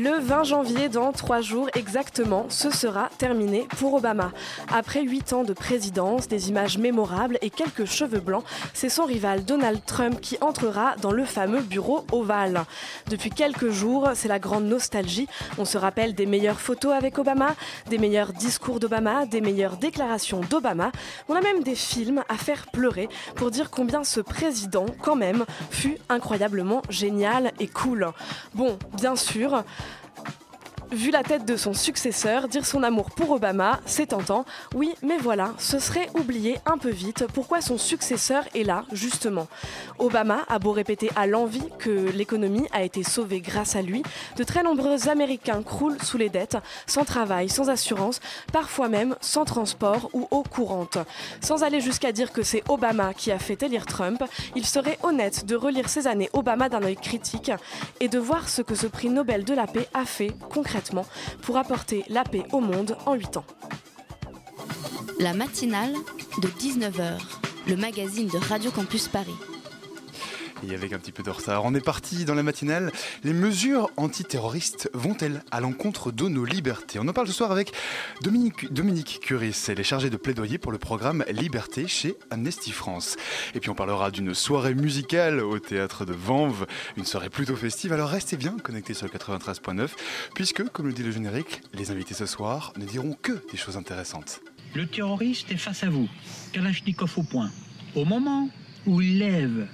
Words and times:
Le 0.00 0.20
20 0.20 0.44
janvier, 0.44 0.88
dans 0.88 1.10
trois 1.10 1.40
jours 1.40 1.68
exactement, 1.74 2.46
ce 2.50 2.70
sera 2.70 3.08
terminé 3.18 3.66
pour 3.78 3.94
Obama. 3.94 4.30
Après 4.72 5.02
huit 5.02 5.32
ans 5.32 5.42
de 5.42 5.52
présidence, 5.52 6.28
des 6.28 6.50
images 6.50 6.78
mémorables 6.78 7.36
et 7.42 7.50
quelques 7.50 7.84
cheveux 7.84 8.20
blancs, 8.20 8.44
c'est 8.74 8.90
son 8.90 9.06
rival 9.06 9.44
Donald 9.44 9.80
Trump 9.84 10.20
qui 10.20 10.38
entrera 10.40 10.94
dans 11.02 11.10
le 11.10 11.24
fameux 11.24 11.62
bureau 11.62 12.06
ovale. 12.12 12.64
Depuis 13.08 13.30
quelques 13.30 13.70
jours, 13.70 14.10
c'est 14.14 14.28
la 14.28 14.38
grande 14.38 14.66
nostalgie. 14.66 15.26
On 15.58 15.64
se 15.64 15.76
rappelle 15.76 16.14
des 16.14 16.26
meilleures 16.26 16.60
photos 16.60 16.92
avec 16.92 17.18
Obama, 17.18 17.56
des 17.90 17.98
meilleurs 17.98 18.32
discours 18.32 18.78
d'Obama, 18.78 19.26
des 19.26 19.40
meilleures 19.40 19.78
déclarations 19.78 20.42
d'Obama. 20.42 20.92
On 21.28 21.34
a 21.34 21.40
même 21.40 21.64
des 21.64 21.74
films 21.74 22.22
à 22.28 22.36
faire 22.36 22.68
pleurer 22.68 23.08
pour 23.34 23.50
dire 23.50 23.68
combien 23.68 24.04
ce 24.04 24.20
président, 24.20 24.86
quand 25.02 25.16
même, 25.16 25.44
fut 25.70 25.98
incroyablement 26.08 26.82
génial 26.88 27.50
et 27.58 27.66
cool. 27.66 28.06
Bon, 28.54 28.78
bien 28.96 29.16
sûr, 29.16 29.64
Vu 30.90 31.10
la 31.10 31.22
tête 31.22 31.44
de 31.44 31.56
son 31.56 31.74
successeur, 31.74 32.48
dire 32.48 32.64
son 32.64 32.82
amour 32.82 33.10
pour 33.10 33.30
Obama, 33.32 33.78
c'est 33.84 34.06
tentant. 34.06 34.46
Oui, 34.74 34.94
mais 35.02 35.18
voilà, 35.18 35.52
ce 35.58 35.78
serait 35.78 36.08
oublier 36.18 36.56
un 36.64 36.78
peu 36.78 36.88
vite 36.88 37.26
pourquoi 37.34 37.60
son 37.60 37.76
successeur 37.76 38.44
est 38.54 38.62
là, 38.62 38.84
justement. 38.92 39.48
Obama 39.98 40.46
a 40.48 40.58
beau 40.58 40.72
répéter 40.72 41.10
à 41.14 41.26
l'envie 41.26 41.68
que 41.78 41.90
l'économie 41.90 42.66
a 42.72 42.84
été 42.84 43.02
sauvée 43.02 43.40
grâce 43.42 43.76
à 43.76 43.82
lui, 43.82 44.02
de 44.36 44.44
très 44.44 44.62
nombreux 44.62 45.10
Américains 45.10 45.62
croulent 45.62 46.02
sous 46.02 46.16
les 46.16 46.30
dettes, 46.30 46.56
sans 46.86 47.04
travail, 47.04 47.50
sans 47.50 47.68
assurance, 47.68 48.20
parfois 48.50 48.88
même 48.88 49.14
sans 49.20 49.44
transport 49.44 50.08
ou 50.14 50.26
eau 50.30 50.42
courante. 50.42 50.96
Sans 51.42 51.64
aller 51.64 51.82
jusqu'à 51.82 52.12
dire 52.12 52.32
que 52.32 52.42
c'est 52.42 52.62
Obama 52.70 53.12
qui 53.12 53.30
a 53.30 53.38
fait 53.38 53.62
élire 53.62 53.84
Trump, 53.84 54.24
il 54.56 54.64
serait 54.64 54.98
honnête 55.02 55.44
de 55.44 55.54
relire 55.54 55.90
ces 55.90 56.06
années 56.06 56.30
Obama 56.32 56.70
d'un 56.70 56.82
œil 56.82 56.96
critique 56.96 57.52
et 58.00 58.08
de 58.08 58.18
voir 58.18 58.48
ce 58.48 58.62
que 58.62 58.74
ce 58.74 58.86
prix 58.86 59.10
Nobel 59.10 59.44
de 59.44 59.52
la 59.52 59.66
paix 59.66 59.86
a 59.92 60.06
fait 60.06 60.32
concrètement 60.50 60.77
pour 61.42 61.56
apporter 61.56 62.04
la 62.08 62.24
paix 62.24 62.44
au 62.52 62.60
monde 62.60 62.96
en 63.06 63.14
8 63.14 63.36
ans. 63.38 63.44
La 65.18 65.34
matinale 65.34 65.94
de 66.42 66.48
19h, 66.48 67.18
le 67.66 67.76
magazine 67.76 68.28
de 68.28 68.38
Radio 68.38 68.70
Campus 68.70 69.08
Paris. 69.08 69.34
Et 70.66 70.74
avec 70.74 70.92
un 70.92 70.98
petit 70.98 71.12
peu 71.12 71.22
de 71.22 71.30
retard, 71.30 71.64
on 71.64 71.74
est 71.74 71.84
parti 71.84 72.24
dans 72.24 72.34
la 72.34 72.42
matinale. 72.42 72.90
Les 73.22 73.32
mesures 73.32 73.90
antiterroristes 73.96 74.90
vont-elles 74.92 75.42
à 75.52 75.60
l'encontre 75.60 76.10
de 76.10 76.28
nos 76.28 76.44
libertés? 76.44 76.98
On 76.98 77.06
en 77.06 77.12
parle 77.12 77.28
ce 77.28 77.32
soir 77.32 77.52
avec 77.52 77.72
Dominique, 78.22 78.72
Dominique 78.72 79.20
Curis. 79.22 79.56
Elle 79.68 79.78
est 79.78 79.84
chargée 79.84 80.10
de 80.10 80.16
plaidoyer 80.16 80.58
pour 80.58 80.72
le 80.72 80.78
programme 80.78 81.24
Liberté 81.30 81.86
chez 81.86 82.16
Amnesty 82.30 82.72
France. 82.72 83.16
Et 83.54 83.60
puis 83.60 83.70
on 83.70 83.74
parlera 83.74 84.10
d'une 84.10 84.34
soirée 84.34 84.74
musicale 84.74 85.40
au 85.40 85.60
théâtre 85.60 86.04
de 86.04 86.12
Vanves, 86.12 86.66
une 86.96 87.04
soirée 87.04 87.30
plutôt 87.30 87.54
festive. 87.54 87.92
Alors 87.92 88.08
restez 88.08 88.36
bien 88.36 88.56
connectés 88.58 88.94
sur 88.94 89.06
le 89.06 89.12
93.9, 89.12 89.90
puisque, 90.34 90.64
comme 90.70 90.88
le 90.88 90.92
dit 90.92 91.04
le 91.04 91.12
générique, 91.12 91.60
les 91.72 91.92
invités 91.92 92.14
ce 92.14 92.26
soir 92.26 92.72
ne 92.76 92.84
diront 92.84 93.16
que 93.22 93.40
des 93.52 93.56
choses 93.56 93.76
intéressantes. 93.76 94.40
Le 94.74 94.86
terroriste 94.86 95.52
est 95.52 95.56
face 95.56 95.84
à 95.84 95.88
vous, 95.88 96.08
Kalachnikov 96.52 97.12
au 97.16 97.22
point. 97.22 97.50
Au 97.94 98.04
moment 98.04 98.50
où 98.86 99.00
il 99.00 99.18
lève 99.18 99.68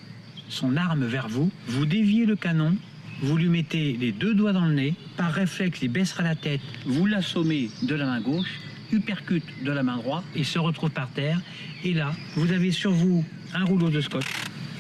son 0.49 0.77
arme 0.77 1.05
vers 1.05 1.29
vous, 1.29 1.51
vous 1.69 1.87
déviez 1.87 2.27
le 2.27 2.37
canon, 2.37 2.75
vous 3.23 3.37
lui 3.37 3.49
mettez 3.49 3.97
les 3.99 4.13
deux 4.13 4.35
doigts 4.35 4.53
dans 4.53 4.67
le 4.67 4.75
nez, 4.75 4.95
par 5.17 5.33
réflexe 5.33 5.81
il 5.83 5.91
baissera 5.91 6.23
la 6.23 6.35
tête, 6.35 6.61
vous 6.85 7.07
l'assommez 7.07 7.71
de 7.83 7.95
la 7.95 8.07
main 8.07 8.21
gauche, 8.21 8.61
uppercute 8.93 9.45
de 9.65 9.73
la 9.73 9.83
main 9.83 9.97
droite 9.97 10.25
et 10.35 10.45
se 10.45 10.59
retrouve 10.59 10.91
par 10.91 11.09
terre. 11.11 11.41
Et 11.85 11.95
là, 11.95 12.13
vous 12.37 12.53
avez 12.53 12.71
sur 12.71 12.93
vous 12.93 13.25
un 13.55 13.65
rouleau 13.65 13.91
de 13.91 14.01
scotch 14.01 14.27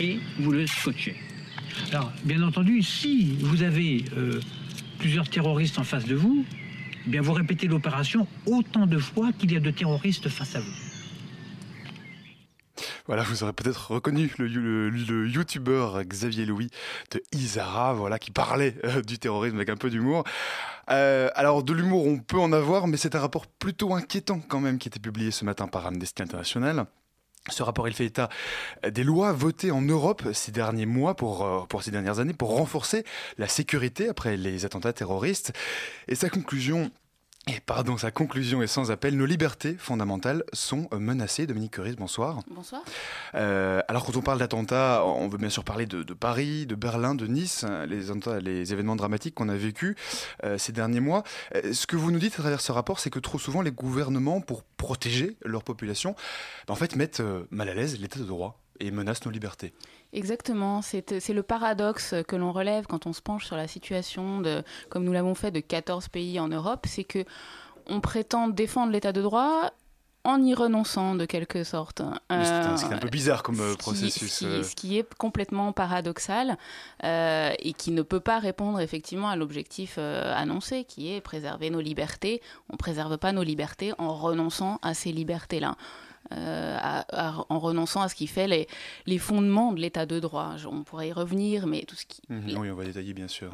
et 0.01 0.19
vous 0.39 0.53
le 0.53 0.67
scotchez. 0.67 1.17
Alors, 1.91 2.13
bien 2.25 2.43
entendu, 2.43 2.83
si 2.83 3.37
vous 3.41 3.63
avez 3.63 4.05
euh, 4.17 4.41
plusieurs 4.99 5.29
terroristes 5.29 5.79
en 5.79 5.85
face 5.85 6.07
de 6.07 6.15
vous, 6.15 6.45
eh 7.13 7.19
vous 7.19 7.33
répétez 7.33 7.67
l'opération 7.67 8.27
autant 8.47 8.87
de 8.87 8.99
fois 8.99 9.33
qu'il 9.33 9.53
y 9.53 9.57
a 9.57 9.61
de 9.61 9.71
terroristes 9.71 10.29
face 10.29 10.57
à 10.57 10.61
vous. 10.61 10.84
Voilà, 13.07 13.23
vous 13.23 13.43
aurez 13.43 13.53
peut-être 13.53 13.93
reconnu 13.93 14.33
le, 14.39 14.91
le, 14.91 15.29
youtubeur 15.29 16.03
Xavier 16.05 16.47
Louis 16.47 16.71
de 17.11 17.23
Isara, 17.33 17.95
voilà, 17.95 18.19
qui 18.19 18.31
parlait 18.31 18.77
euh, 18.85 19.03
du 19.03 19.19
terrorisme 19.19 19.57
avec 19.57 19.69
un 19.69 19.77
peu 19.77 19.91
d'humour. 19.91 20.25
Euh, 20.91 21.31
alors, 21.34 21.63
de 21.63 21.73
l'humour, 21.73 22.07
on 22.07 22.19
peut 22.19 22.39
en 22.39 22.53
avoir, 22.53 22.87
mais 22.87 22.97
c'est 22.97 23.15
un 23.15 23.21
rapport 23.21 23.47
plutôt 23.47 23.95
inquiétant 23.95 24.41
quand 24.41 24.61
même 24.61 24.79
qui 24.79 24.89
était 24.89 25.01
publié 25.01 25.31
ce 25.31 25.45
matin 25.45 25.67
par 25.67 25.87
Amnesty 25.87 26.23
International. 26.23 26.87
Ce 27.51 27.63
rapport, 27.63 27.87
il 27.89 27.95
fait 27.95 28.07
état 28.07 28.31
des 28.91 29.05
lois 29.05 29.33
votées 29.33 29.71
en 29.71 29.83
Europe 29.83 30.23
ces 30.33 30.51
derniers 30.51 30.87
mois, 30.87 31.15
pour, 31.15 31.45
euh, 31.45 31.61
pour 31.69 31.83
ces 31.83 31.91
dernières 31.91 32.19
années, 32.19 32.33
pour 32.33 32.57
renforcer 32.57 33.05
la 33.37 33.49
sécurité 33.49 34.09
après 34.09 34.37
les 34.37 34.65
attentats 34.65 34.95
terroristes. 34.95 35.53
Et 36.09 36.15
sa 36.15 36.31
conclusion 36.31 36.91
et 37.47 37.60
pardon, 37.60 37.99
sa 37.99 38.10
conclusion 38.10 38.62
est 38.62 38.66
sans 38.66 38.91
appel. 38.91 39.16
Nos 39.19 39.27
libertés 39.27 39.75
fondamentales 39.75 40.44
sont 40.55 40.88
menacées. 40.99 41.47
Dominique 41.47 41.72
Curis, 41.72 41.94
bonsoir. 41.94 42.41
Bonsoir. 42.49 42.82
Euh, 43.34 43.82
alors 43.87 44.06
quand 44.06 44.16
on 44.16 44.22
parle 44.22 44.38
d'attentats, 44.38 45.05
on 45.05 45.28
veut 45.28 45.37
bien 45.37 45.50
sûr 45.50 45.62
parler 45.62 45.84
de, 45.84 46.03
de, 46.03 46.15
Paris, 46.15 46.65
de 46.65 46.75
Berlin, 46.75 47.15
de 47.15 47.27
Nice, 47.27 47.66
les, 47.87 48.41
les 48.41 48.72
événements 48.72 48.97
dramatiques 48.97 49.34
qu'on 49.34 49.50
a 49.50 49.56
vécus 49.56 49.94
euh, 50.43 50.56
ces 50.56 50.72
derniers 50.72 51.00
mois. 51.00 51.22
Euh, 51.54 51.75
ce 51.75 51.87
que 51.87 51.97
vous 51.97 52.10
nous 52.10 52.19
dites 52.19 52.34
à 52.34 52.43
travers 52.43 52.62
ce 52.62 52.72
rapport, 52.72 52.99
c'est 52.99 53.10
que 53.10 53.19
trop 53.19 53.38
souvent 53.38 53.60
les 53.60 53.72
gouvernements, 53.72 54.41
pour 54.41 54.62
protéger 54.62 55.37
leur 55.44 55.65
population, 55.65 56.16
en 56.69 56.77
fait 56.77 56.97
mettent 56.97 57.22
mal 57.50 57.69
à 57.69 57.75
l'aise 57.75 58.00
l'état 58.00 58.19
de 58.19 58.25
droit 58.25 58.64
et 58.81 58.91
menacent 58.91 59.25
nos 59.25 59.31
libertés. 59.31 59.73
Exactement, 60.12 60.83
c'est 60.83 61.29
le 61.29 61.43
paradoxe 61.43 62.15
que 62.29 62.37
l'on 62.37 62.53
relève 62.53 62.87
quand 62.87 63.07
on 63.07 63.12
se 63.12 63.23
penche 63.23 63.47
sur 63.47 63.57
la 63.57 63.67
situation, 63.67 64.41
de, 64.41 64.62
comme 64.89 65.05
nous 65.05 65.12
l'avons 65.12 65.35
fait, 65.35 65.51
de 65.51 65.61
14 65.61 66.09
pays 66.09 66.39
en 66.39 66.49
Europe, 66.49 66.87
c'est 66.89 67.05
que 67.05 67.25
on 67.87 68.01
prétend 68.01 68.49
défendre 68.49 68.93
l'état 68.93 69.13
de 69.13 69.21
droit 69.21 69.73
en 70.25 70.43
y 70.43 70.55
renonçant 70.55 71.15
de 71.15 71.27
quelque 71.27 71.65
sorte. 71.65 72.01
Euh, 72.33 72.77
c'est 72.77 72.87
un 72.93 72.99
peu 72.99 73.11
bizarre 73.11 73.43
comme 73.43 73.57
ce 73.57 73.77
processus. 73.77 74.39
Qui, 74.39 74.45
ce, 74.45 74.45
qui, 74.45 74.65
ce, 74.65 74.75
qui, 74.75 74.99
est 74.99 75.15
complètement 75.15 75.73
paradoxal 75.73 76.57
euh, 77.05 77.53
et 77.59 77.75
qui 77.75 77.91
ne 77.91 78.01
peut 78.01 78.21
pas 78.21 78.39
répondre 78.39 78.81
effectivement 78.81 79.29
à 79.29 79.37
l'objectif 79.37 79.97
euh, 79.99 80.34
annoncé, 80.34 80.84
qui 80.84 81.13
est 81.13 81.21
préserver 81.21 81.69
nos 81.69 81.81
libertés. 81.81 82.41
On 82.71 82.75
ne 82.75 82.79
préserve 82.79 83.19
pas 83.19 83.33
nos 83.33 83.43
libertés 83.43 83.93
en 83.99 84.15
renonçant 84.15 84.79
à 84.83 84.95
ces 84.95 85.13
libertés-là. 85.13 85.77
Euh, 86.33 86.77
à, 86.81 87.05
à, 87.12 87.45
en 87.51 87.59
renonçant 87.59 88.01
à 88.01 88.09
ce 88.09 88.15
qui 88.15 88.27
fait 88.27 88.49
les, 88.49 88.67
les 89.05 89.19
fondements 89.19 89.73
de 89.73 89.81
l'état 89.81 90.07
de 90.07 90.19
droit. 90.21 90.57
On 90.71 90.83
pourrait 90.83 91.09
y 91.09 91.12
revenir, 91.12 91.67
mais 91.67 91.83
tout 91.83 91.97
ce 91.97 92.07
qui... 92.07 92.23
Mmh, 92.31 92.57
oui, 92.57 92.71
on 92.71 92.75
va 92.75 92.85
détailler, 92.85 93.12
bien 93.12 93.29
sûr. 93.29 93.53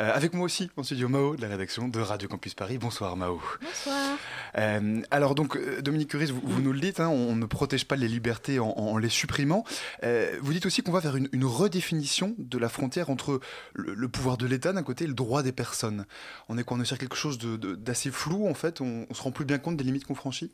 Euh, 0.00 0.12
avec 0.14 0.32
moi 0.32 0.44
aussi, 0.44 0.70
en 0.76 0.84
studio 0.84 1.08
Mao, 1.08 1.34
de 1.34 1.42
la 1.42 1.48
rédaction 1.48 1.88
de 1.88 2.00
Radio 2.00 2.28
Campus 2.28 2.54
Paris. 2.54 2.78
Bonsoir 2.78 3.16
Mao. 3.16 3.42
Bonsoir. 3.60 4.16
Euh, 4.58 5.02
alors 5.10 5.34
donc, 5.34 5.58
Dominique 5.80 6.10
Curis, 6.10 6.30
vous, 6.30 6.40
vous, 6.44 6.62
nous 6.62 6.72
le 6.72 6.78
dites, 6.78 7.00
hein, 7.00 7.08
on 7.08 7.34
ne 7.34 7.46
protège 7.46 7.84
pas 7.84 7.96
les 7.96 8.08
libertés 8.08 8.60
en, 8.60 8.68
en 8.70 8.96
les 8.96 9.08
supprimant. 9.08 9.64
Euh, 10.04 10.38
vous 10.40 10.52
dites 10.52 10.66
aussi 10.66 10.82
qu'on 10.82 10.92
va 10.92 11.00
vers 11.00 11.16
une, 11.16 11.28
une, 11.32 11.44
redéfinition 11.44 12.34
de 12.38 12.58
la 12.58 12.68
frontière 12.68 13.10
entre 13.10 13.40
le, 13.72 13.92
le 13.94 14.08
pouvoir 14.08 14.36
de 14.36 14.46
l'État 14.46 14.72
d'un 14.72 14.84
côté 14.84 15.04
et 15.04 15.08
le 15.08 15.14
droit 15.14 15.42
des 15.42 15.52
personnes. 15.52 16.06
On 16.48 16.58
est 16.58 16.64
quoi 16.64 16.76
On 16.76 16.80
est 16.80 16.84
sur 16.84 16.98
quelque 16.98 17.16
chose 17.16 17.38
d'assez 17.38 18.12
flou, 18.12 18.48
en 18.48 18.54
fait 18.54 18.80
On 18.80 19.06
ne 19.08 19.14
se 19.14 19.20
rend 19.20 19.32
plus 19.32 19.44
bien 19.44 19.58
compte 19.58 19.76
des 19.76 19.84
limites 19.84 20.04
qu'on 20.04 20.14
franchit? 20.14 20.52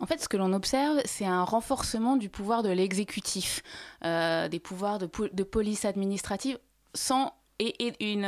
En 0.00 0.06
fait, 0.06 0.20
ce 0.20 0.28
que 0.28 0.36
l'on 0.36 0.52
observe, 0.52 1.00
c'est 1.04 1.24
un 1.24 1.44
renforcement 1.44 2.16
du 2.16 2.28
pouvoir 2.28 2.62
de 2.62 2.68
l'exécutif, 2.68 3.62
euh, 4.04 4.48
des 4.48 4.60
pouvoirs 4.60 4.98
de, 4.98 5.06
po 5.06 5.28
de, 5.28 5.42
police 5.42 5.84
administrative, 5.84 6.58
sans 6.94 7.32
et, 7.58 8.22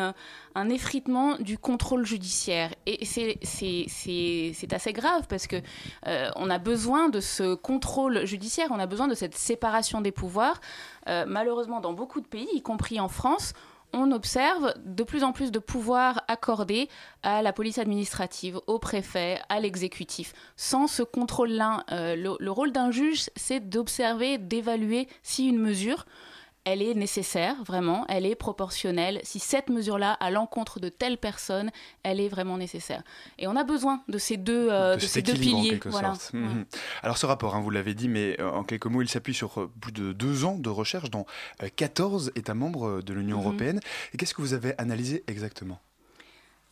un 0.55 0.69
effritement 0.71 1.37
du 1.37 1.59
contrôle 1.59 2.07
judiciaire. 2.07 2.75
Et 2.87 3.05
c'est 3.05 4.73
assez 4.73 4.93
grave 4.93 5.27
parce 5.29 5.47
que 5.47 5.57
euh, 6.07 6.31
on 6.37 6.51
a 6.51 6.59
besoin 6.59 7.09
de 7.09 7.21
ce 7.21 7.55
contrôle 7.55 8.25
judiciaire, 8.25 8.69
on 8.71 8.79
a 8.79 8.87
besoin 8.87 9.09
de 9.09 9.15
cette 9.15 9.37
séparation 9.37 10.01
des 10.01 10.13
pouvoirs. 10.13 10.61
Euh, 11.09 11.25
malheureusement, 11.27 11.81
dans 11.81 11.93
beaucoup 11.93 12.21
de 12.21 12.27
pays, 12.27 12.49
y 12.55 12.63
compris 12.63 13.01
en 13.01 13.09
France, 13.09 13.53
on 13.93 14.13
observe 14.13 14.75
de 14.85 15.03
plus 15.03 15.25
en 15.25 15.33
plus 15.33 15.51
de 15.51 15.59
pouvoirs 15.59 16.23
accordés 16.29 16.89
à 17.23 17.43
la 17.43 17.53
police 17.53 17.79
administrative, 17.79 18.61
au 18.67 18.79
préfet, 18.79 19.41
à 19.49 19.61
l'exécutif. 19.61 20.33
Sans 20.57 20.87
ce 20.87 21.03
contrôle-là, 21.03 21.85
euh, 21.93 22.17
le, 22.17 22.51
rôle 22.51 22.73
d'un 22.73 22.91
juge, 22.91 23.31
c'est 23.37 23.69
d'observer, 23.69 24.39
d'évaluer 24.39 25.09
si 25.23 25.49
une 25.49 25.59
mesure 25.59 26.07
elle 26.65 26.83
est 26.83 26.95
nécessaire, 26.95 27.63
vraiment, 27.65 28.05
elle 28.09 28.27
est 28.27 28.35
proportionnelle. 28.35 29.21
Si 29.23 29.39
cette 29.39 29.71
mesure-là, 29.71 30.13
à 30.13 30.31
l'encontre 30.31 30.81
de 30.81 30.89
telle 30.89 31.19
personne, 31.19 31.71
elle 32.03 32.21
est 32.21 32.29
vraiment 32.29 32.59
nécessaire. 32.59 33.03
Et 33.39 33.47
on 33.47 33.57
a 33.57 33.65
besoin 33.65 34.03
de 34.09 34.19
ces 34.19 34.37
deux, 34.37 34.69
euh, 34.71 34.97
de, 34.97 35.01
ces 35.01 35.23
deux 35.23 35.35
piliers. 35.35 35.81
Voilà. 35.87 36.15
Mhm. 36.33 36.67
Alors 37.03 37.19
ce 37.19 37.27
rapport, 37.27 37.55
hein, 37.55 37.61
vous 37.61 37.71
l'avez 37.71 37.95
dit, 37.95 38.09
mais 38.09 38.39
euh, 38.41 38.51
en 38.51 38.65
quelques 38.65 38.87
mots, 38.87 39.03
il 39.03 39.09
s'appuie 39.09 39.35
sur 39.35 39.61
euh, 39.61 39.73
plus 39.81 39.93
de 39.93 40.13
deux 40.13 40.45
ans 40.45 40.59
de 40.59 40.69
recherche 40.69 41.11
dans 41.11 41.27
14 41.77 42.33
États 42.35 42.55
membres 42.55 43.03
de 43.03 43.15
l'Union 43.15 43.39
mhm. 43.39 43.45
européenne. 43.45 43.81
Et 44.13 44.17
qu'est-ce 44.17 44.35
que 44.35 44.43
vous 44.43 44.55
avez 44.55 44.75
analysé 44.79 45.25
exactement? 45.27 45.81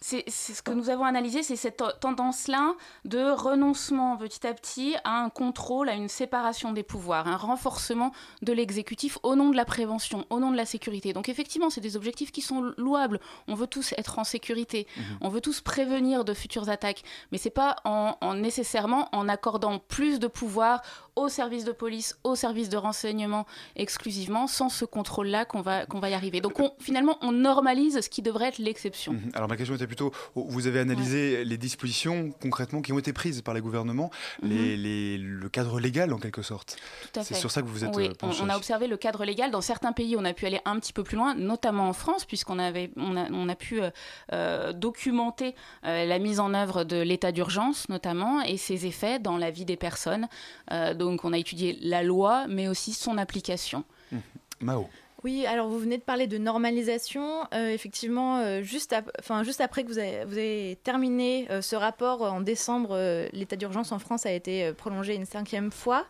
C'est 0.00 0.28
ce 0.28 0.62
que 0.62 0.72
nous 0.72 0.90
avons 0.90 1.04
analysé, 1.04 1.42
c'est 1.42 1.56
cette 1.56 1.82
tendance-là 2.00 2.74
de 3.06 3.30
renoncement 3.30 4.18
petit 4.18 4.46
à 4.46 4.52
petit 4.52 4.94
à 5.04 5.22
un 5.22 5.30
contrôle, 5.30 5.88
à 5.88 5.94
une 5.94 6.08
séparation 6.08 6.72
des 6.72 6.82
pouvoirs, 6.82 7.26
un 7.26 7.36
renforcement 7.36 8.12
de 8.42 8.52
l'exécutif 8.52 9.18
au 9.22 9.36
nom 9.36 9.48
de 9.50 9.56
la 9.56 9.64
prévention, 9.64 10.26
au 10.28 10.38
nom 10.38 10.50
de 10.50 10.56
la 10.56 10.66
sécurité. 10.66 11.14
Donc 11.14 11.30
effectivement, 11.30 11.70
c'est 11.70 11.80
des 11.80 11.96
objectifs 11.96 12.30
qui 12.30 12.42
sont 12.42 12.74
louables. 12.76 13.20
On 13.48 13.54
veut 13.54 13.66
tous 13.66 13.94
être 13.96 14.18
en 14.18 14.24
sécurité, 14.24 14.86
mhm. 14.96 15.04
on 15.22 15.28
veut 15.30 15.40
tous 15.40 15.62
prévenir 15.62 16.24
de 16.24 16.34
futures 16.34 16.68
attaques, 16.68 17.02
mais 17.32 17.38
c'est 17.38 17.48
pas 17.50 17.76
en, 17.84 18.16
nécessairement 18.34 19.08
en 19.12 19.28
accordant 19.28 19.78
plus 19.78 20.18
de 20.18 20.26
pouvoir 20.26 20.82
aux 21.16 21.28
services 21.28 21.64
de 21.64 21.72
police, 21.72 22.16
aux 22.24 22.36
services 22.36 22.68
de 22.68 22.76
renseignement 22.76 23.46
exclusivement, 23.74 24.46
sans 24.46 24.68
ce 24.68 24.84
contrôle-là 24.84 25.44
qu'on 25.44 25.62
va, 25.62 25.86
qu'on 25.86 25.98
va 25.98 26.10
y 26.10 26.14
arriver. 26.14 26.40
Donc 26.40 26.54
finalement, 26.78 27.18
on 27.22 27.32
normalise 27.32 28.00
ce 28.00 28.08
qui 28.08 28.22
devrait 28.22 28.48
être 28.48 28.58
l'exception. 28.58 29.14
Mhm. 29.14 29.32
Alors 29.34 29.48
ma 29.48 29.56
question 29.56 29.74
était 29.74 29.86
plutôt, 29.86 30.12
vous 30.34 30.66
avez 30.66 30.80
analysé 30.80 31.44
les 31.44 31.58
dispositions 31.58 32.32
concrètement 32.40 32.82
qui 32.82 32.92
ont 32.92 32.98
été 32.98 33.12
prises 33.12 33.42
par 33.42 33.54
les 33.54 33.60
gouvernements, 33.60 34.10
mhm. 34.42 34.50
les, 34.50 35.18
le 35.18 35.48
cadre 35.48 35.80
légal 35.80 36.12
en 36.12 36.18
quelque 36.18 36.42
sorte. 36.42 36.76
C'est 37.12 37.34
sur 37.34 37.50
ça 37.50 37.62
que 37.62 37.66
vous 37.66 37.84
êtes 37.84 37.96
oui, 37.96 38.08
euh, 38.08 38.32
on, 38.42 38.48
a 38.48 38.56
observé 38.56 38.86
le 38.86 38.96
cadre 38.96 39.24
légal. 39.24 39.50
Dans 39.50 39.60
certains 39.60 39.92
pays, 39.92 40.16
on 40.16 40.24
a 40.24 40.32
pu 40.32 40.46
aller 40.46 40.60
un 40.64 40.78
petit 40.78 40.92
peu 40.92 41.02
plus 41.02 41.16
loin, 41.16 41.34
notamment 41.34 41.88
en 41.88 41.92
France, 41.92 42.24
puisqu'on 42.24 42.58
avait, 42.58 42.90
on 42.96 43.16
a, 43.16 43.30
on 43.30 43.48
a 43.48 43.54
pu 43.54 43.80
euh, 43.80 43.90
euh, 44.32 44.72
documenter 44.72 45.54
la 45.82 46.18
mise 46.18 46.40
en 46.40 46.52
œuvre 46.52 46.84
de 46.84 46.96
l'état 46.96 47.32
d'urgence, 47.32 47.88
notamment, 47.88 48.42
et 48.42 48.56
ses 48.56 48.86
effets 48.86 49.18
dans 49.18 49.38
la 49.38 49.50
vie 49.50 49.64
des 49.64 49.76
personnes. 49.76 50.28
Donc 50.70 51.05
on 51.06 51.32
a 51.32 51.38
étudié 51.38 51.78
la 51.80 52.02
loi, 52.02 52.46
mais 52.48 52.68
aussi 52.68 52.92
son 52.92 53.18
application. 53.18 53.84
Mmh. 54.12 54.18
Mao. 54.60 54.88
Oui, 55.26 55.44
alors 55.44 55.66
vous 55.66 55.80
venez 55.80 55.98
de 55.98 56.04
parler 56.04 56.28
de 56.28 56.38
normalisation. 56.38 57.48
Euh, 57.52 57.70
effectivement, 57.70 58.38
euh, 58.38 58.62
juste, 58.62 58.94
juste 59.42 59.60
après 59.60 59.82
que 59.82 59.88
vous 59.88 59.98
avez, 59.98 60.78
terminé 60.84 61.50
euh, 61.50 61.62
ce 61.62 61.74
rapport 61.74 62.22
en 62.22 62.40
décembre, 62.40 62.96
l'état 63.32 63.56
d'urgence 63.56 63.90
en 63.90 63.98
France 63.98 64.24
a 64.24 64.30
été 64.30 64.72
prolongé 64.74 65.16
une 65.16 65.24
cinquième 65.24 65.72
fois. 65.72 66.06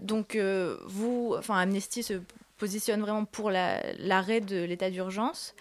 donc, 0.00 0.36
vous, 0.86 1.34
enfin, 1.38 1.56
Amnesty 1.58 2.02
se 2.02 2.14
positionne 2.58 3.00
vraiment 3.00 3.24
pour 3.24 3.52
l'arrêt 3.52 4.40
de 4.40 4.64
l'état 4.64 4.90
d'urgence. 4.90 5.54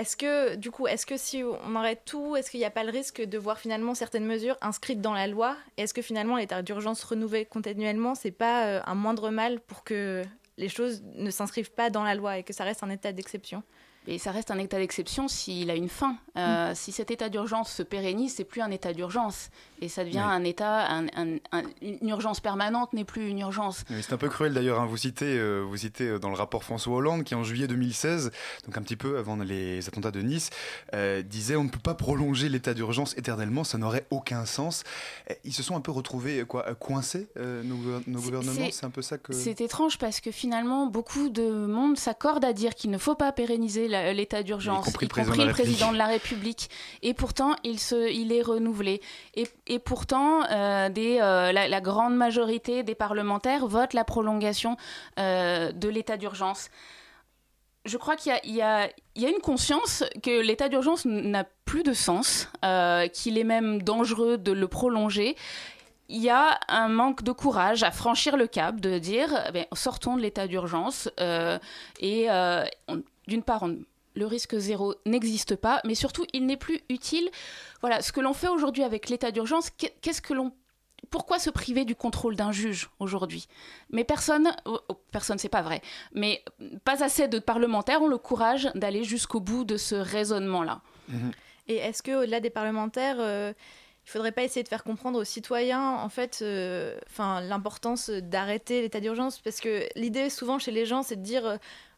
Est-ce 0.00 0.16
que, 0.16 0.54
du 0.54 0.70
coup, 0.70 0.86
est-ce 0.86 1.04
que 1.04 1.18
si 1.18 1.44
on 1.44 1.76
arrête 1.76 2.06
tout, 2.06 2.34
est-ce 2.34 2.50
qu'il 2.50 2.58
n'y 2.58 2.64
a 2.64 2.70
pas 2.70 2.84
le 2.84 2.90
risque 2.90 3.20
de 3.20 3.36
voir 3.36 3.58
finalement 3.58 3.94
certaines 3.94 4.24
mesures 4.24 4.56
inscrites 4.62 5.02
dans 5.02 5.12
la 5.12 5.26
loi? 5.26 5.58
Est-ce 5.76 5.92
que 5.92 6.00
finalement 6.00 6.38
l'état 6.38 6.62
d'urgence 6.62 7.04
renouvelé 7.04 7.44
continuellement, 7.44 8.14
c'est 8.14 8.30
pas 8.30 8.64
euh, 8.64 8.80
un 8.86 8.94
moindre 8.94 9.28
mal 9.28 9.60
pour 9.60 9.84
que 9.84 10.22
les 10.56 10.70
choses 10.70 11.02
ne 11.16 11.30
s'inscrivent 11.30 11.72
pas 11.72 11.90
dans 11.90 12.02
la 12.02 12.14
loi 12.14 12.38
et 12.38 12.44
que 12.44 12.54
ça 12.54 12.64
reste 12.64 12.82
un 12.82 12.88
état 12.88 13.12
d'exception? 13.12 13.62
Et 14.06 14.16
ça 14.16 14.30
reste 14.30 14.50
un 14.50 14.58
état 14.58 14.78
d'exception 14.78 15.28
s'il 15.28 15.70
a 15.70 15.74
une 15.74 15.90
fin. 15.90 16.16
Euh, 16.38 16.70
mm. 16.70 16.74
Si 16.76 16.92
cet 16.92 17.10
état 17.10 17.28
d'urgence 17.28 17.70
se 17.70 17.82
pérennise, 17.82 18.34
c'est 18.34 18.44
plus 18.44 18.62
un 18.62 18.70
état 18.70 18.94
d'urgence. 18.94 19.50
Et 19.80 19.88
ça 19.88 20.04
devient 20.04 20.18
un 20.18 20.44
état, 20.44 20.88
une 21.82 22.08
urgence 22.08 22.40
permanente 22.40 22.92
n'est 22.92 23.04
plus 23.04 23.28
une 23.28 23.38
urgence. 23.38 23.84
c'est 24.02 24.12
un 24.12 24.18
peu 24.18 24.28
cruel 24.28 24.52
d'ailleurs. 24.52 24.80
Hein. 24.80 24.86
Vous, 24.86 24.96
citez, 24.96 25.38
euh, 25.38 25.60
vous 25.60 25.76
citez 25.76 26.04
euh, 26.04 26.18
dans 26.18 26.28
le 26.28 26.34
rapport 26.34 26.64
François 26.64 26.96
Hollande 26.96 27.24
qui, 27.24 27.34
en 27.34 27.44
juillet 27.44 27.66
2016, 27.66 28.30
donc 28.66 28.76
un 28.76 28.82
petit 28.82 28.96
peu 28.96 29.18
avant 29.18 29.36
les 29.36 29.86
attentats 29.88 30.10
de 30.10 30.20
Nice, 30.20 30.50
disait 31.24 31.56
on 31.56 31.64
ne 31.64 31.70
peut 31.70 31.78
pas 31.78 31.94
prolonger 31.94 32.48
l'état 32.48 32.74
d'urgence 32.74 33.16
éternellement, 33.16 33.64
ça 33.64 33.78
n'aurait 33.78 34.06
aucun 34.10 34.44
sens. 34.44 34.84
Ils 35.44 35.54
se 35.54 35.62
sont 35.62 35.76
un 35.76 35.80
peu 35.80 35.90
retrouvés 35.92 36.44
quoi, 36.46 36.74
coincés, 36.74 37.28
nos, 37.36 37.76
nos 38.06 38.20
gouvernements? 38.20 38.68
C'est 38.70 38.86
un 38.86 38.90
peu 38.90 39.02
ça 39.02 39.18
que. 39.18 39.32
C'est 39.32 39.60
étrange 39.60 39.98
parce 39.98 40.20
que 40.20 40.30
finalement, 40.30 40.86
beaucoup 40.86 41.28
de 41.28 41.66
monde 41.66 41.96
s'accorde 41.96 42.44
à 42.44 42.52
dire 42.52 42.74
qu'il 42.74 42.90
ne 42.90 42.98
faut 42.98 43.14
pas 43.14 43.32
pérenniser 43.32 43.88
l'état 43.88 44.42
d'urgence, 44.42 44.86
y 44.86 44.90
compris, 44.90 45.06
le, 45.06 45.52
président, 45.52 45.92
de 45.92 45.96
la 45.96 46.06
République. 46.06 46.70
Et 47.02 47.14
pourtant, 47.14 47.54
il, 47.64 47.78
se, 47.78 48.10
il 48.12 48.32
est 48.32 48.42
renouvelé. 48.42 49.00
Et, 49.34 49.69
et 49.70 49.78
pourtant, 49.78 50.42
euh, 50.50 50.88
euh, 50.98 51.52
la, 51.52 51.80
grande 51.80 52.16
majorité 52.16 52.82
des 52.82 52.96
parlementaires 52.96 53.68
votent 53.68 53.94
la 53.94 54.02
prolongation 54.02 54.76
euh, 55.20 55.70
de 55.70 55.88
l'état 55.88 56.16
d'urgence. 56.16 56.70
Je 57.84 57.96
crois 57.96 58.16
qu'il 58.16 58.32
y, 58.44 58.60
a 58.62 58.90
une 59.14 59.40
conscience 59.40 60.02
que 60.24 60.42
l'état 60.42 60.68
d'urgence 60.68 61.04
n'a 61.04 61.44
plus 61.64 61.84
de 61.84 61.92
sens, 61.92 62.48
qu'il 63.14 63.38
est 63.38 63.44
même 63.44 63.80
dangereux 63.80 64.36
de 64.36 64.52
le 64.52 64.68
prolonger 64.68 65.36
il 66.12 66.20
y 66.20 66.28
a 66.28 66.58
un 66.66 66.88
manque 66.88 67.22
de 67.22 67.30
courage 67.30 67.84
à 67.84 67.92
franchir 67.92 68.36
le 68.36 68.48
cap, 68.48 68.80
de 68.80 68.98
dire 68.98 69.32
eh 69.54 69.64
sortons 69.76 70.16
de 70.16 70.20
l'état 70.20 70.48
d'urgence. 70.48 71.08
et 72.00 72.26
d'une 73.28 73.42
part, 73.44 73.68
le 74.14 74.26
risque 74.26 74.58
zéro 74.58 74.94
n'existe 75.06 75.54
pas, 75.56 75.80
mais 75.84 75.94
surtout, 75.94 76.26
il 76.32 76.46
n'est 76.46 76.56
plus 76.56 76.80
utile. 76.88 77.30
Voilà, 77.80 78.02
ce 78.02 78.12
que 78.12 78.20
l'on 78.20 78.34
fait 78.34 78.48
aujourd'hui 78.48 78.82
avec 78.82 79.08
l'état 79.08 79.30
d'urgence, 79.30 79.70
qu'est-ce 79.70 80.22
que 80.22 80.34
l'on 80.34 80.52
pourquoi 81.10 81.38
se 81.38 81.50
priver 81.50 81.84
du 81.84 81.96
contrôle 81.96 82.36
d'un 82.36 82.52
juge 82.52 82.90
aujourd'hui? 83.00 83.48
Mais 83.90 84.04
personne, 84.04 84.54
oh, 84.66 84.78
oh, 84.88 85.00
personne, 85.10 85.38
c'est 85.38 85.48
pas 85.48 85.62
vrai, 85.62 85.80
mais 86.12 86.44
pas 86.84 87.02
assez 87.02 87.26
de 87.26 87.38
parlementaires 87.38 88.02
ont 88.02 88.06
le 88.06 88.18
courage 88.18 88.70
d'aller 88.74 89.02
jusqu'au 89.02 89.40
bout 89.40 89.64
de 89.64 89.76
ce 89.76 89.94
raisonnement-là. 89.94 90.82
Et 91.66 91.76
est-ce 91.76 92.02
que 92.02 92.22
au-delà 92.22 92.38
des 92.40 92.50
parlementaires, 92.50 93.16
euh, 93.18 93.52
il 94.06 94.10
faudrait 94.10 94.32
pas 94.32 94.42
essayer 94.42 94.62
de 94.62 94.68
faire 94.68 94.84
comprendre 94.84 95.18
aux 95.20 95.24
citoyens, 95.24 95.94
en 95.94 96.08
fait, 96.08 96.40
euh, 96.42 96.98
enfin, 97.08 97.40
l'importance 97.40 98.10
d'arrêter 98.10 98.82
l'état 98.82 99.00
d'urgence, 99.00 99.38
parce 99.38 99.60
que 99.60 99.86
l'idée 99.96 100.30
souvent 100.30 100.58
chez 100.58 100.70
les 100.70 100.86
gens, 100.86 101.02
c'est 101.02 101.16
de 101.16 101.22
dire 101.22 101.46
euh, 101.46 101.56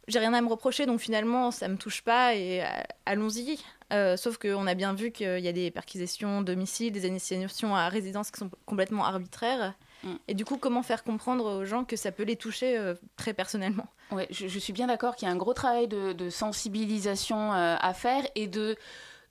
j'ai 0.08 0.18
rien 0.18 0.34
à 0.34 0.40
me 0.40 0.48
reprocher, 0.48 0.86
donc 0.86 1.00
finalement, 1.00 1.50
ça 1.50 1.68
me 1.68 1.76
touche 1.76 2.02
pas 2.02 2.34
et 2.34 2.62
euh, 2.62 2.66
allons-y. 3.06 3.58
Euh, 3.92 4.16
sauf 4.16 4.38
qu'on 4.38 4.66
a 4.66 4.74
bien 4.74 4.94
vu 4.94 5.10
qu'il 5.10 5.40
y 5.40 5.48
a 5.48 5.52
des 5.52 5.70
perquisitions 5.70 6.40
domicile, 6.40 6.92
des 6.92 7.06
initiations 7.06 7.76
à 7.76 7.88
résidence 7.88 8.30
qui 8.30 8.38
sont 8.38 8.50
complètement 8.64 9.04
arbitraires. 9.04 9.74
Mm. 10.02 10.14
Et 10.28 10.34
du 10.34 10.44
coup, 10.44 10.56
comment 10.56 10.82
faire 10.82 11.04
comprendre 11.04 11.60
aux 11.60 11.64
gens 11.64 11.84
que 11.84 11.96
ça 11.96 12.10
peut 12.10 12.22
les 12.22 12.36
toucher 12.36 12.78
euh, 12.78 12.94
très 13.16 13.34
personnellement? 13.34 13.86
Ouais, 14.10 14.26
je, 14.30 14.58
suis 14.58 14.72
bien 14.72 14.86
d'accord 14.86 15.14
qu'il 15.16 15.28
y 15.28 15.30
a 15.30 15.34
un 15.34 15.38
gros 15.38 15.54
travail 15.54 15.88
de, 15.88 16.30
sensibilisation 16.30 17.52
à 17.52 17.94
faire 17.94 18.24
et 18.34 18.46
de 18.46 18.76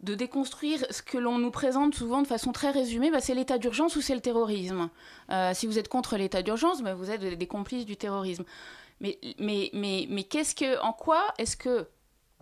de 0.02 0.16
déconstruire 0.16 0.84
ce 0.90 1.04
que 1.04 1.20
l'on 1.20 1.38
nous 1.38 1.52
présente 1.52 1.94
souvent 1.94 2.24
de 2.24 2.28
façon 2.28 2.52
très 2.52 2.72
résumée, 2.72 3.12
bah, 3.12 3.20
c'est 3.22 3.36
l'état 3.36 3.60
d'urgence 3.60 3.96
ou 3.96 4.02
c'est 4.02 4.16
le 4.16 4.22
terrorisme? 4.22 4.90
si 5.54 5.68
vous 5.68 5.78
êtes 5.78 5.90
contre 5.90 6.18
l'état 6.18 6.42
d'urgence, 6.42 6.82
bah, 6.82 6.96
vous 6.96 7.12
êtes 7.12 7.22
des 7.22 7.46
complices 7.46 7.86
du 7.86 7.96
terrorisme. 7.96 8.44
Mais, 9.00 9.20
mais, 9.38 9.70
mais, 9.74 10.08
mais 10.10 10.24
qu'est-ce 10.24 10.56
que, 10.56 10.82
en 10.82 10.92
quoi 10.92 11.22
est-ce 11.38 11.56
que 11.56 11.88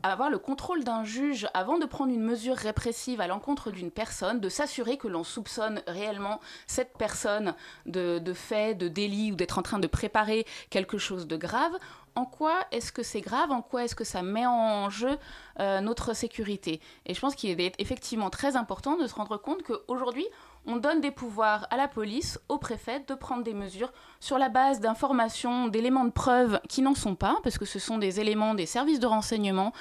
avoir 0.04 0.30
le 0.30 0.38
contrôle 0.38 0.84
d'un 0.84 1.04
juge 1.04 1.48
avant 1.54 1.78
de 1.78 1.86
prendre 1.86 2.14
une 2.14 2.24
mesure 2.24 2.56
répressive 2.56 3.22
à 3.22 3.28
l'encontre 3.28 3.72
d'une 3.72 3.92
personne, 3.92 4.40
de 4.40 4.50
s'assurer 4.50 4.98
que 4.98 5.08
l'on 5.08 5.24
soupçonne 5.24 5.82
réellement 5.88 6.40
cette 6.68 6.98
personne 6.98 7.54
de, 7.86 8.22
fait, 8.34 8.76
de 8.76 8.88
délit 8.88 9.32
ou 9.32 9.36
d'être 9.36 9.58
en 9.58 9.64
train 9.64 9.80
de 9.80 9.88
préparer 9.88 10.46
quelque 10.70 10.98
chose 10.98 11.28
de 11.28 11.38
grave, 11.38 11.74
en 12.16 12.26
quoi 12.26 12.66
est-ce 12.72 12.92
que 12.92 13.04
c'est 13.04 13.22
grave, 13.22 13.52
en 13.52 13.62
quoi 13.62 13.86
est-ce 13.86 13.96
que 13.96 14.04
ça 14.04 14.22
met 14.22 14.46
en 14.46 14.90
jeu 14.90 15.18
euh, 15.60 15.80
notre 15.82 16.14
sécurité? 16.14 16.82
Et 17.06 17.14
je 17.14 17.20
pense 17.20 17.36
qu'il 17.36 17.60
est 17.62 17.76
effectivement 17.80 18.30
très 18.30 18.56
important 18.56 18.98
de 18.98 19.08
se 19.08 19.16
rendre 19.16 19.38
compte 19.38 19.64
qu'aujourd'hui, 19.64 20.26
on 20.70 20.76
donne 20.76 21.02
des 21.02 21.10
pouvoirs 21.10 21.66
à 21.72 21.78
la 21.78 21.88
police, 21.88 22.40
au 22.48 22.60
préfet, 22.60 23.04
de 23.08 23.16
prendre 23.16 23.44
des 23.44 23.56
mesures 23.56 23.92
sur 24.20 24.38
la 24.38 24.50
base 24.50 24.80
d'informations, 24.80 25.68
d'éléments 25.68 26.06
de 26.06 26.12
preuve 26.12 26.62
qui 26.70 26.84
n'en 26.84 26.94
sont 26.94 27.16
pas, 27.16 27.38
parce 27.44 27.58
que 27.58 27.66
ce 27.66 27.80
sont 27.80 27.98
des 27.98 28.20
éléments 28.20 28.54
des 28.54 28.68
services 28.68 29.00
de 29.00 29.08
renseignement 29.08 29.74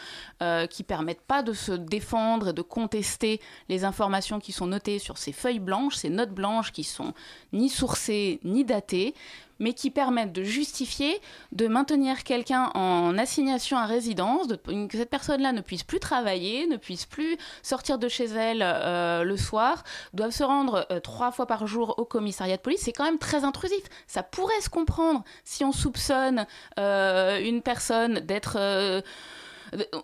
euh, 0.42 0.66
qui 0.66 0.84
permettent 0.84 1.20
pas 1.20 1.42
de 1.42 1.52
se 1.52 1.72
défendre 1.72 2.48
et 2.48 2.52
de 2.54 2.62
contester 2.62 3.38
les 3.68 3.84
informations 3.84 4.40
qui 4.40 4.52
sont 4.52 4.66
notées 4.66 4.98
sur 4.98 5.18
ces 5.18 5.32
feuilles 5.32 5.58
blanches, 5.58 5.96
ces 5.96 6.08
notes 6.08 6.32
blanches 6.32 6.72
qui 6.72 6.84
sont 6.84 7.12
ni 7.52 7.68
sourcées 7.68 8.40
ni 8.42 8.64
datées 8.64 9.14
mais 9.58 9.72
qui 9.72 9.90
permettent 9.90 10.32
de 10.32 10.42
justifier 10.42 11.20
de 11.52 11.66
maintenir 11.66 12.24
quelqu'un 12.24 12.70
en 12.74 13.16
assignation 13.18 13.76
à 13.76 13.86
résidence, 13.86 14.48
de, 14.48 14.56
que 14.56 14.96
cette 14.96 15.10
personne-là 15.10 15.52
ne 15.52 15.60
puisse 15.60 15.82
plus 15.82 16.00
travailler, 16.00 16.66
ne 16.66 16.76
puisse 16.76 17.06
plus 17.06 17.36
sortir 17.62 17.98
de 17.98 18.08
chez 18.08 18.26
elle 18.26 18.62
euh, 18.62 19.24
le 19.24 19.36
soir, 19.36 19.84
doivent 20.12 20.30
se 20.30 20.44
rendre 20.44 20.86
euh, 20.90 21.00
trois 21.00 21.30
fois 21.30 21.46
par 21.46 21.66
jour 21.66 21.94
au 21.98 22.04
commissariat 22.04 22.56
de 22.56 22.62
police. 22.62 22.80
C'est 22.82 22.92
quand 22.92 23.04
même 23.04 23.18
très 23.18 23.44
intrusif. 23.44 23.82
Ça 24.06 24.22
pourrait 24.22 24.60
se 24.60 24.68
comprendre 24.68 25.24
si 25.44 25.64
on 25.64 25.72
soupçonne 25.72 26.46
euh, 26.78 27.40
une 27.40 27.62
personne 27.62 28.20
d'être 28.20 28.58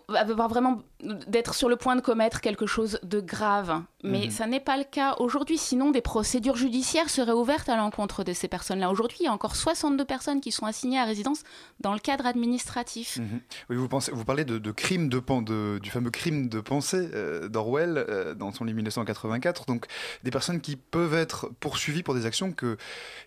avoir 0.09 0.47
vraiment 0.47 0.81
d'être 1.03 1.53
sur 1.53 1.67
le 1.67 1.75
point 1.75 1.95
de 1.95 2.01
commettre 2.01 2.41
quelque 2.41 2.65
chose 2.65 2.99
de 3.03 3.19
grave. 3.19 3.81
Mais 4.03 4.25
mhm. 4.25 4.31
ça 4.31 4.47
n'est 4.47 4.59
pas 4.59 4.77
le 4.77 4.83
cas 4.83 5.15
aujourd'hui. 5.19 5.57
Sinon, 5.57 5.91
des 5.91 6.01
procédures 6.01 6.55
judiciaires 6.55 7.09
seraient 7.09 7.33
ouvertes 7.33 7.69
à 7.69 7.75
l'encontre 7.75 8.23
de 8.23 8.33
ces 8.33 8.47
personnes-là. 8.47 8.89
Aujourd'hui, 8.89 9.17
il 9.21 9.25
y 9.25 9.27
a 9.27 9.31
encore 9.31 9.55
62 9.55 10.05
personnes 10.05 10.41
qui 10.41 10.51
sont 10.51 10.65
assignées 10.65 10.99
à 10.99 11.05
résidence 11.05 11.43
dans 11.81 11.93
le 11.93 11.99
cadre 11.99 12.25
administratif. 12.25 13.17
Mhm. 13.17 13.41
Oui, 13.69 13.75
vous, 13.75 13.87
pensez, 13.87 14.11
vous 14.11 14.23
parlez 14.23 14.45
de, 14.45 14.57
de 14.57 14.71
crime 14.71 15.09
de, 15.09 15.21
de, 15.41 15.79
du 15.79 15.89
fameux 15.89 16.11
crime 16.11 16.47
de 16.47 16.61
pensée 16.61 17.09
euh, 17.13 17.49
d'Orwell 17.49 17.97
euh, 17.97 18.33
dans 18.33 18.51
son 18.51 18.63
livre 18.63 18.77
1984. 18.77 19.65
Donc, 19.65 19.87
des 20.23 20.31
personnes 20.31 20.61
qui 20.61 20.75
peuvent 20.75 21.15
être 21.15 21.49
poursuivies 21.59 22.03
pour 22.03 22.15
des 22.15 22.25
actions 22.25 22.51
que, 22.51 22.77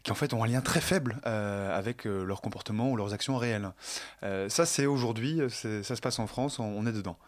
qui, 0.05 0.13
en 0.13 0.15
fait, 0.15 0.33
ont 0.33 0.43
un 0.43 0.47
lien 0.47 0.61
très 0.61 0.81
faible 0.81 1.21
euh, 1.27 1.77
avec 1.77 2.05
leur 2.05 2.41
comportement 2.41 2.91
ou 2.91 2.97
leurs 2.97 3.13
actions 3.13 3.37
réelles. 3.37 3.73
ça, 4.23 4.65
c'est 4.65 4.87
aujourd'hui, 4.87 5.41
ça 5.51 5.83
se 5.83 6.01
passe 6.01 6.19
en 6.19 6.27
France, 6.27 6.59
on 6.59 6.87
est 6.87 6.93
dedans. 6.93 7.19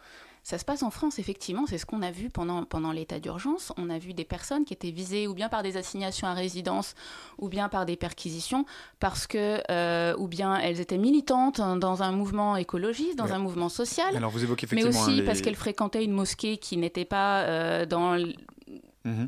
Ça 0.42 0.58
se 0.58 0.64
passe 0.64 0.82
en 0.82 0.90
France, 0.90 1.18
effectivement, 1.18 1.64
c'est 1.66 1.78
ce 1.78 1.86
qu'on 1.86 2.02
a 2.02 2.10
vu 2.10 2.30
pendant, 2.30 2.64
pendant 2.64 2.92
l'état 2.92 3.20
d'urgence. 3.20 3.72
On 3.76 3.90
a 3.90 3.98
vu 3.98 4.14
des 4.14 4.24
personnes 4.24 4.64
qui 4.64 4.72
étaient 4.72 4.90
visées 4.90 5.26
ou 5.26 5.34
bien 5.34 5.48
par 5.48 5.62
des 5.62 5.76
assignations 5.76 6.26
à 6.26 6.34
résidence 6.34 6.94
ou 7.38 7.48
bien 7.48 7.68
par 7.68 7.86
des 7.86 7.96
perquisitions 7.96 8.64
parce 9.00 9.26
que, 9.26 9.60
euh, 9.70 10.14
ou 10.18 10.28
bien 10.28 10.56
elles 10.56 10.80
étaient 10.80 10.98
militantes 10.98 11.60
dans 11.60 12.02
un 12.02 12.12
mouvement 12.12 12.56
écologiste, 12.56 13.16
dans 13.16 13.32
un 13.32 13.38
mouvement 13.38 13.68
social. 13.68 14.16
Alors 14.16 14.30
vous 14.30 14.42
évoquez 14.42 14.64
effectivement 14.64 14.92
mais 14.92 14.98
aussi 14.98 15.16
les... 15.16 15.22
parce 15.24 15.40
qu'elles 15.40 15.56
fréquentaient 15.56 16.04
une 16.04 16.12
mosquée 16.12 16.56
qui 16.56 16.76
n'était 16.76 17.04
pas 17.04 17.42
euh, 17.42 17.86
dans. 17.86 18.16
Mmh 19.04 19.26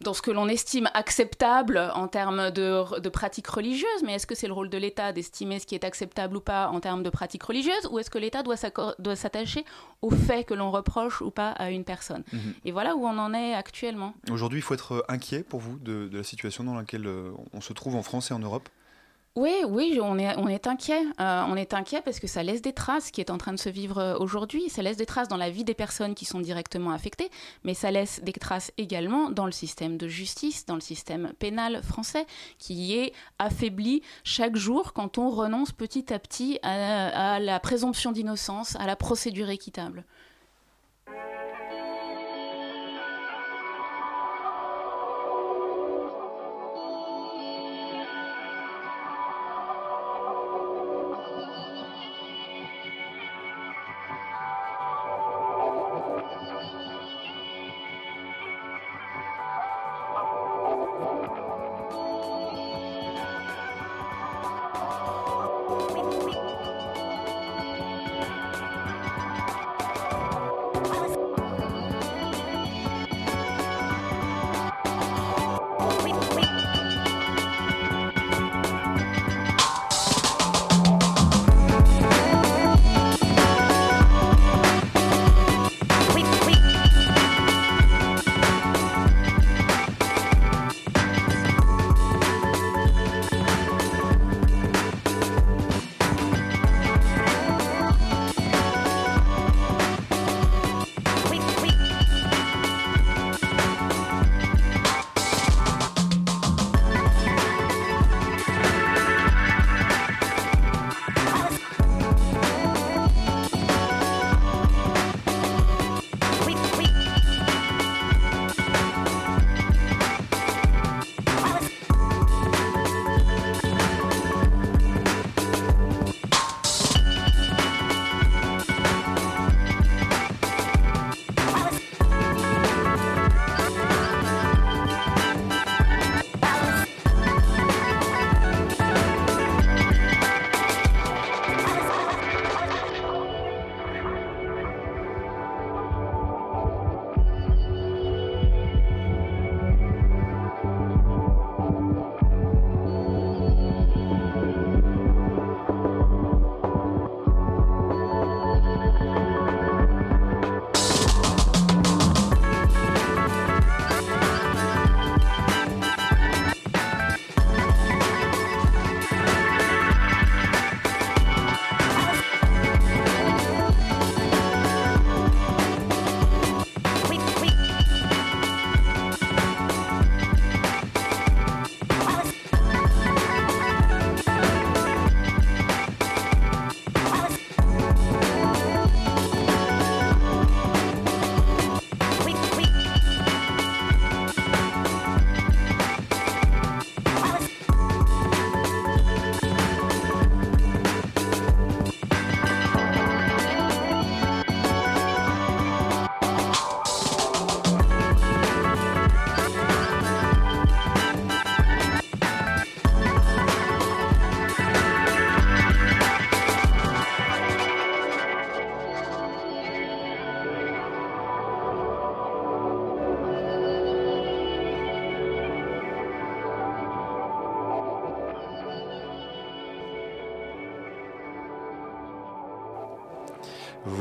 dans 0.00 0.14
ce 0.14 0.22
que 0.22 0.30
l'on 0.30 0.48
estime 0.48 0.88
acceptable 0.94 1.90
en 1.94 2.08
termes 2.08 2.50
de, 2.50 3.00
de 3.00 3.08
pratiques 3.08 3.48
religieuses, 3.48 4.02
mais 4.04 4.14
est-ce 4.14 4.26
que 4.26 4.34
c'est 4.34 4.46
le 4.46 4.52
rôle 4.52 4.70
de 4.70 4.78
l'État 4.78 5.12
d'estimer 5.12 5.58
ce 5.58 5.66
qui 5.66 5.74
est 5.74 5.84
acceptable 5.84 6.36
ou 6.36 6.40
pas 6.40 6.68
en 6.68 6.80
termes 6.80 7.02
de 7.02 7.10
pratiques 7.10 7.42
religieuses, 7.42 7.86
ou 7.90 7.98
est-ce 7.98 8.10
que 8.10 8.18
l'État 8.18 8.42
doit 8.42 9.16
s'attacher 9.16 9.64
au 10.02 10.10
fait 10.10 10.44
que 10.44 10.54
l'on 10.54 10.70
reproche 10.70 11.20
ou 11.20 11.30
pas 11.30 11.50
à 11.50 11.70
une 11.70 11.84
personne? 11.84 12.24
Mhm. 12.32 12.54
Et 12.64 12.72
voilà 12.72 12.96
où 12.96 13.04
on 13.06 13.18
en 13.18 13.34
est 13.34 13.54
actuellement. 13.54 14.14
Aujourd'hui, 14.30 14.60
il 14.60 14.62
faut 14.62 14.74
être 14.74 15.04
inquiet 15.08 15.42
pour 15.42 15.60
vous 15.60 15.78
de, 15.78 16.08
de 16.08 16.18
la 16.18 16.24
situation 16.24 16.64
dans 16.64 16.74
laquelle 16.74 17.06
euh, 17.06 17.32
on 17.52 17.60
se 17.60 17.72
trouve 17.72 17.96
en 17.96 18.02
France 18.02 18.30
et 18.30 18.34
en 18.34 18.38
Europe? 18.38 18.68
Oui, 19.36 19.62
oui, 19.68 20.00
on 20.02 20.18
est, 20.18 20.36
on 20.38 20.48
inquiet. 20.48 21.02
Euh, 21.20 21.44
on 21.46 21.54
est 21.54 21.72
inquiet 21.72 22.02
parce 22.02 22.18
que 22.18 22.26
ça 22.26 22.42
laisse 22.42 22.62
des 22.62 22.72
traces 22.72 23.12
qui 23.12 23.20
est 23.20 23.30
en 23.30 23.38
train 23.38 23.52
de 23.52 23.58
se 23.60 23.68
vivre 23.68 23.98
euh, 23.98 24.18
aujourd'hui. 24.18 24.68
Ça 24.68 24.82
laisse 24.82 24.96
des 24.96 25.06
traces 25.06 25.28
dans 25.28 25.36
la 25.36 25.50
vie 25.50 25.62
des 25.62 25.74
personnes 25.74 26.16
qui 26.16 26.24
sont 26.24 26.40
directement 26.40 26.90
affectées, 26.90 27.30
mais 27.62 27.72
ça 27.72 27.92
laisse 27.92 28.20
des 28.24 28.32
traces 28.32 28.72
également 28.76 29.30
dans 29.30 29.46
le 29.46 29.52
système 29.52 29.98
de 29.98 30.08
justice, 30.08 30.66
dans 30.66 30.74
le 30.74 30.80
système 30.80 31.32
pénal 31.38 31.80
français, 31.84 32.26
qui 32.58 32.96
est 32.96 33.12
affaibli 33.38 34.02
chaque 34.24 34.56
jour 34.56 34.92
quand 34.92 35.16
on 35.16 35.30
renonce 35.30 35.70
petit 35.70 36.12
à 36.12 36.18
petit 36.18 36.58
à 36.62 37.38
la 37.38 37.60
présomption 37.60 38.10
d'innocence, 38.10 38.74
à 38.76 38.86
la 38.86 38.96
procédure 38.96 39.48
équitable. 39.48 40.04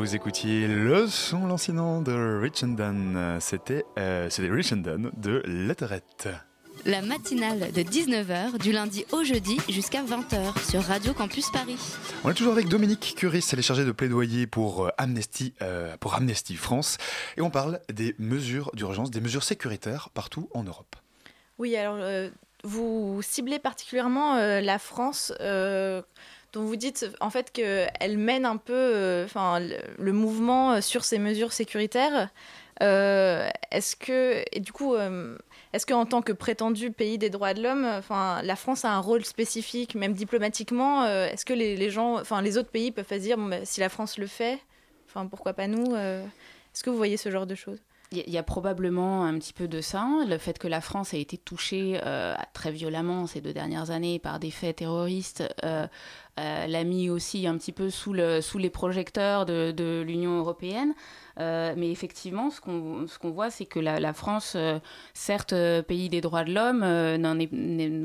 Vous 0.09 0.15
écoutiez 0.15 0.67
le 0.67 1.05
son 1.05 1.45
lancinant 1.45 2.01
de 2.01 2.39
Rich 2.41 2.63
and 2.63 2.69
Dan. 2.69 3.37
C'était 3.39 3.85
euh, 3.99 4.27
Rich 4.39 4.73
and 4.73 4.77
Dan 4.77 5.11
de 5.15 5.43
Letterette. 5.45 6.29
La 6.83 7.03
matinale 7.03 7.71
de 7.71 7.81
19h 7.83 8.57
du 8.57 8.71
lundi 8.71 9.05
au 9.11 9.23
jeudi 9.23 9.59
jusqu'à 9.69 10.01
20h 10.01 10.67
sur 10.67 10.81
Radio 10.81 11.13
Campus 11.13 11.51
Paris. 11.51 11.77
On 12.23 12.31
est 12.31 12.33
toujours 12.33 12.53
avec 12.53 12.69
Dominique 12.69 13.13
Curis, 13.17 13.45
elle 13.53 13.59
est 13.59 13.61
chargée 13.61 13.85
de 13.85 13.91
plaidoyer 13.91 14.47
pour 14.47 14.87
euh, 14.87 14.89
Amnesty, 14.97 15.53
euh, 15.61 15.95
pour 15.97 16.15
Amnesty 16.15 16.55
France 16.55 16.97
et 17.37 17.41
on 17.41 17.51
parle 17.51 17.79
des 17.93 18.15
mesures 18.17 18.71
d'urgence, 18.73 19.11
des 19.11 19.21
mesures 19.21 19.43
sécuritaires 19.43 20.09
partout 20.15 20.49
en 20.55 20.63
Europe. 20.63 20.95
Oui, 21.59 21.75
alors 21.75 21.97
euh, 21.99 22.31
vous 22.63 23.21
ciblez 23.21 23.59
particulièrement 23.59 24.37
la 24.37 24.79
France 24.79 25.31
dont 26.53 26.63
vous 26.63 26.75
dites 26.75 27.07
en 27.19 27.29
fait 27.29 27.51
qu'elle 27.51 28.17
mène 28.17 28.45
un 28.45 28.57
peu 28.57 28.73
euh, 28.73 29.27
le, 29.97 30.11
mouvement 30.11 30.73
euh, 30.73 30.81
sur 30.81 31.05
ces 31.05 31.19
mesures 31.19 31.53
sécuritaires. 31.53 32.29
Euh, 32.81 33.49
est-ce 33.71 33.95
que, 33.95 34.43
et 34.51 34.59
du 34.61 34.71
coup, 34.71 34.95
est-ce 35.73 35.85
qu'en 35.85 36.05
tant 36.05 36.21
que 36.21 36.31
prétendu 36.31 36.91
pays 36.91 37.17
des 37.17 37.29
droits 37.29 37.53
de 37.53 37.61
l'homme, 37.61 37.85
la 38.09 38.55
France 38.55 38.85
a 38.85 38.91
un 38.93 38.99
rôle 38.99 39.25
spécifique, 39.25 39.95
même 39.95 40.13
diplomatiquement 40.13 41.05
Est-ce 41.05 41.43
que 41.43 41.53
les, 41.53 41.89
gens, 41.89 42.23
les 42.41 42.57
autres 42.57 42.69
pays 42.69 42.91
peuvent 42.91 43.09
se 43.09 43.15
dire, 43.15 43.37
bon, 43.37 43.47
bah, 43.47 43.65
si 43.65 43.81
la 43.81 43.89
France 43.89 44.17
le 44.17 44.27
fait, 44.27 44.59
enfin, 45.09 45.25
pourquoi 45.27 45.51
pas 45.51 45.67
nous 45.67 45.93
Est-ce 45.93 46.81
que 46.81 46.89
vous 46.89 46.95
voyez 46.95 47.17
ce 47.17 47.29
genre 47.29 47.45
de 47.45 47.55
choses? 47.55 47.79
Il 48.11 48.29
y 48.29 48.37
a 48.37 48.43
probablement 48.43 49.23
un 49.25 49.37
petit 49.37 49.53
peu 49.53 49.67
de 49.67 49.81
ça. 49.81 50.07
Le 50.27 50.37
fait 50.37 50.57
que 50.57 50.67
la 50.67 50.81
France 50.81 51.13
a 51.13 51.17
été 51.17 51.37
touchée 51.37 51.99
très 52.53 52.71
violemment 52.71 53.27
ces 53.27 53.39
deux 53.39 53.53
dernières 53.53 53.91
années 53.91 54.17
par 54.17 54.39
des 54.39 54.51
faits 54.51 54.77
terroristes 54.77 55.43
euh, 56.39 56.67
l'a 56.67 56.83
mis 56.83 57.09
aussi 57.09 57.47
un 57.47 57.57
petit 57.57 57.71
peu 57.71 57.89
sous, 57.89 58.13
le, 58.13 58.39
sous 58.39 58.57
les 58.57 58.69
projecteurs 58.69 59.45
de, 59.45 59.71
de 59.71 60.01
l'Union 60.05 60.37
européenne. 60.37 60.93
Euh, 61.39 61.73
mais 61.75 61.91
effectivement, 61.91 62.49
ce 62.49 62.61
qu'on 62.61 63.05
ce 63.07 63.27
voit, 63.27 63.49
c'est 63.49 63.65
que 63.65 63.79
la, 63.79 63.99
la 63.99 64.13
France, 64.13 64.53
euh, 64.55 64.79
certes 65.13 65.53
pays 65.87 66.09
des 66.09 66.21
droits 66.21 66.43
de 66.43 66.53
l'homme, 66.53 66.79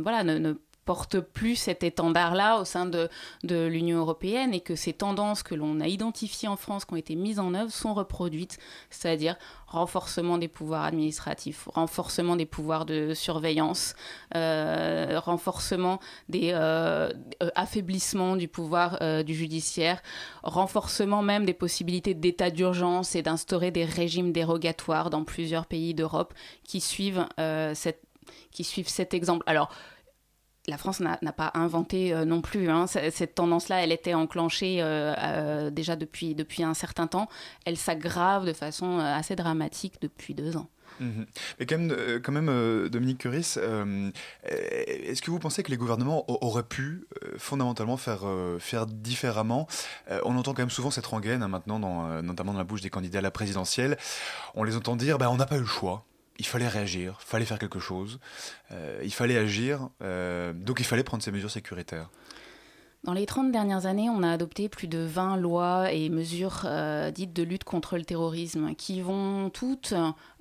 voilà, 0.03 0.25
ne, 0.25 0.39
ne 0.39 0.55
porte 0.85 1.21
plus 1.21 1.57
cet 1.57 1.83
étendard-là 1.83 2.61
au 2.61 2.65
sein 2.65 2.87
de, 2.87 3.09
de 3.43 3.67
l'Union 3.67 3.99
européenne 3.99 4.55
et 4.55 4.61
que 4.61 4.75
ces 4.75 4.93
tendances 4.93 5.43
que 5.43 5.55
l'on 5.55 5.81
a 5.81 5.89
identifiées 5.89 6.49
en 6.49 6.57
France, 6.57 6.85
qui 6.85 6.95
ont 6.95 6.97
été 6.97 7.15
mises 7.15 7.39
en 7.39 7.55
œuvre, 7.55 7.71
sont 7.71 7.95
reproduites, 7.95 8.59
c'est-à-dire 8.91 9.37
renforcement 9.67 10.39
des 10.39 10.49
pouvoirs 10.49 10.85
administratifs, 10.85 11.69
renforcement 11.75 12.37
des 12.37 12.47
pouvoirs 12.47 12.87
de 12.87 13.13
surveillance, 13.15 13.95
euh, 14.35 15.19
renforcement 15.19 16.01
des 16.29 16.51
euh, 16.53 17.13
euh 17.43 17.51
affaiblissements 17.55 18.37
du 18.37 18.49
pouvoir 18.49 18.99
euh, 19.01 19.23
du 19.23 19.35
judiciaire, 19.35 20.03
renforcement 20.43 21.23
même 21.23 21.45
des 21.45 21.55
possibilités 21.55 22.15
d'état 22.15 22.51
d'urgence 22.51 23.17
et 23.17 23.23
d'instaurer 23.23 23.71
des 23.71 23.85
régimes 23.85 24.33
dérogatoires 24.33 25.11
dans 25.11 25.25
plusieurs 25.25 25.67
pays 25.67 25.95
d'Europe 25.95 26.35
qui 26.63 26.81
suivent 26.81 27.27
qui 28.51 28.65
suivent 28.65 28.89
cet 28.89 29.13
exemple. 29.15 29.43
Alors, 29.47 29.69
la 30.67 30.79
France 30.79 31.01
n'a 31.01 31.17
pas 31.17 31.51
inventé 31.55 32.15
euh, 32.15 32.25
non 32.25 32.41
plus. 32.41 32.71
Hein. 32.71 32.87
Cette 32.87 33.35
tendance-là, 33.35 33.83
elle 33.83 33.93
était 33.93 34.15
enclenchée 34.15 34.79
euh, 34.81 35.15
euh, 35.19 35.71
déjà 35.71 35.97
depuis, 35.97 36.35
un 36.61 36.75
certain 36.75 37.07
temps. 37.07 37.29
Elle 37.67 37.77
s'aggrave 37.77 38.47
de 38.47 38.53
façon 38.53 38.99
assez 38.99 39.37
dramatique 39.37 39.95
depuis 40.01 40.35
deux 40.35 40.57
ans. 40.57 40.69
Mhm. 41.01 41.27
Mais 41.59 41.67
quand 41.67 42.33
même, 42.33 42.89
Dominique 42.89 43.19
Curis, 43.19 43.59
est-ce 44.45 45.23
que 45.23 45.31
vous 45.31 45.41
pensez 45.41 45.65
que 45.65 45.71
les 45.71 45.77
gouvernements 45.77 46.25
auraient 46.29 46.63
pu 46.63 47.07
fondamentalement 47.37 47.97
faire, 47.97 48.87
différemment? 48.87 49.67
On 50.25 50.37
entend 50.37 50.55
quand 50.55 50.63
même 50.63 50.71
souvent 50.71 50.93
cette 50.93 51.07
rengaine 51.07 51.43
hein, 51.43 51.49
maintenant, 51.49 52.23
notamment 52.23 52.53
dans 52.53 52.59
la 52.59 52.65
bouche 52.65 52.83
des 52.83 52.91
candidats 52.91 53.19
à 53.19 53.23
la 53.23 53.33
présidentielle. 53.33 53.97
On 54.55 54.63
les 54.63 54.77
entend 54.77 54.95
dire 54.95 55.19
bah, 55.19 55.31
on 55.31 55.37
n'a 55.37 55.47
pas 55.47 55.57
eu 55.57 55.61
le 55.61 55.67
choix 55.67 56.07
il 56.39 56.47
fallait 56.47 56.69
réagir, 56.69 57.19
il 57.21 57.27
fallait 57.27 57.45
faire 57.45 57.59
quelque 57.59 57.79
chose, 57.79 58.19
euh, 58.73 59.01
il 59.05 59.13
fallait 59.13 59.39
agir, 59.39 59.89
euh, 60.03 60.53
donc 60.53 60.81
il 60.81 60.85
fallait 60.85 61.05
prendre 61.05 61.23
ces 61.23 61.33
mesures 61.33 61.51
sécuritaires. 61.51 62.11
Dans 63.05 63.13
les 63.13 63.27
30 63.27 63.53
dernières 63.53 63.85
années, 63.85 64.09
on 64.09 64.23
a 64.23 64.31
adopté 64.31 64.71
plus 64.71 64.89
de 64.89 65.01
20 65.01 65.37
lois 65.37 65.93
et 65.93 66.09
mesures 66.09 66.63
euh, 66.65 67.11
dites 67.11 67.35
de 67.35 67.43
lutte 67.43 67.65
contre 67.65 67.99
le 67.99 68.05
terrorisme 68.05 68.75
qui 68.75 69.03
vont 69.03 69.51
toutes 69.51 69.93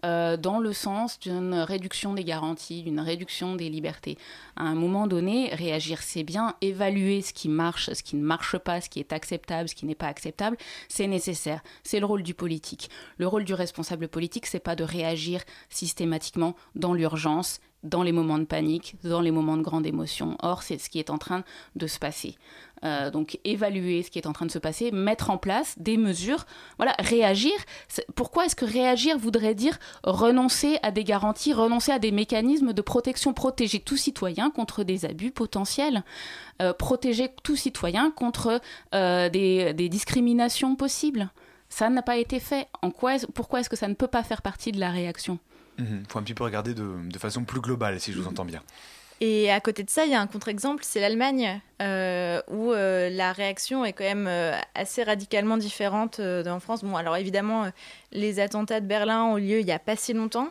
euh, 0.05 0.37
dans 0.37 0.59
le 0.59 0.71
sens 0.71 1.19
d'une 1.19 1.55
réduction 1.55 2.13
des 2.13 2.23
garanties, 2.23 2.81
d'une 2.81 3.01
réduction 3.01 3.55
des 3.57 3.67
libertés. 3.67 4.17
À 4.55 4.63
un 4.63 4.75
moment 4.75 5.07
donné, 5.07 5.53
réagir, 5.53 6.01
c'est 6.01 6.23
bien, 6.23 6.55
évaluer 6.61 7.21
ce 7.21 7.33
qui 7.33 7.49
marche, 7.49 7.91
ce 7.91 8.01
qui 8.01 8.15
ne 8.15 8.23
marche 8.23 8.57
pas, 8.57 8.79
ce 8.79 8.89
qui 8.89 9.01
est 9.01 9.11
acceptable, 9.11 9.67
ce 9.67 9.75
qui 9.75 9.85
n'est 9.85 9.93
pas 9.93 10.07
acceptable, 10.07 10.55
c'est 10.87 11.07
nécessaire. 11.07 11.61
C'est 11.83 11.99
le 11.99 12.05
rôle 12.05 12.23
du 12.23 12.33
politique. 12.33 12.89
Le 13.17 13.27
rôle 13.27 13.43
du 13.43 13.53
responsable 13.53 14.07
politique, 14.07 14.45
c'est 14.45 14.61
pas 14.61 14.77
de 14.77 14.85
réagir 14.85 15.41
systématiquement 15.67 16.55
dans 16.75 16.93
l'urgence 16.93 17.59
dans 17.83 18.03
les 18.03 18.11
moments 18.11 18.39
de 18.39 18.45
panique, 18.45 18.95
dans 19.03 19.21
les 19.21 19.31
moments 19.31 19.57
de 19.57 19.61
grande 19.61 19.85
émotion. 19.85 20.37
Or, 20.41 20.63
c'est 20.63 20.77
ce 20.77 20.89
qui 20.89 20.99
est 20.99 21.09
en 21.09 21.17
train 21.17 21.43
de 21.75 21.87
se 21.87 21.99
passer. 21.99 22.35
Euh, 22.83 23.11
donc, 23.11 23.39
évaluer 23.45 24.03
ce 24.03 24.11
qui 24.11 24.19
est 24.19 24.27
en 24.27 24.33
train 24.33 24.45
de 24.45 24.51
se 24.51 24.59
passer, 24.59 24.91
mettre 24.91 25.29
en 25.29 25.37
place 25.37 25.75
des 25.77 25.97
mesures, 25.97 26.45
voilà, 26.77 26.93
réagir. 26.99 27.53
Pourquoi 28.15 28.45
est-ce 28.45 28.55
que 28.55 28.65
réagir 28.65 29.17
voudrait 29.17 29.55
dire 29.55 29.79
renoncer 30.03 30.79
à 30.83 30.91
des 30.91 31.03
garanties, 31.03 31.53
renoncer 31.53 31.91
à 31.91 31.99
des 31.99 32.11
mécanismes 32.11 32.73
de 32.73 32.81
protection, 32.81 33.33
protéger 33.33 33.79
tout 33.79 33.97
citoyen 33.97 34.49
contre 34.49 34.83
des 34.83 35.05
abus 35.05 35.31
potentiels, 35.31 36.03
euh, 36.61 36.73
protéger 36.73 37.29
tout 37.43 37.55
citoyen 37.55 38.11
contre 38.11 38.59
euh, 38.93 39.29
des, 39.29 39.73
discriminations 39.89 40.75
possibles? 40.75 41.29
Ça 41.69 41.89
n'a 41.89 42.01
pas 42.01 42.17
été 42.17 42.39
fait. 42.39 42.67
En 42.81 42.91
quoi 42.91 43.13
pourquoi 43.33 43.61
est-ce 43.61 43.69
que 43.69 43.75
ça 43.75 43.87
ne 43.87 43.95
peut 43.95 44.07
pas 44.07 44.23
faire 44.23 44.41
partie 44.41 44.71
de 44.71 44.79
la 44.79 44.91
réaction? 44.91 45.39
Il 45.77 45.85
mhm. 45.85 46.03
faut 46.07 46.19
un 46.19 46.23
petit 46.23 46.33
peu 46.33 46.43
regarder 46.43 46.73
de, 46.73 47.09
de, 47.09 47.19
façon 47.19 47.43
plus 47.43 47.61
globale, 47.61 47.99
si 47.99 48.11
je 48.11 48.19
vous 48.19 48.27
entends 48.27 48.45
bien. 48.45 48.61
Et 49.25 49.49
à 49.49 49.61
côté 49.61 49.83
de 49.83 49.89
ça, 49.89 50.03
il 50.03 50.11
y 50.11 50.15
a 50.15 50.19
un 50.19 50.27
contre-exemple, 50.27 50.83
c'est 50.85 50.99
l'Allemagne, 50.99 51.61
euh, 51.81 52.41
où 52.49 52.73
euh, 52.73 53.09
la 53.09 53.31
réaction 53.31 53.85
est 53.85 53.93
quand 53.93 54.03
même 54.03 54.27
euh, 54.27 54.53
assez 54.75 55.01
radicalement 55.01 55.55
différente 55.55 56.19
en 56.19 56.59
France. 56.59 56.83
Bon, 56.83 56.97
alors 56.97 57.15
évidemment, 57.15 57.69
les 58.11 58.41
attentats 58.41 58.81
de 58.81 58.85
Berlin 58.85 59.23
ont 59.23 59.37
lieu 59.37 59.61
il 59.61 59.65
n'y 59.65 59.71
a 59.71 59.79
pas 59.79 59.95
si 59.95 60.11
longtemps. 60.11 60.49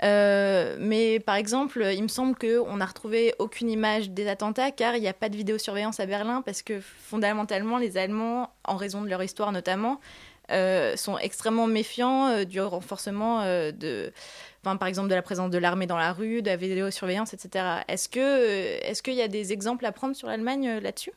mais 0.00 1.20
par 1.26 1.34
exemple, 1.34 1.84
il 1.92 2.02
me 2.04 2.08
semble 2.08 2.36
qu'on 2.36 2.76
n'a 2.76 2.86
retrouvé 2.86 3.34
aucune 3.40 3.68
image 3.68 4.10
des 4.10 4.28
attentats 4.28 4.70
car 4.70 4.94
il 4.94 5.00
n'y 5.00 5.08
a 5.08 5.14
pas 5.14 5.28
de 5.28 5.36
vidéosurveillance 5.36 5.98
à 5.98 6.06
Berlin 6.06 6.42
parce 6.42 6.62
que 6.62 6.80
fondamentalement, 6.80 7.78
les 7.78 7.96
Allemands, 7.96 8.50
en 8.62 8.76
raison 8.76 9.02
de 9.02 9.08
leur 9.08 9.22
histoire 9.24 9.50
notamment, 9.50 10.00
sont 10.48 11.18
extrêmement 11.18 11.66
méfiants 11.66 12.44
du 12.44 12.60
renforcement 12.60 13.42
de 13.44 14.12
par 14.62 14.86
exemple 14.86 15.08
de 15.08 15.14
la 15.14 15.22
présence 15.22 15.50
de 15.50 15.58
l'armée 15.58 15.86
dans 15.86 15.96
la 15.96 16.12
rue, 16.12 16.42
de 16.42 16.48
la 16.48 16.56
vidéosurveillance, 16.56 17.34
etc. 17.34 17.82
Est-ce 17.88 18.08
que 18.08 18.20
euh, 18.20 18.78
est-ce 18.82 19.02
qu'il 19.02 19.14
y 19.14 19.22
a 19.22 19.28
des 19.28 19.52
exemples 19.52 19.84
à 19.86 19.92
prendre 19.92 20.14
sur 20.14 20.28
l'Allemagne 20.28 20.68
euh, 20.68 20.80
là-dessus? 20.80 21.12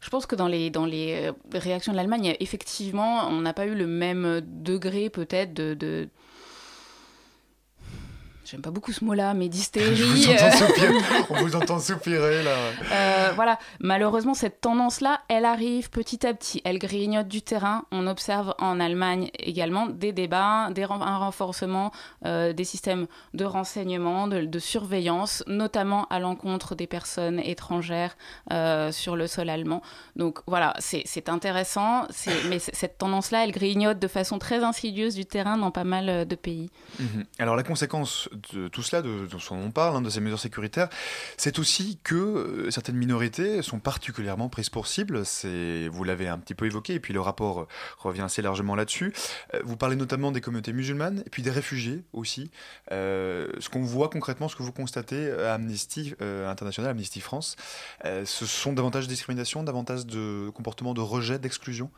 Je 0.00 0.10
pense 0.10 0.26
que 0.26 0.36
dans 0.36 0.48
les, 0.48 0.70
dans 0.70 0.86
les 0.86 1.28
euh, 1.28 1.58
réactions 1.58 1.92
de 1.92 1.96
l'Allemagne, 1.96 2.36
effectivement, 2.40 3.26
on 3.28 3.40
n'a 3.40 3.54
pas 3.54 3.66
eu 3.66 3.74
le 3.74 3.86
même 3.86 4.40
degré 4.42 5.10
peut-être 5.10 5.54
de 5.54 6.08
j'aime 8.54 8.62
pas 8.62 8.70
beaucoup 8.70 8.92
ce 8.92 9.04
mot-là, 9.04 9.34
mais 9.34 9.48
d'hystérie. 9.48 10.28
on 11.30 11.34
vous 11.42 11.56
entend 11.56 11.80
soupirer 11.80 12.44
là. 12.44 12.56
Euh, 12.92 13.32
voilà, 13.34 13.58
malheureusement, 13.80 14.34
cette 14.34 14.60
tendance-là, 14.60 15.22
elle 15.26 15.44
arrive 15.44 15.90
petit 15.90 16.24
à 16.24 16.32
petit. 16.32 16.62
Elle 16.64 16.78
grignote 16.78 17.26
du 17.26 17.42
terrain. 17.42 17.84
On 17.90 18.06
observe 18.06 18.54
en 18.58 18.78
Allemagne 18.78 19.30
également 19.40 19.88
des 19.88 20.12
débats, 20.12 20.70
des, 20.70 20.84
un 20.84 21.18
renforcement 21.18 21.90
euh, 22.26 22.52
des 22.52 22.62
systèmes 22.62 23.08
de 23.32 23.44
renseignement, 23.44 24.28
de, 24.28 24.58
surveillance, 24.60 25.42
notamment 25.48 26.06
à 26.10 26.20
l'encontre 26.20 26.76
des 26.76 26.86
personnes 26.86 27.40
étrangères 27.40 28.16
euh, 28.52 28.92
sur 28.92 29.16
le 29.16 29.26
sol 29.26 29.50
allemand. 29.50 29.82
Donc 30.14 30.38
voilà, 30.46 30.74
c'est 30.78 31.28
intéressant, 31.28 32.06
mais 32.48 32.60
cette 32.60 32.98
tendance-là, 32.98 33.42
elle 33.42 33.50
grignote 33.50 33.98
de 33.98 34.06
façon 34.06 34.38
très 34.38 34.62
insidieuse 34.62 35.16
du 35.16 35.26
terrain 35.26 35.58
dans 35.58 35.72
pas 35.72 35.82
mal 35.82 36.24
de 36.24 36.34
pays. 36.36 36.70
Mhm. 37.00 37.24
Alors 37.40 37.56
la 37.56 37.64
conséquence 37.64 38.28
de 38.52 38.68
tout 38.68 38.82
cela, 38.82 39.02
de, 39.02 39.26
ce 39.38 39.48
dont 39.50 39.56
on 39.56 39.70
parle, 39.70 39.96
hein, 39.96 40.02
de 40.02 40.10
ces 40.10 40.20
mesures 40.20 40.38
sécuritaires, 40.38 40.88
c'est 41.36 41.58
aussi 41.58 41.98
que 42.02 42.14
euh, 42.14 42.70
certaines 42.70 42.96
minorités 42.96 43.62
sont 43.62 43.78
particulièrement 43.78 44.48
prises 44.48 44.70
pour 44.70 44.86
cible. 44.86 45.22
Vous 45.90 46.04
l'avez 46.04 46.28
un 46.28 46.38
petit 46.38 46.54
peu 46.54 46.66
évoqué, 46.66 46.94
et 46.94 47.00
puis 47.00 47.12
le 47.12 47.20
rapport 47.20 47.60
euh, 47.62 47.68
revient 47.98 48.22
assez 48.22 48.42
largement 48.42 48.74
là-dessus. 48.74 49.12
Euh, 49.54 49.60
vous 49.64 49.76
parlez 49.76 49.96
notamment 49.96 50.32
des 50.32 50.40
communautés 50.40 50.72
musulmanes, 50.72 51.22
et 51.26 51.30
puis 51.30 51.42
des 51.42 51.50
réfugiés 51.50 52.02
aussi. 52.12 52.50
ce 52.90 53.68
qu'on 53.68 53.82
voit 53.82 54.08
concrètement, 54.08 54.48
ce 54.48 54.56
que 54.56 54.62
vous 54.62 54.72
constatez 54.72 55.30
à 55.30 55.54
Amnesty 55.54 56.14
International, 56.20 56.90
Amnesty 56.90 57.20
France, 57.20 57.56
ce 58.02 58.46
sont 58.46 58.72
davantage 58.72 59.04
de 59.04 59.08
discrimination, 59.08 59.62
davantage 59.62 60.06
de 60.06 60.50
comportements 60.54 60.94
de 60.94 61.00
rejet, 61.00 61.38
d'exclusion? 61.38 61.90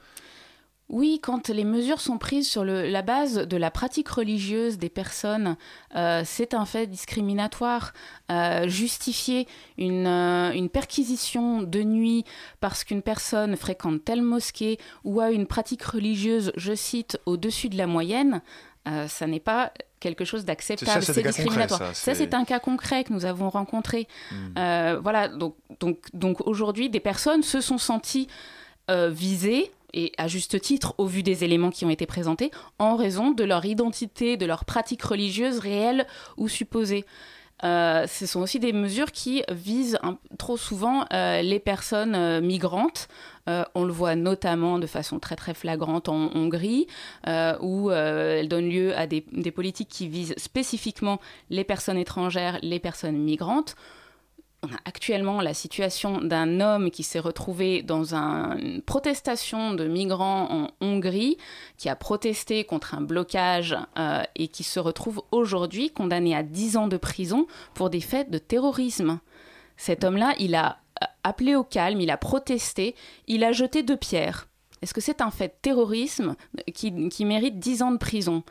Oui, 0.88 1.18
quand 1.20 1.48
les 1.48 1.64
mesures 1.64 2.00
sont 2.00 2.16
prises 2.16 2.48
sur 2.48 2.64
le, 2.64 2.88
la 2.88 3.02
base 3.02 3.34
de 3.34 3.56
la 3.56 3.72
pratique 3.72 4.08
religieuse 4.08 4.78
des 4.78 4.88
personnes, 4.88 5.56
euh, 5.96 6.22
c'est 6.24 6.54
un 6.54 6.64
fait 6.64 6.86
discriminatoire. 6.86 7.92
Euh, 8.30 8.68
justifier 8.68 9.48
une, 9.78 10.06
euh, 10.06 10.52
une, 10.52 10.68
perquisition 10.68 11.62
de 11.62 11.82
nuit 11.82 12.24
parce 12.60 12.84
qu'une 12.84 13.02
personne 13.02 13.56
fréquente 13.56 14.04
telle 14.04 14.22
mosquée 14.22 14.78
ou 15.02 15.20
a 15.20 15.32
une 15.32 15.46
pratique 15.46 15.82
religieuse, 15.82 16.52
je 16.56 16.74
cite, 16.74 17.18
au-dessus 17.26 17.68
de 17.68 17.76
la 17.76 17.86
moyenne, 17.86 18.40
ça 19.08 19.26
n'est 19.26 19.40
pas 19.40 19.72
quelque 19.98 20.24
chose 20.24 20.44
d'acceptable, 20.44 21.02
c'est 21.02 21.20
discriminatoire. 21.20 21.92
Ça, 21.92 22.14
c'est 22.14 22.34
un 22.34 22.44
cas 22.44 22.60
concret 22.60 23.02
que 23.02 23.12
nous 23.12 23.24
avons 23.24 23.50
rencontré. 23.50 24.06
Hmm. 24.30 25.00
voilà, 25.02 25.26
donc, 25.26 25.56
donc, 25.80 25.98
donc 26.14 26.46
aujourd'hui, 26.46 26.88
des 26.88 27.00
personnes 27.00 27.42
se 27.42 27.60
sont 27.60 27.78
senties 27.78 28.28
visées 28.88 29.72
et 29.96 30.12
à 30.18 30.28
juste 30.28 30.60
titre 30.60 30.94
au 30.98 31.06
vu 31.06 31.24
des 31.24 31.42
éléments 31.42 31.70
qui 31.70 31.84
ont 31.84 31.90
été 31.90 32.06
présentés, 32.06 32.52
en 32.78 32.94
raison 32.94 33.32
de 33.32 33.42
leur 33.42 33.64
identité, 33.64 34.36
de 34.36 34.46
leur 34.46 34.64
pratique 34.64 35.02
religieuse 35.02 35.58
réelle 35.58 36.06
ou 36.36 36.48
supposée. 36.48 37.04
Euh, 37.64 38.06
ce 38.06 38.26
sont 38.26 38.40
aussi 38.40 38.60
des 38.60 38.74
mesures 38.74 39.12
qui 39.12 39.42
visent 39.50 39.98
trop 40.36 40.58
souvent 40.58 41.06
euh, 41.12 41.40
les 41.40 41.58
personnes 41.58 42.14
euh, 42.14 42.42
migrantes. 42.42 43.08
on 43.46 43.84
le 43.84 43.92
voit 43.92 44.14
notamment 44.16 44.78
de 44.78 44.86
façon 44.86 45.18
très 45.18 45.36
très 45.36 45.54
flagrante 45.54 46.08
en 46.08 46.30
Hongrie, 46.34 46.88
où 47.60 47.90
elles 47.92 48.48
donnent 48.48 48.68
lieu 48.68 48.96
à 48.96 49.06
des, 49.06 49.22
politiques 49.52 49.88
qui 49.88 50.08
visent 50.08 50.34
spécifiquement 50.36 51.20
les 51.48 51.62
personnes 51.62 51.96
étrangères, 51.96 52.58
les 52.62 52.80
personnes 52.80 53.16
migrantes 53.16 53.76
actuellement 54.84 55.40
la 55.40 55.54
situation 55.54 56.20
d'un 56.20 56.60
homme 56.60 56.90
qui 56.90 57.02
s'est 57.02 57.18
retrouvé 57.18 57.82
dans 57.82 58.14
une 58.14 58.82
protestation 58.82 59.74
de 59.74 59.86
migrants 59.86 60.48
en 60.50 60.70
Hongrie, 60.80 61.36
qui 61.76 61.88
a 61.88 61.96
protesté 61.96 62.64
contre 62.64 62.94
un 62.94 63.00
blocage 63.00 63.76
euh, 63.98 64.22
et 64.34 64.48
qui 64.48 64.62
se 64.62 64.80
retrouve 64.80 65.22
aujourd'hui 65.32 65.90
condamné 65.90 66.34
à 66.34 66.42
10 66.42 66.76
ans 66.76 66.88
de 66.88 66.96
prison 66.96 67.46
pour 67.74 67.90
des 67.90 68.00
faits 68.00 68.30
de 68.30 68.38
terrorisme. 68.38 69.20
Cet 69.76 70.04
homme-là, 70.04 70.34
il 70.38 70.54
a 70.54 70.78
euh, 71.02 71.06
appelé 71.24 71.54
au 71.54 71.64
calme, 71.64 72.00
il 72.00 72.10
a 72.10 72.16
protesté, 72.16 72.94
il 73.26 73.44
a 73.44 73.52
jeté 73.52 73.82
deux 73.82 73.96
pierres. 73.96 74.48
Est-ce 74.82 74.94
que 74.94 75.00
c'est 75.00 75.20
un 75.20 75.30
fait 75.30 75.48
de 75.48 75.54
terrorisme 75.62 76.36
qui, 76.74 77.08
qui 77.08 77.24
mérite 77.24 77.58
10 77.58 77.82
ans 77.82 77.92
de 77.92 77.98
prison? 77.98 78.42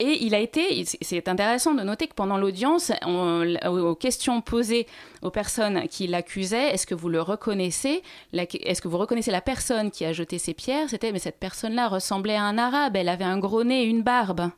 Et 0.00 0.24
il 0.24 0.34
a 0.34 0.38
été, 0.38 0.84
c'est 1.02 1.28
intéressant 1.28 1.74
de 1.74 1.82
noter 1.82 2.08
que 2.08 2.14
pendant 2.14 2.38
l'audience, 2.38 2.90
aux 3.06 3.94
questions 3.94 4.40
posées 4.40 4.86
aux 5.22 5.30
personnes 5.30 5.86
qui 5.88 6.06
l'accusaient, 6.06 6.70
est-ce 6.70 6.86
que 6.86 6.94
vous 6.94 7.10
le 7.10 7.20
reconnaissez? 7.20 8.02
Est-ce 8.32 8.80
que 8.80 8.88
vous 8.88 8.98
reconnaissez 8.98 9.30
la 9.30 9.42
personne 9.42 9.90
qui 9.90 10.06
a 10.06 10.12
jeté 10.12 10.38
ces 10.38 10.54
pierres? 10.54 10.88
C'était, 10.88 11.12
mais 11.12 11.18
cette 11.18 11.38
personne-là 11.38 11.88
ressemblait 11.88 12.36
à 12.36 12.44
un 12.44 12.56
arabe, 12.56 12.96
elle 12.96 13.10
avait 13.10 13.24
un 13.24 13.38
gros 13.38 13.62
nez 13.62 13.84
une 13.84 14.02
barbe. 14.02 14.50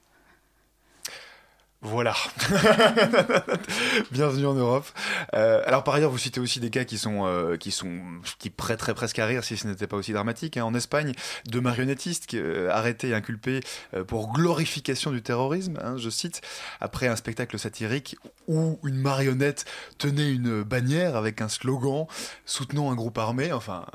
Voilà. 1.85 2.15
Bienvenue 4.13 4.47
en 4.47 4.55
Europe. 4.55 4.87
Euh, 5.35 5.65
alors 5.67 5.83
par 5.83 5.95
ailleurs, 5.95 6.13
vous 6.13 6.19
citez 6.19 6.39
aussi 6.39 6.61
des 6.61 6.71
cas 6.71 6.85
qui 6.85 6.97
sont 6.97 7.27
euh, 7.27 7.57
qui 7.57 7.73
sont 7.73 7.99
qui 8.39 8.51
prêteraient 8.51 8.95
presque 8.95 9.19
à 9.19 9.27
rire 9.27 9.43
si 9.43 9.57
ce 9.57 9.67
n'était 9.67 9.89
pas 9.89 9.97
aussi 9.97 10.13
dramatique. 10.13 10.57
Hein. 10.57 10.65
En 10.65 10.75
Espagne, 10.75 11.13
deux 11.47 11.61
marionnettistes 11.61 12.35
euh, 12.35 12.71
arrêtés 12.71 13.09
et 13.09 13.15
inculpés 13.15 13.63
pour 14.07 14.33
glorification 14.33 15.11
du 15.11 15.23
terrorisme, 15.23 15.77
hein, 15.83 15.97
je 15.97 16.09
cite, 16.09 16.41
après 16.81 17.09
un 17.09 17.17
spectacle 17.17 17.59
satirique 17.59 18.17
où 18.47 18.79
une 18.85 18.99
marionnette 18.99 19.65
tenait 19.99 20.31
une 20.31 20.63
bannière 20.63 21.17
avec 21.17 21.41
un 21.41 21.49
slogan 21.49 22.07
soutenant 22.47 22.93
un 22.93 22.95
groupe 22.95 23.19
armé, 23.19 23.53
enfin 23.53 23.87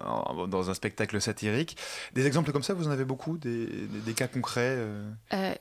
dans 0.49 0.69
un 0.69 0.73
spectacle 0.73 1.21
satirique. 1.21 1.77
Des 2.15 2.27
exemples 2.27 2.51
comme 2.51 2.63
ça, 2.63 2.73
vous 2.73 2.87
en 2.87 2.91
avez 2.91 3.05
beaucoup, 3.05 3.37
des, 3.37 3.67
des 4.05 4.13
cas 4.13 4.27
concrets. 4.27 4.77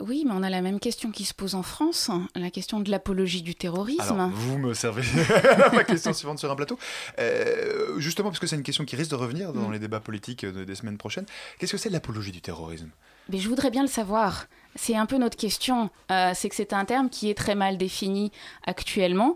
oui, 0.01 0.25
mais 0.27 0.33
on 0.35 0.43
a 0.43 0.51
la 0.51 0.61
même 0.61 0.81
question 0.81 1.12
qui 1.12 1.25
se 1.25 1.35
pose 1.35 1.55
en 1.55 1.62
France 1.62 2.11
la 2.35 2.50
question 2.50 2.81
de 2.81 2.90
l'apologie 2.90 3.42
du 3.42 3.55
terrorisme. 3.55 4.31
vous 4.33 4.59
me 4.59 4.74
servez 4.74 5.02
ma 5.72 5.85
question 5.85 6.12
suivante 6.12 6.38
sur 6.38 6.50
un 6.50 6.57
plateau. 6.57 6.79
Euh, 7.18 7.98
justement, 7.98 8.31
parce 8.31 8.40
que 8.40 8.46
c'est 8.46 8.57
une 8.57 8.62
question 8.62 8.85
qui 8.85 8.96
risque 8.96 9.11
de 9.11 9.16
revenir 9.16 9.52
dans 9.52 9.68
mm. 9.68 9.72
les 9.72 9.79
débats 9.79 10.00
politiques 10.00 10.44
des 10.44 10.74
semaines 10.74 10.98
prochaines. 10.98 11.26
Qu'est-ce 11.59 11.72
que 11.72 11.79
c'est 11.79 11.90
l'apologie 11.90 12.33
du 12.33 12.40
terrorisme? 12.40 12.90
Mais 13.29 13.38
je 13.38 13.48
voudrais 13.48 13.70
bien 13.70 13.83
le 13.83 13.88
savoir. 13.88 14.46
C'est 14.76 14.94
un 14.94 15.07
peu 15.07 15.16
notre 15.16 15.37
question. 15.37 15.90
Euh, 16.11 16.33
c'est 16.35 16.48
que 16.48 16.55
c'est 16.55 16.72
un 16.72 16.85
terme 16.85 17.09
qui 17.09 17.31
est 17.31 17.35
très 17.35 17.55
mal 17.55 17.79
défini 17.79 18.31
actuellement. 18.66 19.35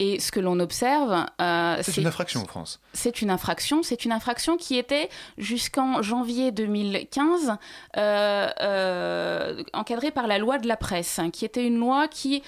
Et 0.00 0.18
ce 0.18 0.32
que 0.32 0.40
l'on 0.40 0.58
observe, 0.60 1.26
euh, 1.42 1.76
c'est 1.82 1.98
une 1.98 2.06
infraction 2.06 2.40
en 2.40 2.46
France. 2.46 2.80
C'est 2.94 3.20
une 3.20 3.30
infraction. 3.30 3.82
C'est 3.82 4.06
une 4.06 4.12
infraction 4.12 4.56
qui 4.56 4.78
était 4.78 5.10
jusqu'en 5.36 6.00
janvier 6.00 6.52
2015 6.52 7.58
euh, 7.98 8.48
euh, 8.62 9.62
encadrée 9.74 10.10
par 10.10 10.26
la 10.26 10.38
loi 10.38 10.56
de 10.56 10.66
la 10.66 10.78
presse, 10.78 11.18
hein, 11.18 11.28
qui 11.30 11.44
était 11.44 11.66
une 11.66 11.78
loi 11.78 12.08
qui 12.08 12.42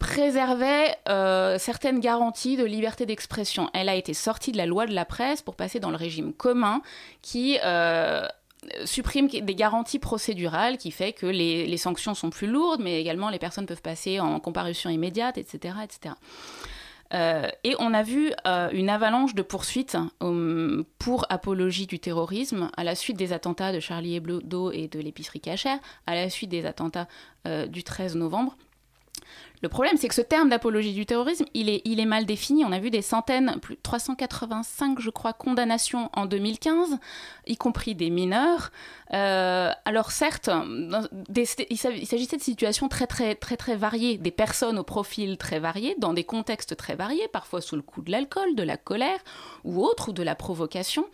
préservait 0.00 0.96
certaines 1.58 2.00
garanties 2.00 2.56
de 2.56 2.64
liberté 2.64 3.06
d'expression. 3.06 3.70
Elle 3.74 3.88
a 3.88 3.94
été 3.94 4.14
sortie 4.14 4.50
de 4.50 4.56
la 4.56 4.66
loi 4.66 4.86
de 4.86 4.94
la 4.94 5.04
presse 5.04 5.42
pour 5.42 5.54
passer 5.54 5.78
dans 5.78 5.90
le 5.90 5.96
régime 5.96 6.32
commun 6.32 6.80
qui 7.20 7.58
supprime 8.86 9.28
des 9.28 9.54
garanties 9.54 9.98
procédurales 9.98 10.78
qui 10.78 10.90
fait 10.90 11.12
que 11.12 11.26
les, 11.26 11.66
les, 11.66 11.76
sanctions 11.76 12.14
sont 12.14 12.30
plus 12.30 12.46
lourdes, 12.46 12.80
mais 12.80 12.98
également 12.98 13.28
les 13.28 13.38
personnes 13.38 13.66
peuvent 13.66 13.82
passer 13.82 14.20
en 14.20 14.40
comparution 14.40 14.88
immédiate, 14.88 15.36
etc. 15.36 15.74
etc. 15.84 16.14
Euh, 17.12 17.48
et 17.64 17.74
on 17.78 17.92
a 17.92 18.02
vu 18.02 18.32
euh, 18.46 18.68
une 18.72 18.88
avalanche 18.88 19.34
de 19.34 19.42
poursuites 19.42 19.96
euh, 20.22 20.84
pour 20.98 21.26
apologie 21.28 21.86
du 21.86 21.98
terrorisme 21.98 22.70
à 22.76 22.84
la 22.84 22.94
suite 22.94 23.16
des 23.16 23.32
attentats 23.32 23.72
de 23.72 23.80
Charlie 23.80 24.16
Hebdo 24.16 24.70
et 24.70 24.88
de 24.88 25.00
l'épicerie 25.00 25.40
cachère, 25.40 25.78
à 26.06 26.14
la 26.14 26.30
suite 26.30 26.50
des 26.50 26.66
attentats 26.66 27.08
du 27.68 27.82
13 27.82 28.16
novembre. 28.16 28.54
Le 29.62 29.68
problème, 29.68 29.96
c'est 29.98 30.08
que 30.08 30.14
ce 30.14 30.22
terme 30.22 30.48
d'apologie 30.48 30.94
du 30.94 31.04
terrorisme, 31.04 31.44
il 31.52 31.68
est, 31.68 32.06
mal 32.06 32.24
défini. 32.24 32.64
On 32.64 32.72
a 32.72 32.78
vu 32.78 32.90
des 32.90 33.02
centaines, 33.02 33.58
plus 33.60 33.76
385, 33.76 34.98
je 35.00 35.10
crois, 35.10 35.34
condamnations 35.34 36.08
en 36.14 36.24
2015, 36.24 36.98
y 37.46 37.56
compris 37.56 37.94
des 37.94 38.08
mineurs. 38.08 38.72
Euh, 39.12 39.70
alors 39.84 40.12
certes, 40.12 40.48
il 41.34 41.46
s'agissait 41.46 42.38
de 42.38 42.42
situations 42.42 42.88
très, 42.88 43.06
très, 43.06 43.34
très, 43.34 43.58
très 43.58 43.76
variées, 43.76 44.16
des 44.16 44.30
personnes 44.30 44.78
au 44.78 44.84
profil 44.84 45.36
très 45.36 45.58
varié, 45.58 45.94
dans 45.98 46.14
des 46.14 46.24
contextes 46.24 46.74
très 46.76 46.94
variés, 46.94 47.28
parfois 47.28 47.60
sous 47.60 47.76
le 47.76 47.82
coup 47.82 48.00
de 48.00 48.10
l'alcool, 48.10 48.54
de 48.54 48.62
la 48.62 48.78
colère 48.78 49.18
ou 49.64 49.84
autre, 49.84 50.08
ou 50.08 50.12
de 50.12 50.22
la 50.22 50.34
provocation 50.34 51.06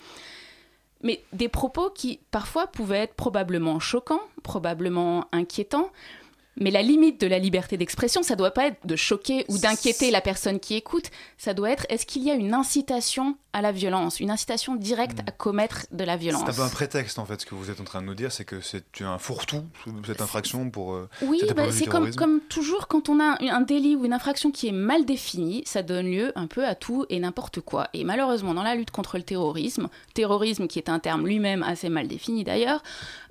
mais 1.03 1.23
des 1.35 1.49
propos 1.49 1.91
qui 1.91 2.21
parfois 2.31 2.67
pouvaient 2.67 3.01
être 3.01 3.15
probablement 3.15 3.79
choquants, 3.79 4.23
probablement 4.43 5.27
inquiétants, 5.31 5.91
mais 6.57 6.71
la 6.71 6.83
limite 6.83 7.21
de 7.21 7.27
la 7.27 7.39
liberté 7.39 7.77
d'expression, 7.77 8.23
ça 8.23 8.37
doit 8.37 8.51
pas 8.51 8.69
être 8.69 8.87
de 8.87 8.97
choquer 8.97 9.45
ou 9.49 9.59
d'inquiéter 9.59 10.11
la 10.11 10.21
personne 10.21 10.59
qui 10.59 10.75
écoute. 10.75 11.11
Ça 11.39 11.55
doit 11.55 11.71
être 11.71 11.87
est-ce 11.89 12.07
qu'il 12.07 12.23
y 12.25 12.31
a 12.31 12.35
une 12.35 12.55
incitation 12.55 13.37
à 13.57 13.63
la 13.63 13.73
violence, 13.73 14.21
une 14.21 14.31
incitation 14.31 14.77
directe 14.77 15.21
à 15.27 15.31
commettre 15.31 15.87
de 15.91 16.05
la 16.05 16.19
violence 16.19 16.43
C'est 16.45 16.51
un 16.51 16.55
peu 16.57 16.63
un 16.63 16.69
prétexte 16.69 17.19
en 17.19 17.25
fait. 17.25 17.41
Ce 17.41 17.47
que 17.47 17.55
vous 17.55 17.71
êtes 17.71 17.81
en 17.81 17.85
train 17.85 18.03
de 18.03 18.07
nous 18.07 18.15
dire, 18.15 18.31
c'est 18.31 18.45
que 18.45 18.61
c'est 18.61 18.85
un 19.01 19.17
fourre-tout 19.17 19.65
cette 20.05 20.21
infraction 20.21 20.69
pour. 20.69 20.93
Euh, 20.93 21.09
oui, 21.23 21.41
bah, 21.57 21.73
c'est 21.73 21.87
comme, 21.87 22.15
comme 22.15 22.41
toujours 22.51 22.87
quand 22.87 23.09
on 23.09 23.19
a 23.19 23.39
un 23.41 23.63
délit 23.63 23.97
ou 23.97 24.05
une 24.05 24.13
infraction 24.13 24.51
qui 24.51 24.69
est 24.69 24.73
mal 24.73 25.07
définie, 25.07 25.63
ça 25.65 25.83
donne 25.83 26.05
lieu 26.05 26.33
un 26.37 26.49
peu 26.49 26.67
à 26.67 26.75
tout 26.75 27.07
et 27.09 27.19
n'importe 27.19 27.63
quoi. 27.63 27.89
Et 27.95 28.05
malheureusement, 28.05 28.53
dans 28.53 28.63
la 28.63 28.75
lutte 28.75 28.91
contre 28.91 29.17
le 29.17 29.23
terrorisme, 29.23 29.89
terrorisme 30.13 30.67
qui 30.67 30.79
est 30.79 30.91
un 30.91 30.99
terme 30.99 31.27
lui-même 31.27 31.63
assez 31.63 31.89
mal 31.89 32.09
défini 32.09 32.45
d'ailleurs, 32.45 32.83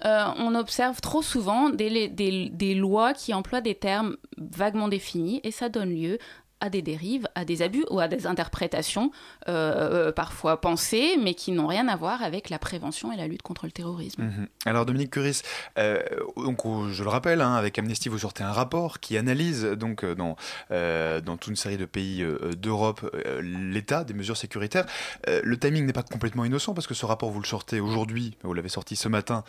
euh, 0.06 0.26
on 0.40 0.56
observe 0.56 1.02
trop 1.02 1.22
souvent 1.22 1.70
des, 1.70 2.08
des, 2.08 2.50
des 2.50 2.74
lois 2.74 3.14
qui 3.14 3.32
emploie 3.36 3.62
des 3.62 3.76
termes 3.76 4.18
vaguement 4.40 4.88
définis 4.88 5.40
et 5.44 5.52
ça 5.52 5.70
donne 5.70 5.94
lieu 5.94 6.18
à 6.66 6.70
des 6.70 6.82
dérives, 6.82 7.28
à 7.36 7.46
des 7.46 7.62
abus 7.62 7.86
ou 7.92 8.00
à 8.00 8.08
des 8.08 8.26
interprétations 8.26 9.12
euh, 9.48 10.08
euh, 10.08 10.12
parfois 10.12 10.60
pensées, 10.60 11.16
mais 11.22 11.36
qui 11.36 11.52
n'ont 11.52 11.68
rien 11.68 11.88
à 11.88 11.96
voir 11.96 12.24
avec 12.24 12.50
la 12.50 12.58
prévention 12.58 13.12
et 13.12 13.16
la 13.16 13.28
lutte 13.28 13.44
contre 13.44 13.66
le 13.66 13.72
terrorisme. 13.72 14.24
Mhm. 14.24 14.48
Alors 14.66 14.86
Dominique 14.86 15.12
Curis, 15.12 15.44
euh, 15.78 16.02
donc, 16.38 16.60
je 16.92 17.04
le 17.04 17.10
rappelle, 17.10 17.42
hein, 17.42 17.54
avec 17.54 17.78
Amnesty, 17.78 18.10
vous 18.10 18.20
sortez 18.20 18.44
un 18.44 18.52
rapport 18.52 19.00
qui 19.00 19.16
analyse 19.18 19.64
donc 19.64 20.04
dans, 20.04 20.36
dans 20.70 21.38
toute 21.38 21.48
une 21.48 21.56
série 21.56 21.78
de 21.78 21.86
pays 21.86 22.26
d'Europe 22.58 23.02
l'état 23.42 24.04
des 24.04 24.14
mesures 24.14 24.38
sécuritaires. 24.38 24.86
le 25.28 25.58
timing 25.58 25.86
n'est 25.86 25.94
pas 25.94 26.04
complètement 26.04 26.46
innocent 26.46 26.74
parce 26.74 26.88
que 26.88 26.94
ce 26.94 27.06
rapport, 27.06 27.30
vous 27.30 27.42
le 27.42 27.46
sortez 27.46 27.80
aujourd'hui, 27.80 28.38
vous 28.44 28.54
l'avez 28.54 28.70
sorti 28.70 28.96
ce 28.96 29.08
matin 29.08 29.44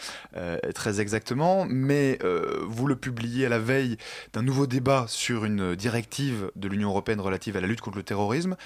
très 0.74 1.00
exactement, 1.00 1.66
mais 1.68 2.18
vous 2.66 2.87
le 2.87 2.96
publiez 2.96 3.46
à 3.46 3.48
la 3.48 3.59
veille 3.59 3.96
d'un 4.35 4.42
nouveau 4.42 4.66
débat 4.66 5.07
sur 5.09 5.44
une 5.44 5.74
directive 5.74 6.50
de 6.57 6.68
l'Union 6.68 6.90
européenne 6.90 7.05
relative 7.14 7.56
à 7.56 7.60
la 7.60 7.66
lutte 7.66 7.80
contre 7.80 7.96
le 7.96 8.02
terrorisme. 8.02 8.56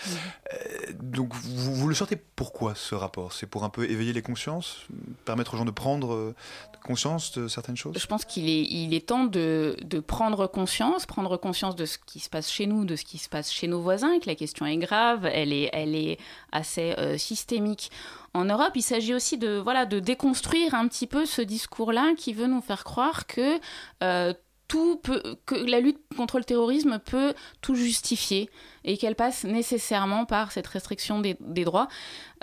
Euh, 0.52 0.56
donc 1.00 1.34
vous, 1.34 1.74
vous, 1.74 1.88
le 1.88 1.94
sortez 1.94 2.16
pourquoi 2.16 2.74
ce 2.74 2.94
rapport? 2.94 3.32
C'est 3.32 3.46
pour 3.46 3.64
un 3.64 3.70
peu 3.70 3.88
éveiller 3.88 4.12
les 4.12 4.22
consciences, 4.22 4.86
permettre 5.24 5.54
aux 5.54 5.56
gens 5.56 5.64
de 5.64 5.70
prendre 5.70 6.34
conscience 6.82 7.32
de 7.32 7.48
certaines 7.48 7.76
choses? 7.76 7.96
Je 7.96 8.06
pense 8.06 8.24
qu'il 8.24 8.48
est, 8.48 8.62
il 8.62 8.94
est 8.94 9.06
temps 9.06 9.24
de, 9.24 9.76
de, 9.82 10.00
prendre 10.00 10.46
conscience, 10.46 11.06
prendre 11.06 11.36
conscience 11.36 11.76
de 11.76 11.84
ce 11.84 11.98
qui 11.98 12.20
se 12.20 12.28
passe 12.28 12.50
chez 12.50 12.66
nous, 12.66 12.84
de 12.84 12.96
ce 12.96 13.04
qui 13.04 13.18
se 13.18 13.28
passe 13.28 13.52
chez 13.52 13.68
nos 13.68 13.80
voisins, 13.80 14.18
que 14.18 14.26
la 14.26 14.34
question 14.34 14.66
est 14.66 14.78
grave, 14.78 15.26
elle 15.26 15.52
est, 15.52 15.70
elle 15.72 15.94
est 15.94 16.18
assez 16.52 16.94
euh, 16.98 17.18
systémique. 17.18 17.90
En 18.34 18.44
Europe, 18.44 18.72
il 18.74 18.82
s'agit 18.82 19.14
aussi 19.14 19.38
de, 19.38 19.58
voilà, 19.58 19.86
de 19.86 20.00
déconstruire 20.00 20.74
un 20.74 20.88
petit 20.88 21.06
peu 21.06 21.26
ce 21.26 21.42
discours-là 21.42 22.14
qui 22.16 22.32
veut 22.32 22.46
nous 22.46 22.60
faire 22.60 22.84
croire 22.84 23.26
que 23.26 23.58
euh, 24.02 24.32
tout 24.70 24.98
peut, 25.02 25.20
que 25.46 25.56
la 25.56 25.80
lutte 25.80 25.98
contre 26.16 26.38
le 26.38 26.44
terrorisme 26.44 27.00
peut 27.04 27.34
tout 27.60 27.74
justifier 27.74 28.48
et 28.84 28.96
qu'elle 28.96 29.16
passe 29.16 29.42
nécessairement 29.44 30.24
par 30.24 30.52
cette 30.52 30.66
restriction 30.68 31.18
des, 31.20 31.36
des 31.40 31.64
droits. 31.64 31.88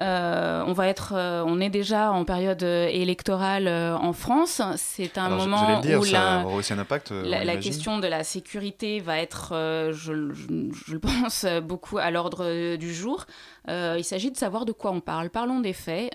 Euh, 0.02 0.64
on 0.68 0.74
va 0.74 0.88
être, 0.88 1.14
euh, 1.16 1.44
on 1.48 1.60
est 1.60 1.70
déjà 1.72 2.12
en 2.12 2.26
période 2.26 2.62
euh, 2.62 2.88
électorale 2.90 3.68
en 3.68 4.12
France. 4.14 4.62
C'est 4.76 5.18
un 5.18 5.26
Alors, 5.28 5.40
moment 5.48 5.80
dire, 5.80 6.00
où 6.02 6.04
la, 6.04 6.46
aussi 6.46 6.74
un 6.74 6.80
impact, 6.80 7.12
la, 7.12 7.58
question 7.58 7.98
de 7.98 8.08
la 8.08 8.24
sécurité 8.24 9.00
va 9.00 9.18
être, 9.20 9.54
euh, 9.54 9.94
je, 9.94 10.32
je- 10.34 10.48
je 10.86 10.94
le 10.94 11.00
pense, 11.24 11.46
beaucoup 11.64 11.98
à 11.98 12.12
l'ordre 12.12 12.76
du 12.76 12.94
jour. 12.94 13.26
Il 13.70 14.04
s'agit 14.04 14.32
de 14.32 14.38
savoir 14.38 14.66
de 14.66 14.74
quoi 14.74 14.92
on 14.92 15.00
parle. 15.02 15.30
Parlons 15.30 15.60
des 15.62 15.74
faits. 15.74 16.14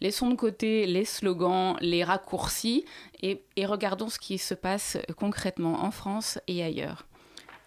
Laissons 0.00 0.30
de 0.30 0.34
côté 0.34 0.86
les 0.86 1.04
slogans, 1.04 1.76
les 1.80 2.02
raccourcis 2.02 2.84
et, 3.22 3.66
regardons 3.66 4.08
ce 4.08 4.18
qui 4.18 4.38
se 4.38 4.54
passe 4.54 4.98
concrètement 5.16 5.84
en 5.84 5.90
France 5.90 6.38
et 6.48 6.62
ailleurs. 6.62 7.06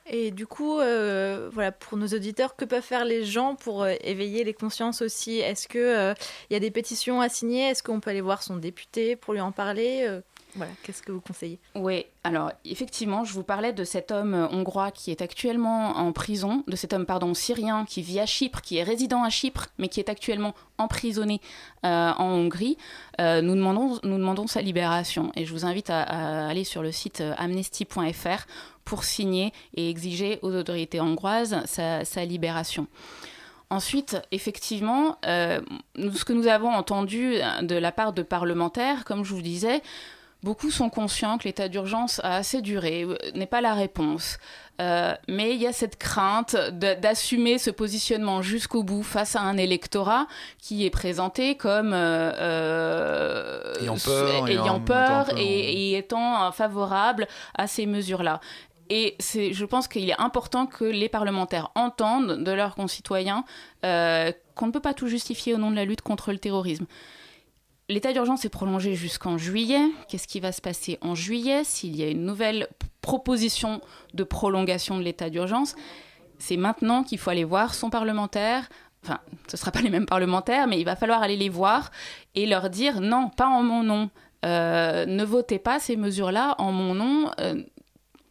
Et 0.07 0.29
du 0.29 0.45
coup, 0.45 0.79
euh, 0.79 1.49
voilà, 1.51 1.71
pour 1.71 1.97
nos 1.97 2.07
auditeurs, 2.07 2.55
que 2.55 2.65
peuvent 2.65 2.83
faire 2.83 3.05
les 3.05 3.25
gens 3.25 3.55
pour 3.55 3.83
euh, 3.83 3.93
éveiller 4.01 4.43
les 4.43 4.53
consciences 4.53 5.01
aussi? 5.01 5.39
Est-ce 5.39 5.67
qu'il 5.67 6.15
il 6.49 6.53
y 6.53 6.55
a 6.55 6.59
des 6.59 6.69
pétitions 6.69 7.21
à 7.21 7.29
signer? 7.29 7.69
Est-ce 7.69 7.81
qu'on 7.81 7.99
peut 7.99 8.11
aller 8.11 8.21
voir 8.21 8.43
son 8.43 8.57
député 8.57 9.15
pour 9.15 9.33
lui 9.33 9.41
en 9.41 9.51
parler? 9.51 10.05
Euh, 10.07 10.21
Qu'est-ce 10.83 11.01
que 11.01 11.11
vous 11.11 11.21
conseillez? 11.21 11.59
Oui, 11.75 12.05
alors 12.23 12.51
effectivement, 12.63 13.23
je 13.23 13.33
vous 13.33 13.43
parlais 13.43 13.73
de 13.73 13.83
cet 13.83 14.11
homme 14.11 14.33
euh, 14.33 14.47
hongrois 14.49 14.91
qui 14.91 15.11
est 15.11 15.21
actuellement 15.21 15.97
en 15.97 16.11
prison, 16.11 16.63
de 16.67 16.75
cet 16.75 16.93
homme 16.93 17.05
pardon 17.05 17.33
syrien 17.33 17.85
qui 17.85 18.01
vit 18.01 18.19
à 18.19 18.25
Chypre, 18.25 18.61
qui 18.61 18.77
est 18.77 18.83
résident 18.83 19.23
à 19.23 19.29
Chypre, 19.29 19.67
mais 19.77 19.89
qui 19.89 19.99
est 19.99 20.09
actuellement 20.09 20.53
emprisonné 20.77 21.41
euh, 21.85 22.11
en 22.17 22.25
Hongrie. 22.25 22.77
Euh, 23.19 23.41
nous, 23.41 23.55
demandons, 23.55 23.99
nous 24.03 24.17
demandons 24.17 24.47
sa 24.47 24.61
libération 24.61 25.31
et 25.35 25.45
je 25.45 25.51
vous 25.51 25.65
invite 25.65 25.89
à, 25.89 26.47
aller 26.47 26.63
sur 26.63 26.81
le 26.81 26.91
site 26.91 27.21
amnesty.fr 27.37 28.45
pour 28.85 29.03
signer 29.03 29.51
et 29.75 29.89
exiger 29.89 30.39
aux 30.41 30.53
autorités 30.53 31.01
hongroises 31.01 31.57
sa, 31.65 32.25
libération. 32.25 32.87
Ensuite, 33.71 34.17
effectivement, 34.31 35.17
ce 35.23 36.23
que 36.23 36.33
nous 36.33 36.45
avons 36.45 36.69
entendu 36.69 37.37
de 37.63 37.75
la 37.75 37.91
part 37.91 38.13
de 38.13 38.21
parlementaires, 38.21 39.03
comme 39.03 39.23
je 39.23 39.33
vous 39.33 39.41
disais, 39.41 39.81
Beaucoup 40.43 40.69
sont 40.69 40.89
conscients 40.89 41.37
que 41.37 41.45
l'état 41.45 41.69
d'urgence 41.69 42.19
a 42.23 42.35
assez 42.35 42.61
duré, 42.61 43.03
euh, 43.03 43.17
n'est 43.33 43.47
pas 43.47 43.61
la 43.61 43.73
réponse. 43.73 44.37
Euh, 44.81 45.15
mais 45.29 45.55
il 45.55 45.61
y 45.61 45.67
a 45.67 45.71
cette 45.73 45.97
crainte 45.97 46.55
d'assumer 46.55 47.57
ce 47.57 47.69
positionnement 47.69 48.41
jusqu'au 48.41 48.83
bout 48.83 49.03
face 49.03 49.37
à 49.37 49.41
un 49.41 49.55
électorat 49.55 50.27
qui 50.59 50.85
est 50.85 50.89
présenté 50.89 51.55
comme 51.55 51.93
euh, 51.93 52.31
euh, 52.39 53.73
Ayant 53.79 53.95
peur, 53.95 55.29
ayant 55.29 55.37
et, 55.37 55.91
et 55.93 55.97
étant 55.97 56.51
favorable 56.51 57.27
à 57.57 57.67
ces 57.67 57.85
mesures-là. 57.85 58.41
Et 58.89 59.15
je 59.19 59.65
pense 59.65 59.87
qu'il 59.87 60.09
est 60.09 60.21
important 60.21 60.67
que 60.67 60.83
les 60.83 61.09
parlementaires 61.09 61.71
entendent 61.73 62.43
de 62.43 62.51
leurs 62.51 62.75
concitoyens 62.75 63.45
qu'on 63.81 64.67
ne 64.67 64.71
peut 64.71 64.81
pas 64.81 64.93
tout 64.93 65.07
justifier 65.07 65.53
au 65.55 65.57
nom 65.57 65.71
de 65.71 65.75
la 65.75 65.85
lutte 65.85 66.01
contre 66.01 66.31
le 66.31 66.37
terrorisme. 66.37 66.85
L'état 67.87 68.13
d'urgence 68.13 68.45
est 68.45 68.49
prolongé 68.49 68.95
jusqu'en 68.95 69.37
juillet. 69.37 69.91
Qu'est-ce 70.09 70.27
qui 70.27 70.39
va 70.39 70.51
se 70.51 70.61
passer 70.61 70.97
en 71.01 71.13
juillet 71.13 71.63
s'il 71.63 71.95
y 71.95 72.03
a 72.03 72.09
une 72.09 72.25
nouvelle 72.25 72.67
proposition 73.01 73.79
de 74.15 74.23
prolongation 74.23 74.97
de 74.97 75.03
l'état 75.03 75.29
d'urgence? 75.29 75.75
C'est 76.39 76.57
maintenant 76.57 77.03
qu'il 77.03 77.19
faut 77.19 77.29
aller 77.29 77.43
voir 77.43 77.75
son 77.75 77.91
parlementaire. 77.91 78.67
Enfin, 79.03 79.19
ce 79.47 79.55
ne 79.55 79.59
sera 79.59 79.71
pas 79.71 79.81
les 79.81 79.91
mêmes 79.91 80.07
parlementaires, 80.07 80.65
mais 80.65 80.79
il 80.79 80.83
va 80.83 80.95
falloir 80.95 81.21
aller 81.21 81.37
les 81.37 81.49
voir 81.49 81.91
et 82.33 82.47
leur 82.47 82.71
dire 82.71 83.01
non, 83.01 83.29
pas 83.29 83.47
en 83.47 83.61
mon 83.61 83.83
nom. 83.83 84.09
Euh, 84.45 85.05
ne 85.05 85.23
votez 85.23 85.59
pas 85.59 85.79
ces 85.79 85.95
mesures-là 85.95 86.55
en 86.57 86.71
mon 86.71 86.95
nom. 86.95 87.29
Euh, 87.39 87.61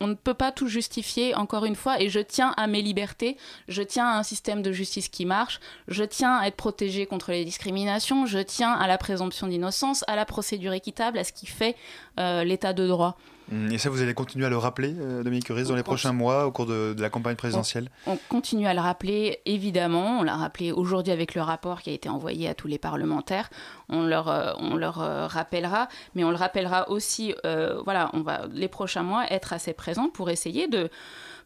on 0.05 0.09
ne 0.09 0.15
peut 0.15 0.35
pas 0.35 0.53
tout 0.53 0.69
justifier, 0.69 1.35
encore 1.35 1.65
une 1.65 1.75
fois, 1.75 2.01
et 2.01 2.11
je 2.11 2.21
tiens 2.21 2.53
à 2.59 2.67
mes 2.67 2.83
libertés, 2.83 3.39
je 3.69 3.83
tiens 3.83 4.07
à 4.07 4.19
un 4.19 4.23
système 4.23 4.61
de 4.61 4.71
justice 4.71 5.09
qui 5.09 5.25
marche, 5.25 5.61
je 5.89 6.05
tiens 6.05 6.37
à 6.37 6.47
être 6.47 6.57
protégé 6.57 7.07
contre 7.07 7.31
les 7.31 7.45
discriminations, 7.45 8.27
je 8.27 8.39
tiens 8.39 8.73
à 8.73 8.87
la 8.87 8.99
présomption 8.99 9.47
d'innocence, 9.47 10.05
à 10.07 10.15
la 10.15 10.27
procédure 10.27 10.75
équitable, 10.75 11.19
à 11.19 11.25
ce 11.25 11.33
qui 11.33 11.47
fait 11.47 11.75
euh, 12.21 12.45
l'état 12.45 12.75
de 12.75 12.87
droit. 12.87 13.17
Hum, 13.53 13.71
Et 13.71 13.79
ça, 13.79 13.91
vous 13.91 14.01
allez 14.01 14.15
continuer 14.15 14.47
à 14.47 14.49
le 14.49 14.57
rappeler, 14.57 14.95
euh, 14.99 15.23
Dominique 15.23 15.45
Curis, 15.45 15.65
dans 15.65 15.75
les 15.77 15.83
prochains 15.83 16.13
mois, 16.13 16.47
au 16.47 16.51
cours 16.51 16.67
de, 16.67 16.95
de 16.97 17.03
la 17.03 17.11
campagne 17.11 17.37
présidentielle 17.37 17.91
On 18.07 18.17
continue 18.29 18.67
à 18.67 18.73
le 18.75 18.81
rappeler, 18.81 19.41
évidemment. 19.45 20.21
On 20.21 20.23
l'a 20.23 20.35
rappelé 20.37 20.73
aujourd'hui 20.73 21.13
avec 21.13 21.35
le 21.35 21.43
rapport 21.43 21.83
qui 21.83 21.91
a 21.91 21.93
été 21.93 22.09
envoyé 22.09 22.49
à 22.49 22.55
tous 22.55 22.69
les 22.69 22.79
parlementaires. 22.79 23.51
On 23.89 24.03
leur, 24.03 24.29
euh, 24.29 24.53
on 24.59 24.77
leur 24.77 25.01
euh, 25.03 25.27
rappellera, 25.27 25.89
mais 26.15 26.25
on 26.25 26.31
le 26.31 26.37
rappellera 26.37 26.89
aussi. 26.91 27.35
euh, 27.45 27.81
voilà, 27.85 28.11
on 28.15 28.23
va 28.23 28.47
les 28.53 28.69
prochains 28.69 29.03
mois 29.03 29.31
être 29.31 29.53
assez 29.53 29.73
présents 29.75 30.09
pour 30.09 30.31
essayer 30.31 30.67
de 30.69 30.89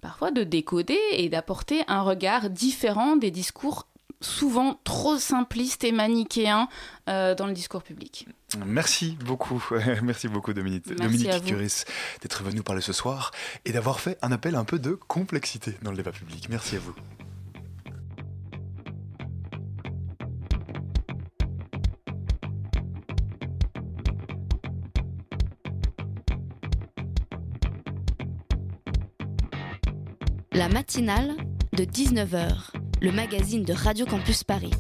parfois 0.01 0.31
de 0.31 0.45
décoder 0.45 0.99
et 1.13 1.29
d'apporter 1.29 1.83
un 1.89 2.03
regard 2.03 2.51
différent 2.51 3.17
des 3.17 3.33
discours 3.33 3.89
souvent 4.21 4.79
trop 4.85 5.17
simplistes 5.19 5.83
et 5.85 5.93
manichéens 5.93 6.69
euh, 7.09 7.35
dans 7.35 7.47
le 7.47 7.53
discours 7.53 7.83
public. 7.83 8.27
Merci 8.57 9.19
beaucoup, 9.25 9.63
merci 10.03 10.27
beaucoup 10.29 10.55
Dominique, 10.55 10.87
Merci 10.87 11.25
Dominique. 11.25 11.45
Curis 11.45 11.85
d'être 12.23 12.43
venu 12.43 12.63
parler 12.63 12.81
ce 12.81 12.95
soir 12.95 13.31
et 13.67 13.73
d'avoir 13.73 14.01
fait 14.01 14.17
un 14.23 14.33
appel 14.33 14.55
un 14.55 14.65
peu 14.65 14.79
de 14.79 14.93
complexité 14.93 15.75
dans 15.83 15.91
le 15.91 15.99
débat 15.99 16.13
public. 16.13 16.49
Merci 16.49 16.77
à 16.77 16.79
vous. 16.79 16.95
La 30.53 30.69
matinale 30.69 31.37
de 31.73 31.85
19h, 31.85 32.73
le 33.01 33.13
magazine 33.13 33.63
de 33.63 33.73
Radio 33.73 34.07
Campus 34.07 34.43
Paris. 34.43 34.73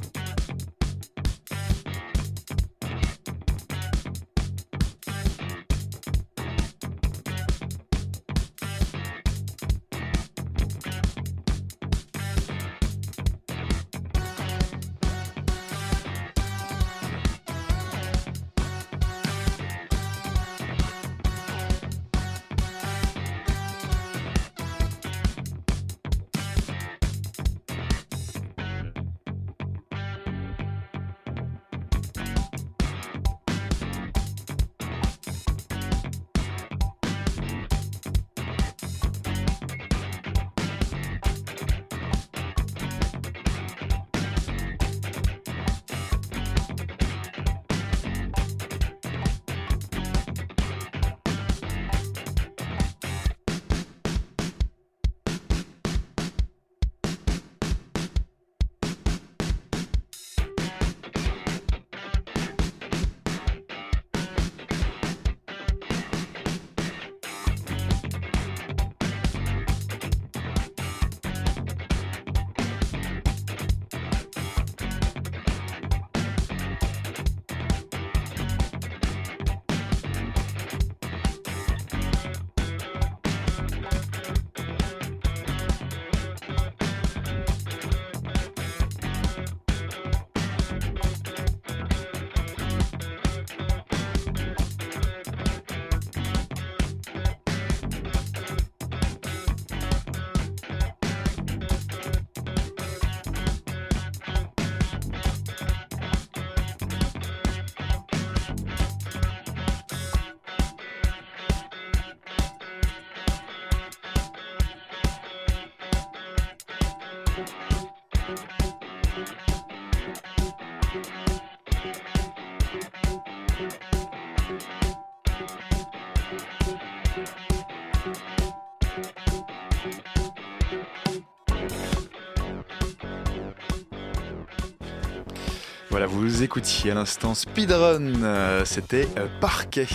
Vous 136.09 136.43
écoutiez 136.43 136.91
à 136.91 136.95
l'instant 136.95 137.35
Speedrun, 137.35 138.23
euh, 138.23 138.65
c'était 138.65 139.07
euh, 139.19 139.27
Parquet 139.41 139.87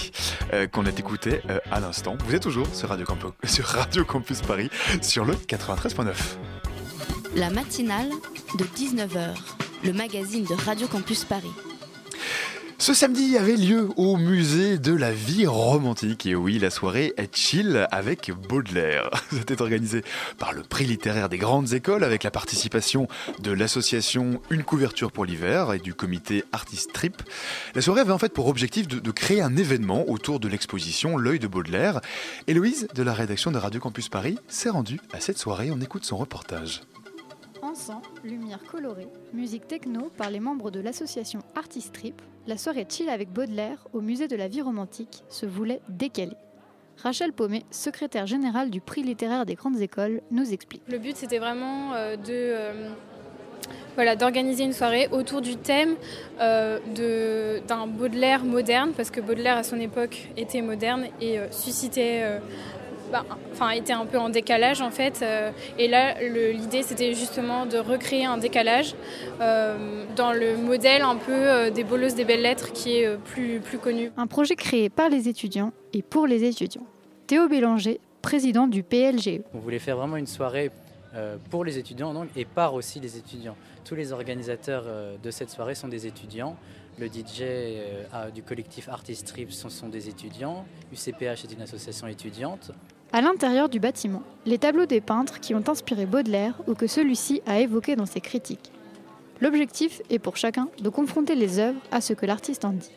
euh, 0.54 0.68
qu'on 0.68 0.86
a 0.86 0.90
écouté 0.90 1.42
à 1.72 1.80
l'instant. 1.80 2.16
Vous 2.26 2.36
êtes 2.36 2.44
toujours 2.44 2.68
sur 2.74 2.90
Radio, 2.90 3.06
Campo- 3.06 3.34
sur 3.46 3.66
Radio 3.66 4.06
Campus 4.06 4.42
Paris 4.42 4.70
sur 5.02 5.26
le 5.26 5.34
93.9. 5.34 6.14
La 7.36 7.50
matinale 7.50 8.10
de 8.58 8.64
19h, 8.66 9.36
le 9.84 9.94
magazine 9.94 10.46
de 10.46 10.54
Radio 10.54 10.88
Campus 10.88 11.24
Paris. 11.26 11.52
Ce 12.84 12.94
samedi 12.94 13.38
avait 13.38 13.56
lieu 13.56 13.88
au 13.96 14.18
musée 14.18 14.78
de 14.78 14.92
la 14.94 15.14
vie 15.14 15.48
romantique. 15.48 16.26
Et 16.26 16.36
oui, 16.36 16.60
la 16.60 16.70
soirée 16.70 17.14
est 17.16 17.34
chill 17.34 17.88
avec 17.92 18.30
Baudelaire. 18.50 19.10
C'était 19.32 19.62
organisé 19.62 20.04
par 20.38 20.52
le 20.52 20.64
prix 20.64 20.84
littéraire 20.84 21.30
des 21.30 21.38
grandes 21.38 21.72
écoles 21.72 22.04
avec 22.04 22.24
la 22.24 22.30
participation 22.30 23.08
de 23.40 23.54
l'association 23.54 24.42
Une 24.50 24.66
couverture 24.66 25.14
pour 25.14 25.24
l'hiver 25.24 25.72
et 25.72 25.80
du 25.80 25.94
comité 25.94 26.44
Artist 26.52 26.92
Trip. 26.92 27.24
La 27.74 27.82
soirée 27.82 28.02
avait 28.02 28.12
en 28.12 28.18
fait 28.18 28.34
pour 28.34 28.48
objectif 28.48 28.90
de, 28.90 29.12
créer 29.12 29.42
un 29.42 29.56
événement 29.56 30.04
autour 30.10 30.42
de 30.42 30.50
l'exposition 30.50 31.16
L'œil 31.16 31.40
de 31.40 31.48
Baudelaire. 31.48 32.02
Héloïse 32.48 32.90
de 32.94 33.02
la 33.02 33.14
rédaction 33.14 33.52
de 33.52 33.60
Radio 33.60 33.80
Campus 33.80 34.10
Paris 34.10 34.38
s'est 34.50 34.70
rendue 34.70 35.00
à 35.14 35.22
cette 35.22 35.38
soirée. 35.38 35.72
On 35.72 35.80
écoute 35.80 36.04
son 36.04 36.18
reportage. 36.18 36.82
Encens, 37.62 38.02
lumière 38.26 38.60
colorée, 38.70 39.08
musique 39.32 39.70
techno 39.70 40.12
par 40.18 40.30
les 40.30 40.42
membres 40.42 40.70
de 40.70 40.82
l'association 40.82 41.40
Artist 41.56 41.94
Trip, 41.94 42.22
la 42.48 42.58
soirée 42.58 42.86
chill 42.90 43.10
avec 43.10 43.30
Baudelaire 43.30 43.88
au 43.94 44.02
musée 44.02 44.28
de 44.28 44.36
la 44.36 44.48
vie 44.48 44.62
romantique 44.62 45.24
se 45.30 45.46
voulait 45.46 45.82
décalée. 45.90 46.38
Rachel 47.02 47.34
Paumet, 47.34 47.64
secrétaire 47.72 48.28
générale 48.28 48.70
du 48.70 48.80
prix 48.80 49.04
littéraire 49.04 49.46
des 49.46 49.56
grandes 49.56 49.80
écoles, 49.82 50.22
nous 50.32 50.54
explique. 50.54 50.82
Le 50.88 51.00
but, 51.00 51.16
c'était 51.18 51.40
vraiment 51.40 51.94
euh, 51.94 52.16
euh, 52.30 52.90
voilà, 53.96 54.16
d'organiser 54.16 54.64
une 54.64 54.74
soirée 54.74 55.08
autour 55.12 55.42
du 55.42 55.56
thème 55.56 55.96
euh, 56.40 57.60
d'un 57.68 57.88
Baudelaire 57.88 58.44
moderne, 58.44 58.92
parce 58.96 59.10
que 59.10 59.22
Baudelaire, 59.22 59.58
à 59.58 59.64
son 59.64 59.80
époque, 59.80 60.30
était 60.38 60.62
moderne 60.62 61.06
et 61.20 61.40
suscitait... 61.52 62.40
bah, 63.14 63.24
enfin, 63.52 63.70
était 63.70 63.94
un 63.94 64.08
peu 64.08 64.18
en 64.18 64.30
décalage 64.30 64.82
en 64.82 64.90
fait. 64.90 65.20
euh, 65.22 65.52
et 65.78 65.88
là, 65.88 66.20
l'idée, 66.20 66.82
c'était 66.82 67.14
justement 67.14 67.68
de 67.68 67.78
recréer 67.78 68.26
un 68.26 68.40
décalage 68.40 68.96
euh, 69.40 70.04
dans 70.16 70.34
le 70.34 70.58
modèle 70.58 71.04
un 71.04 71.16
peu 71.16 71.32
euh, 71.32 71.70
des 71.70 71.84
boleuses 71.84 72.16
des 72.16 72.26
belles 72.26 72.42
lettres 72.42 72.74
qui 72.74 72.98
est 72.98 73.06
euh, 73.06 73.18
plus, 73.18 73.60
plus 73.60 73.78
connu. 73.78 74.12
Un 74.18 74.26
projet 74.26 74.56
créé 74.56 74.90
par 74.90 75.10
les 75.10 75.30
étudiants 75.30 75.74
et 75.94 76.02
pour 76.02 76.26
les 76.26 76.44
étudiants. 76.44 76.88
Théo 77.28 77.48
Bélanger, 77.48 78.00
président 78.24 78.66
du 78.66 78.82
PLGE. 78.82 79.42
On 79.54 79.60
voulait 79.60 79.78
faire 79.78 79.98
vraiment 79.98 80.18
une 80.18 80.28
soirée 80.28 80.72
pour 81.52 81.64
les 81.64 81.78
étudiants 81.78 82.12
donc, 82.12 82.30
et 82.36 82.46
par 82.46 82.74
aussi 82.74 83.00
les 83.00 83.16
étudiants. 83.18 83.56
Tous 83.86 83.94
les 83.94 84.12
organisateurs 84.12 84.86
de 85.22 85.30
cette 85.30 85.52
soirée 85.52 85.76
sont 85.76 85.88
des 85.88 86.08
étudiants. 86.08 86.56
Le 86.98 87.06
DJ 87.06 87.44
du 88.34 88.42
collectif 88.42 88.90
Artist 88.90 89.28
Trips 89.28 89.52
sont 89.52 89.90
des 89.90 90.10
étudiants. 90.10 90.66
UCPH 90.92 91.44
est 91.44 91.54
une 91.54 91.62
association 91.62 92.08
étudiante. 92.08 92.72
À 93.16 93.22
l'intérieur 93.22 93.70
du 93.70 93.80
bâtiment, 93.80 94.24
les 94.48 94.58
tableaux 94.58 94.88
des 94.88 95.00
peintres 95.00 95.40
qui 95.40 95.54
ont 95.54 95.64
inspiré 95.68 96.08
Baudelaire 96.08 96.56
ou 96.68 96.74
que 96.74 96.88
celui-ci 96.88 97.44
a 97.46 97.60
évoqué 97.60 97.96
dans 97.96 98.08
ses 98.08 98.22
critiques. 98.22 98.72
L'objectif 99.40 100.02
est 100.10 100.18
pour 100.18 100.36
chacun 100.36 100.68
de 100.82 100.90
confronter 100.90 101.36
les 101.36 101.60
œuvres 101.60 101.80
à 101.92 102.02
ce 102.02 102.14
que 102.14 102.26
l'artiste 102.26 102.66
en 102.66 102.72
dit. 102.72 102.90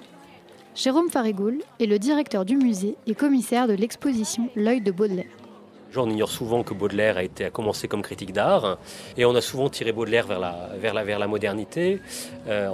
Jérôme 0.74 1.10
Farigoul 1.10 1.58
est 1.80 1.86
le 1.86 1.98
directeur 1.98 2.46
du 2.46 2.56
musée 2.56 2.96
et 3.06 3.14
commissaire 3.14 3.68
de 3.68 3.74
l'exposition 3.74 4.48
L'œil 4.56 4.80
de 4.80 4.90
Baudelaire. 4.90 5.26
On 5.98 6.10
ignore 6.10 6.30
souvent 6.30 6.62
que 6.62 6.74
Baudelaire 6.74 7.16
a, 7.16 7.22
été, 7.22 7.44
a 7.46 7.50
commencé 7.50 7.88
comme 7.88 8.02
critique 8.02 8.32
d'art 8.32 8.78
et 9.16 9.24
on 9.24 9.34
a 9.34 9.40
souvent 9.40 9.70
tiré 9.70 9.92
Baudelaire 9.92 10.26
vers 10.26 10.94
la, 10.94 11.26
modernité. 11.26 12.00
Euh, 12.48 12.70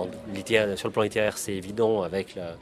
sur 0.77 0.89
le 0.89 0.93
plan 0.93 1.03
littéraire, 1.03 1.39
c'est 1.39 1.53
évident 1.53 2.03
avec 2.03 2.35
la- 2.35 2.57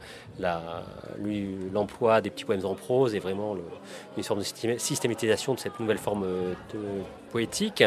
l'emploi 1.73 2.21
des 2.21 2.31
petits 2.31 2.45
poèmes 2.45 2.65
en 2.65 2.75
prose 2.75 3.15
et 3.15 3.19
vraiment 3.19 3.57
une 4.17 4.23
sorte 4.23 4.41
de 4.41 4.45
systéma- 4.45 4.79
systématisation 4.79 5.55
de 5.55 5.61
cette 5.61 5.79
nouvelle 5.81 5.99
forme 5.99 6.25
euh, 6.25 6.55
de 6.73 6.81
poétique. 7.31 7.85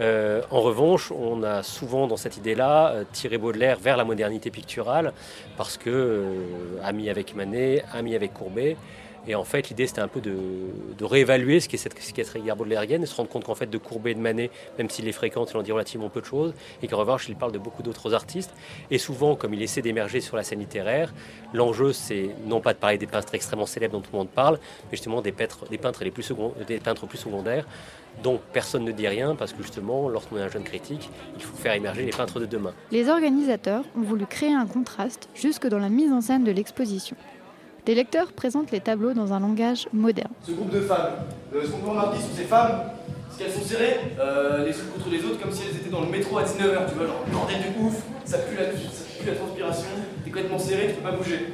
Euh, 0.00 0.42
en 0.50 0.60
revanche, 0.60 1.12
on 1.12 1.42
a 1.42 1.62
souvent 1.62 2.06
dans 2.06 2.16
cette 2.16 2.36
idée-là 2.36 2.90
euh, 2.90 3.04
tiré 3.12 3.38
Baudelaire 3.38 3.78
vers 3.78 3.96
la 3.96 4.04
modernité 4.04 4.50
picturale 4.50 5.12
parce 5.56 5.76
que, 5.76 6.24
ami 6.82 7.10
avec 7.10 7.34
Manet, 7.34 7.84
ami 7.92 8.14
avec 8.14 8.32
Courbet, 8.32 8.76
et 9.26 9.34
en 9.34 9.44
fait, 9.44 9.68
l'idée, 9.68 9.86
c'était 9.86 10.00
un 10.00 10.08
peu 10.08 10.20
de, 10.20 11.04
réévaluer 11.04 11.60
ce 11.60 11.68
qu'est 11.68 11.76
cette, 11.76 11.94
rigueur 12.30 12.56
baudelairienne 12.56 13.02
et 13.02 13.06
se 13.06 13.14
rendre 13.14 13.28
compte 13.28 13.44
qu'en 13.44 13.54
fait, 13.54 13.68
de 13.68 13.78
Courbet 13.78 14.12
et 14.12 14.14
de 14.14 14.20
Manet, 14.20 14.50
même 14.78 14.88
s'il 14.88 15.04
les 15.04 15.12
fréquente, 15.12 15.50
il 15.52 15.56
en 15.56 15.62
dit 15.62 15.72
relativement 15.72 16.08
peu 16.08 16.20
de 16.20 16.26
choses, 16.26 16.54
et 16.82 16.88
qu'en 16.88 16.98
revanche, 16.98 17.28
il 17.28 17.36
parle 17.36 17.52
de 17.52 17.58
beaucoup 17.58 17.82
d'autres 17.82 18.14
artistes. 18.14 18.52
Et 18.90 18.98
souvent, 18.98 19.36
comme 19.36 19.54
il 19.54 19.62
essaie 19.62 19.82
d'émerger 19.82 20.20
sur 20.20 20.36
la 20.36 20.42
scène 20.42 20.60
littéraire, 20.60 21.12
l'enjeu, 21.52 21.92
c'est 21.92 22.30
non 22.46 22.60
pas 22.60 22.72
de 22.72 22.78
parler 22.78 22.98
des 22.98 23.06
peintres 23.06 23.34
extrêmement 23.34 23.66
célèbres 23.66 23.94
dont 23.94 24.00
tout 24.00 24.10
le 24.12 24.18
monde 24.18 24.30
parle, 24.30 24.58
mais 24.84 24.96
justement 24.96 25.20
des 25.20 25.32
peintres, 25.32 25.66
des 25.68 25.78
peintres, 25.78 26.04
les 26.04 26.10
plus 26.10 26.32
des 26.66 26.78
peintres 26.78 27.06
plus 27.06 27.18
secondaires, 27.18 27.66
dont 28.22 28.40
personne 28.52 28.84
ne 28.84 28.92
dit 28.92 29.08
rien, 29.08 29.34
parce 29.34 29.52
que 29.52 29.62
justement, 29.62 30.08
lorsqu'on 30.08 30.36
est 30.38 30.42
un 30.42 30.48
jeune 30.48 30.64
critique, 30.64 31.10
il 31.36 31.42
faut 31.42 31.56
faire 31.56 31.74
émerger 31.74 32.04
les 32.04 32.10
peintres 32.10 32.40
de 32.40 32.46
demain. 32.46 32.72
Les 32.90 33.08
organisateurs 33.08 33.84
ont 33.96 34.02
voulu 34.02 34.26
créer 34.26 34.52
un 34.52 34.66
contraste 34.66 35.28
jusque 35.34 35.66
dans 35.66 35.78
la 35.78 35.88
mise 35.88 36.12
en 36.12 36.20
scène 36.20 36.44
de 36.44 36.52
l'exposition. 36.52 37.16
Les 37.86 37.94
lecteurs 37.94 38.32
présentent 38.32 38.70
les 38.70 38.80
tableaux 38.80 39.14
dans 39.14 39.32
un 39.32 39.40
langage 39.40 39.88
moderne. 39.92 40.32
Ce 40.46 40.52
groupe 40.52 40.70
de 40.70 40.80
femmes, 40.80 41.12
euh, 41.54 41.64
ce 41.64 41.70
qu'on 41.70 41.78
peut 41.78 41.90
remarquer 41.90 42.18
sur 42.18 42.36
ces 42.36 42.44
femmes, 42.44 42.82
c'est 43.30 43.44
qu'elles 43.44 43.52
sont 43.52 43.64
serrées 43.64 43.96
euh, 44.20 44.64
les 44.66 44.72
unes 44.72 44.90
contre 44.94 45.08
les 45.10 45.24
autres 45.24 45.40
comme 45.40 45.50
si 45.50 45.62
elles 45.68 45.76
étaient 45.76 45.90
dans 45.90 46.02
le 46.02 46.08
métro 46.08 46.36
à 46.38 46.44
19h, 46.44 46.88
tu 46.88 46.94
vois, 46.94 47.06
genre 47.06 47.24
bordel 47.32 47.56
de 47.58 47.82
ouf, 47.82 47.96
ça 48.24 48.38
pue 48.38 48.56
la, 48.56 48.66
ça 48.66 49.04
pue 49.18 49.26
la 49.26 49.34
transpiration, 49.34 49.88
t'es 50.24 50.30
complètement 50.30 50.58
serré, 50.58 50.88
tu 50.88 50.94
peux 50.94 51.10
pas 51.10 51.16
bouger. 51.16 51.46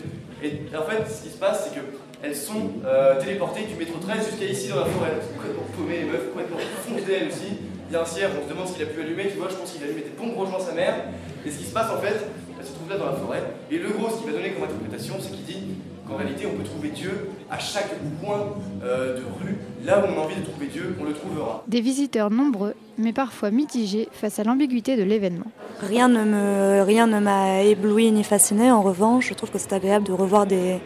Et 0.42 0.60
en 0.76 0.82
fait, 0.82 1.08
ce 1.08 1.22
qui 1.22 1.30
se 1.30 1.38
passe, 1.38 1.68
c'est 1.68 1.80
que 1.80 1.84
elles 2.22 2.34
sont 2.34 2.72
euh, 2.84 3.20
téléportées 3.20 3.62
du 3.64 3.74
métro 3.76 3.98
13 3.98 4.30
jusqu'à 4.30 4.46
ici 4.46 4.68
dans 4.68 4.80
la 4.80 4.86
forêt. 4.86 5.12
Elles 5.14 5.22
sont 5.22 5.34
complètement 5.36 5.68
paumées, 5.76 5.98
les 6.00 6.04
meufs, 6.10 6.28
complètement 6.32 6.58
foncées 6.82 7.12
elles 7.12 7.28
aussi. 7.28 7.54
Il 7.88 7.92
y 7.92 7.96
a 7.96 8.02
un 8.02 8.04
cierge, 8.04 8.32
on 8.34 8.44
se 8.44 8.52
demande 8.52 8.66
ce 8.66 8.72
qu'il 8.74 8.82
a 8.82 8.86
pu 8.86 9.00
allumer, 9.00 9.28
tu 9.30 9.38
vois, 9.38 9.48
je 9.48 9.54
pense 9.54 9.70
qu'il 9.70 9.84
allumait 9.84 10.02
des 10.02 10.16
pompes 10.16 10.36
rejoint 10.36 10.58
sa 10.58 10.72
mère. 10.72 11.06
Et 11.46 11.50
ce 11.50 11.58
qui 11.58 11.64
se 11.64 11.72
passe 11.72 11.90
en 11.92 12.00
fait, 12.00 12.18
elle 12.58 12.66
se 12.66 12.72
trouve 12.72 12.90
là 12.90 12.96
dans 12.98 13.06
la 13.06 13.12
forêt. 13.12 13.42
Et 13.70 13.78
le 13.78 13.90
gros, 13.90 14.10
ce 14.10 14.18
qu'il 14.18 14.32
va 14.32 14.36
donner 14.36 14.50
comme 14.52 14.64
interprétation, 14.64 15.14
c'est 15.20 15.30
qu'il 15.30 15.44
dit 15.44 15.62
qu'en 16.06 16.16
réalité, 16.16 16.46
on 16.46 16.56
peut 16.56 16.64
trouver 16.64 16.88
Dieu 16.90 17.30
à 17.50 17.58
chaque 17.58 17.90
coin 18.22 18.54
euh, 18.84 19.16
de 19.18 19.22
rue. 19.40 19.56
Là 19.84 19.98
où 20.00 20.08
on 20.12 20.20
a 20.20 20.24
envie 20.24 20.36
de 20.36 20.44
trouver 20.46 20.66
Dieu, 20.66 20.96
on 21.00 21.04
le 21.04 21.12
trouvera. 21.12 21.62
Des 21.66 21.80
visiteurs 21.80 22.30
nombreux, 22.30 22.74
mais 22.98 23.12
parfois 23.12 23.50
mitigés 23.50 24.08
face 24.12 24.38
à 24.38 24.44
l'ambiguïté 24.44 24.96
de 24.96 25.02
l'événement. 25.02 25.50
Rien 25.80 26.08
ne 26.08 26.24
me, 26.24 26.82
rien 26.82 27.06
ne 27.06 27.18
m'a 27.20 27.62
ébloui 27.62 28.10
ni 28.12 28.24
fasciné. 28.24 28.70
En 28.70 28.82
revanche, 28.82 29.28
je 29.28 29.34
trouve 29.34 29.50
que 29.50 29.58
c'est 29.58 29.72
agréable 29.72 30.06
de 30.06 30.12
revoir 30.12 30.46
des, 30.46 30.78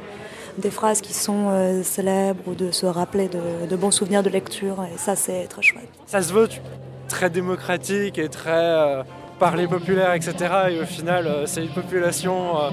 des 0.59 0.71
phrases 0.71 1.01
qui 1.01 1.15
sont 1.15 1.49
euh, 1.51 1.83
célèbres 1.83 2.41
ou 2.47 2.55
de 2.55 2.71
se 2.71 2.87
rappeler 2.87 3.29
de, 3.29 3.67
de 3.69 3.77
bons 3.77 3.91
souvenirs 3.91 4.23
de 4.23 4.31
lecture. 4.31 4.85
Et 4.95 4.99
ça, 4.99 5.17
c'est 5.17 5.45
très 5.45 5.63
chouette. 5.63 5.89
Ça 6.07 6.21
se 6.23 6.33
veut 6.33 6.49
tu- 6.49 6.61
très 7.09 7.31
démocratique 7.31 8.19
et 8.19 8.29
très 8.29 8.51
euh, 8.53 9.03
parler 9.41 9.67
populaire, 9.67 10.15
etc. 10.15 10.35
Et 10.71 10.81
au 10.81 10.87
final, 10.87 11.27
euh, 11.27 11.47
c'est 11.47 11.65
une 11.65 11.73
population 11.73 12.61
euh, 12.61 12.71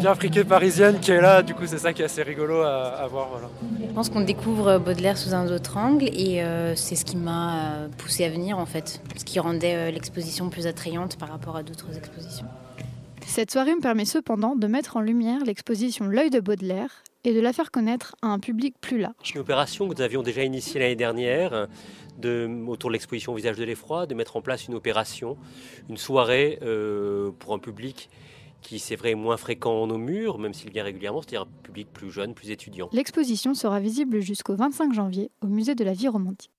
bien 0.00 0.14
friquée 0.14 0.44
parisienne 0.44 1.00
qui 1.00 1.10
est 1.10 1.20
là. 1.20 1.42
Du 1.42 1.54
coup, 1.54 1.66
c'est 1.66 1.78
ça 1.78 1.92
qui 1.92 2.00
est 2.00 2.06
assez 2.06 2.22
rigolo 2.22 2.62
à, 2.62 3.02
à 3.04 3.06
voir. 3.06 3.28
Voilà. 3.28 3.48
Je 3.94 3.98
pense 3.98 4.08
qu'on 4.08 4.22
découvre 4.22 4.78
Baudelaire 4.78 5.16
sous 5.16 5.34
un 5.34 5.48
autre 5.48 5.76
angle 5.76 6.06
et 6.12 6.42
euh, 6.42 6.74
c'est 6.74 6.96
ce 6.96 7.04
qui 7.04 7.16
m'a 7.16 7.74
euh, 7.74 7.88
poussé 7.96 8.24
à 8.24 8.28
venir 8.28 8.58
en 8.58 8.66
fait, 8.66 9.00
ce 9.16 9.24
qui 9.24 9.38
rendait 9.38 9.76
euh, 9.76 9.90
l'exposition 9.92 10.50
plus 10.50 10.66
attrayante 10.66 11.16
par 11.16 11.28
rapport 11.28 11.54
à 11.54 11.62
d'autres 11.62 11.96
expositions. 11.96 12.46
Cette 13.24 13.52
soirée 13.52 13.72
me 13.72 13.80
permet 13.80 14.04
cependant 14.04 14.56
de 14.56 14.66
mettre 14.66 14.96
en 14.96 15.00
lumière 15.00 15.44
l'exposition 15.44 16.06
L'œil 16.06 16.30
de 16.30 16.40
Baudelaire 16.40 17.04
et 17.22 17.32
de 17.32 17.38
la 17.38 17.52
faire 17.52 17.70
connaître 17.70 18.16
à 18.20 18.26
un 18.26 18.40
public 18.40 18.74
plus 18.80 18.98
large. 18.98 19.14
Une 19.32 19.40
opération 19.40 19.88
que 19.88 19.94
nous 19.94 20.02
avions 20.02 20.22
déjà 20.22 20.42
initiée 20.42 20.80
l'année 20.80 20.96
dernière 20.96 21.68
de, 22.18 22.48
autour 22.66 22.90
de 22.90 22.94
l'exposition 22.94 23.34
Visage 23.34 23.56
de 23.56 23.64
l'effroi, 23.64 24.06
de 24.06 24.14
mettre 24.14 24.36
en 24.36 24.42
place 24.42 24.66
une 24.66 24.74
opération, 24.74 25.36
une 25.88 25.96
soirée 25.96 26.58
euh, 26.62 27.30
pour 27.38 27.54
un 27.54 27.58
public 27.58 28.10
qui, 28.62 28.78
c'est 28.78 28.96
vrai, 28.96 29.10
est 29.10 29.16
moins 29.16 29.36
fréquent 29.36 29.82
en 29.82 29.86
nos 29.86 29.98
murs, 29.98 30.38
même 30.38 30.54
s'il 30.54 30.70
vient 30.70 30.84
régulièrement, 30.84 31.20
c'est-à-dire 31.20 31.42
un 31.42 31.62
public 31.62 31.88
plus 31.92 32.10
jeune, 32.10 32.34
plus 32.34 32.50
étudiant. 32.50 32.88
L'exposition 32.92 33.54
sera 33.54 33.78
visible 33.78 34.20
jusqu'au 34.20 34.56
25 34.56 34.94
janvier 34.94 35.30
au 35.42 35.48
musée 35.48 35.74
de 35.74 35.84
la 35.84 35.92
vie 35.92 36.08
romantique. 36.08 36.50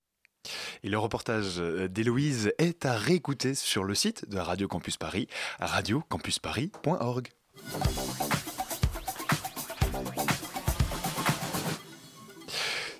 Et 0.83 0.89
le 0.89 0.99
reportage 0.99 1.57
d'Héloïse 1.57 2.53
est 2.59 2.85
à 2.85 2.95
réécouter 2.95 3.55
sur 3.55 3.83
le 3.83 3.95
site 3.95 4.29
de 4.29 4.37
Radio 4.37 4.67
Campus 4.67 4.97
Paris, 4.97 5.27
radiocampusparis.org. 5.59 7.29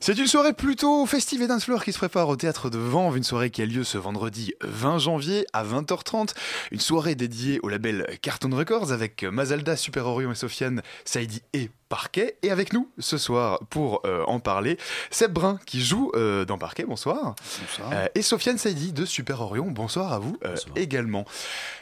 C'est 0.06 0.20
une 0.20 0.28
soirée 0.28 0.54
plutôt 0.54 1.04
festive 1.08 1.42
et 1.42 1.48
danseur 1.48 1.84
qui 1.84 1.92
se 1.92 1.98
prépare 1.98 2.30
au 2.30 2.36
théâtre 2.36 2.70
de 2.70 2.78
Vanves, 2.78 3.18
une 3.18 3.24
soirée 3.24 3.50
qui 3.50 3.64
a 3.64 3.66
lieu 3.66 3.84
ce 3.84 3.98
vendredi 3.98 4.54
20 4.62 5.00
janvier 5.00 5.48
à 5.52 5.64
20h30, 5.64 6.36
une 6.70 6.80
soirée 6.80 7.16
dédiée 7.16 7.60
au 7.64 7.70
label 7.70 8.06
Cartoon 8.22 8.56
Records 8.56 8.92
avec 8.92 9.24
Mazalda, 9.24 9.76
Super 9.76 10.06
Orion 10.06 10.32
et 10.32 10.36
Sofiane, 10.36 10.84
Saidi 11.06 11.42
et 11.54 11.72
Parquet. 11.90 12.38
Et 12.44 12.52
avec 12.52 12.74
nous 12.74 12.90
ce 13.00 13.18
soir 13.18 13.60
pour 13.70 14.02
euh, 14.06 14.24
en 14.26 14.40
parler, 14.40 14.78
Seb 15.12 15.32
Brun 15.34 15.60
qui 15.66 15.84
joue 15.84 16.12
euh, 16.16 16.44
dans 16.46 16.58
Parquet, 16.58 16.84
bonsoir. 16.84 17.36
Bonsoir. 17.62 17.90
Euh, 17.94 18.08
et 18.16 18.22
Sofiane 18.22 18.58
Saidi 18.58 18.92
de 18.92 19.06
Super 19.06 19.42
Orion, 19.42 19.66
bonsoir 19.72 20.12
à 20.12 20.20
vous 20.20 20.38
euh, 20.46 20.56
également. 20.76 21.26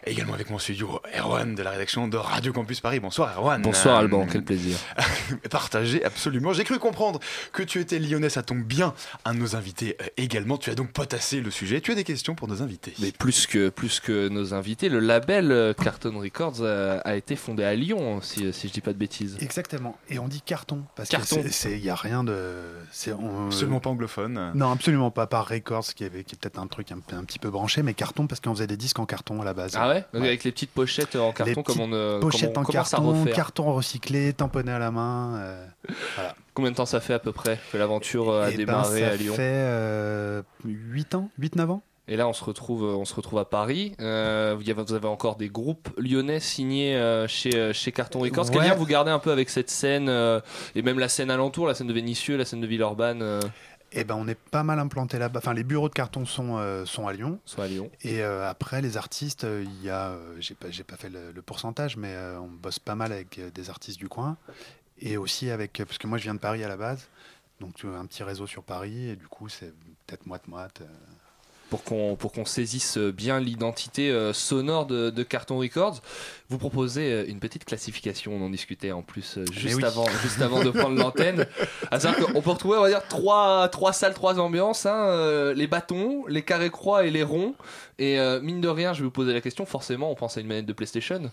Également 0.06 0.34
avec 0.34 0.50
mon 0.50 0.60
studio, 0.60 1.00
Erwan 1.18 1.56
de 1.56 1.64
la 1.64 1.72
rédaction 1.72 2.08
de 2.08 2.18
Radio 2.18 2.52
Campus 2.52 2.82
Paris. 2.82 3.00
Bonsoir 3.00 3.38
Erwan. 3.38 3.62
Bonsoir 3.62 3.96
Euh, 3.96 4.00
Alban, 4.00 4.28
quel 4.30 4.44
plaisir. 4.44 4.78
Partagé, 5.50 6.04
absolument. 6.04 6.54
J'ai 6.54 6.64
cru 6.66 6.80
comprendre 6.80 7.20
que 7.54 7.64
tu 7.64 7.80
étais 7.80 8.00
lyonnais, 8.00 8.30
ça 8.30 8.44
tombe 8.44 8.64
bien. 8.64 8.94
Un 9.26 9.34
de 9.34 9.40
nos 9.40 9.56
invités 9.56 9.96
euh, 10.02 10.06
également. 10.18 10.58
Tu 10.58 10.70
as 10.70 10.76
donc 10.76 10.92
potassé 10.92 11.40
le 11.42 11.52
sujet. 11.52 11.80
Tu 11.82 11.92
as 11.92 11.96
des 11.96 12.04
questions 12.04 12.36
pour 12.36 12.48
nos 12.48 12.62
invités. 12.62 12.94
Mais 13.00 13.12
plus 13.12 13.48
que, 13.48 13.70
plus 13.70 14.00
que 14.00 14.28
nos 14.28 14.54
invités, 14.54 14.90
le 14.90 15.00
label 15.00 15.74
Carton 15.82 16.20
Records 16.20 16.64
a, 16.64 16.98
a 17.00 17.16
été 17.16 17.36
fondé 17.36 17.64
à 17.64 17.74
Lyon, 17.76 18.20
si, 18.22 18.52
si 18.54 18.68
je 18.68 18.74
dis 18.74 18.82
pas 18.82 18.94
de 18.94 18.98
bêtises. 18.98 19.38
Exactement. 19.40 19.93
Et 20.10 20.20
on 20.20 20.28
dit 20.28 20.42
carton 20.42 20.84
parce 20.96 21.10
Carton. 21.10 21.42
qu'il 21.44 21.80
n'y 21.82 21.90
a 21.90 21.96
rien 21.96 22.24
de. 22.24 22.66
c'est- 22.92 23.14
on- 23.14 23.48
Absolument 23.48 23.80
pas 23.80 23.90
anglophone. 23.90 24.52
Non, 24.54 24.72
absolument 24.72 25.12
pas. 25.12 25.28
Par 25.28 25.48
Records, 25.48 25.86
qui, 25.96 26.04
avait, 26.04 26.24
qui 26.24 26.36
est 26.36 26.38
peut-être 26.38 26.60
un 26.60 26.68
truc 26.68 26.92
un, 26.92 27.00
petit 27.24 27.40
peu 27.40 27.50
branché, 27.50 27.84
mais 27.84 27.94
carton 27.94 28.28
parce 28.28 28.42
qu'on 28.42 28.54
faisait 28.54 28.68
des 28.68 28.78
disques 28.78 29.00
en 29.00 29.06
carton 29.06 29.42
à 29.42 29.46
la 29.46 29.54
base. 29.54 29.74
Ah 29.76 29.88
ouais, 29.90 30.06
Avec 30.14 30.44
les 30.44 30.52
petites 30.52 30.72
pochettes 30.72 31.16
en 31.16 31.32
carton, 31.32 31.54
Les 31.56 31.64
comme 31.64 31.80
on, 31.80 31.94
euh, 31.94 32.20
Pochette 32.20 32.54
comment 32.54 32.60
en 32.60 32.62
on 32.62 32.66
commence 32.72 32.94
à 32.94 32.98
carton, 32.98 33.20
refaire. 33.22 33.36
carton 33.36 33.74
recyclé, 33.74 34.34
tamponné 34.34 34.72
à 34.72 34.80
la 34.80 34.92
main. 34.92 35.36
euh, 35.38 35.66
voilà. 36.16 36.36
Combien 36.54 36.72
de 36.72 36.76
temps 36.76 36.86
ça 36.86 37.00
fait 37.00 37.14
à 37.14 37.20
peu 37.20 37.32
près 37.32 37.58
que 37.72 37.78
l'aventure 37.78 38.30
euh, 38.30 38.44
a 38.46 38.50
Eh 38.50 38.52
ben, 38.52 38.58
démarré 38.58 39.00
ça 39.02 39.08
à 39.10 39.16
Lyon 39.16 39.34
fait 39.36 39.42
euh, 39.44 40.42
8 40.66 41.16
ans, 41.16 41.30
8-9 41.40 41.70
ans. 41.72 41.84
Et 42.08 42.18
là, 42.18 42.28
on 42.28 42.34
se 42.34 42.44
retrouve, 42.44 42.84
on 42.84 43.06
se 43.06 43.14
retrouve 43.16 43.40
à 43.40 43.46
Paris. 43.46 43.94
Euh, 44.02 44.56
vous 44.58 44.94
avez 44.94 45.08
encore 45.08 45.38
des 45.38 45.48
groupes 45.50 45.90
lyonnais 45.98 46.42
signés 46.42 46.96
euh, 46.98 47.28
chez, 47.28 47.56
euh, 47.56 47.72
chez 47.74 47.92
Carton 47.94 48.20
Records. 48.20 48.48
Quel 48.50 48.60
Ouais. 48.60 48.68
lien 48.68 48.76
vous 48.76 48.86
gardez 48.86 49.12
un 49.12 49.20
peu 49.20 49.32
avec 49.32 49.50
cette 49.50 49.70
scène 49.70 50.10
euh, 50.10 50.42
et 50.76 50.82
même 50.82 51.00
la 51.00 51.08
scène 51.08 51.32
alentour, 51.32 51.66
la 51.66 51.76
scène 51.76 51.88
de 51.88 51.94
Vénissieux, 51.94 52.36
la 52.36 52.44
scène 52.44 52.60
de 52.60 52.68
Villeurbanne 52.68 53.22
euh, 53.22 53.40
Eh 53.94 54.04
ben, 54.04 54.16
on 54.16 54.28
est 54.28 54.38
pas 54.38 54.64
mal 54.64 54.80
implanté 54.80 55.18
là-bas. 55.18 55.40
Enfin, 55.40 55.54
les 55.54 55.64
bureaux 55.64 55.88
de 55.88 55.94
carton 55.94 56.26
sont, 56.26 56.58
euh, 56.58 56.84
sont 56.86 57.08
à 57.08 57.14
Lyon. 57.14 57.40
Sont 57.46 57.62
à 57.62 57.68
Lyon. 57.68 57.90
Et 58.02 58.22
euh, 58.22 58.50
après, 58.50 58.82
les 58.82 58.98
artistes, 58.98 59.46
euh, 59.46 59.64
il 59.66 59.86
y 59.86 59.90
a, 59.90 60.10
euh, 60.10 60.36
j'ai 60.42 60.56
pas, 60.56 60.70
j'ai 60.72 60.84
pas 60.84 60.98
fait 60.98 61.10
le, 61.10 61.32
le 61.32 61.42
pourcentage, 61.42 61.96
mais 61.96 62.12
euh, 62.14 62.38
on 62.42 62.48
bosse 62.48 62.80
pas 62.80 62.96
mal 62.96 63.14
avec 63.14 63.40
euh, 63.40 63.50
des 63.52 63.70
artistes 63.70 63.98
du 64.00 64.10
coin. 64.10 64.36
Et 65.00 65.16
aussi 65.16 65.50
avec, 65.52 65.82
parce 65.86 65.98
que 65.98 66.08
moi 66.08 66.18
je 66.18 66.24
viens 66.24 66.34
de 66.36 66.40
Paris 66.40 66.64
à 66.64 66.68
la 66.68 66.78
base, 66.78 67.08
donc 67.62 67.76
un 67.86 68.06
petit 68.06 68.24
réseau 68.24 68.46
sur 68.46 68.64
Paris, 68.64 69.10
et 69.10 69.16
du 69.16 69.28
coup 69.28 69.48
c'est 69.50 69.74
peut-être 70.06 70.26
moite-moite. 70.28 70.82
euh. 70.82 70.86
Pour 71.74 71.84
qu'on 71.84 72.16
pour 72.16 72.32
qu'on 72.32 72.46
saisisse 72.46 73.00
bien 73.00 73.40
l'identité 73.40 74.12
euh, 74.12 74.32
sonore 74.32 74.86
de, 74.86 75.10
de 75.10 75.24
Carton 75.24 75.58
Records. 75.58 76.02
Vous 76.48 76.60
proposez 76.60 77.12
euh, 77.12 77.26
une 77.28 77.40
petite 77.40 77.66
classification, 77.66 78.32
on 78.36 78.46
en 78.46 78.52
discutait 78.52 78.92
en 78.92 79.02
plus 79.02 79.40
euh, 79.40 79.46
juste, 79.52 79.78
oui. 79.78 79.84
avant, 79.84 80.06
juste 80.22 80.40
avant 80.40 80.64
de 80.64 80.70
prendre 80.70 80.96
l'antenne. 80.96 81.48
À 81.90 82.00
savoir 82.00 82.28
qu'on 82.28 82.42
peut 82.42 82.52
retrouver, 82.52 82.78
on 82.78 82.82
va 82.82 82.90
dire, 82.90 83.08
trois, 83.08 83.68
trois 83.70 83.92
salles, 83.92 84.14
trois 84.14 84.40
ambiances 84.40 84.86
hein, 84.86 85.54
les 85.54 85.68
bâtons, 85.68 86.26
les 86.28 86.44
carrés-croix 86.44 87.06
et 87.06 87.12
les 87.12 87.24
ronds. 87.24 87.56
Et 88.00 88.20
euh, 88.20 88.40
mine 88.42 88.62
de 88.62 88.68
rien, 88.68 88.94
je 88.94 89.00
vais 89.00 89.06
vous 89.06 89.12
poser 89.12 89.34
la 89.34 89.42
question, 89.42 89.66
forcément, 89.66 90.12
on 90.12 90.16
pense 90.16 90.38
à 90.38 90.42
une 90.42 90.48
manette 90.48 90.66
de 90.66 90.74
PlayStation. 90.74 91.30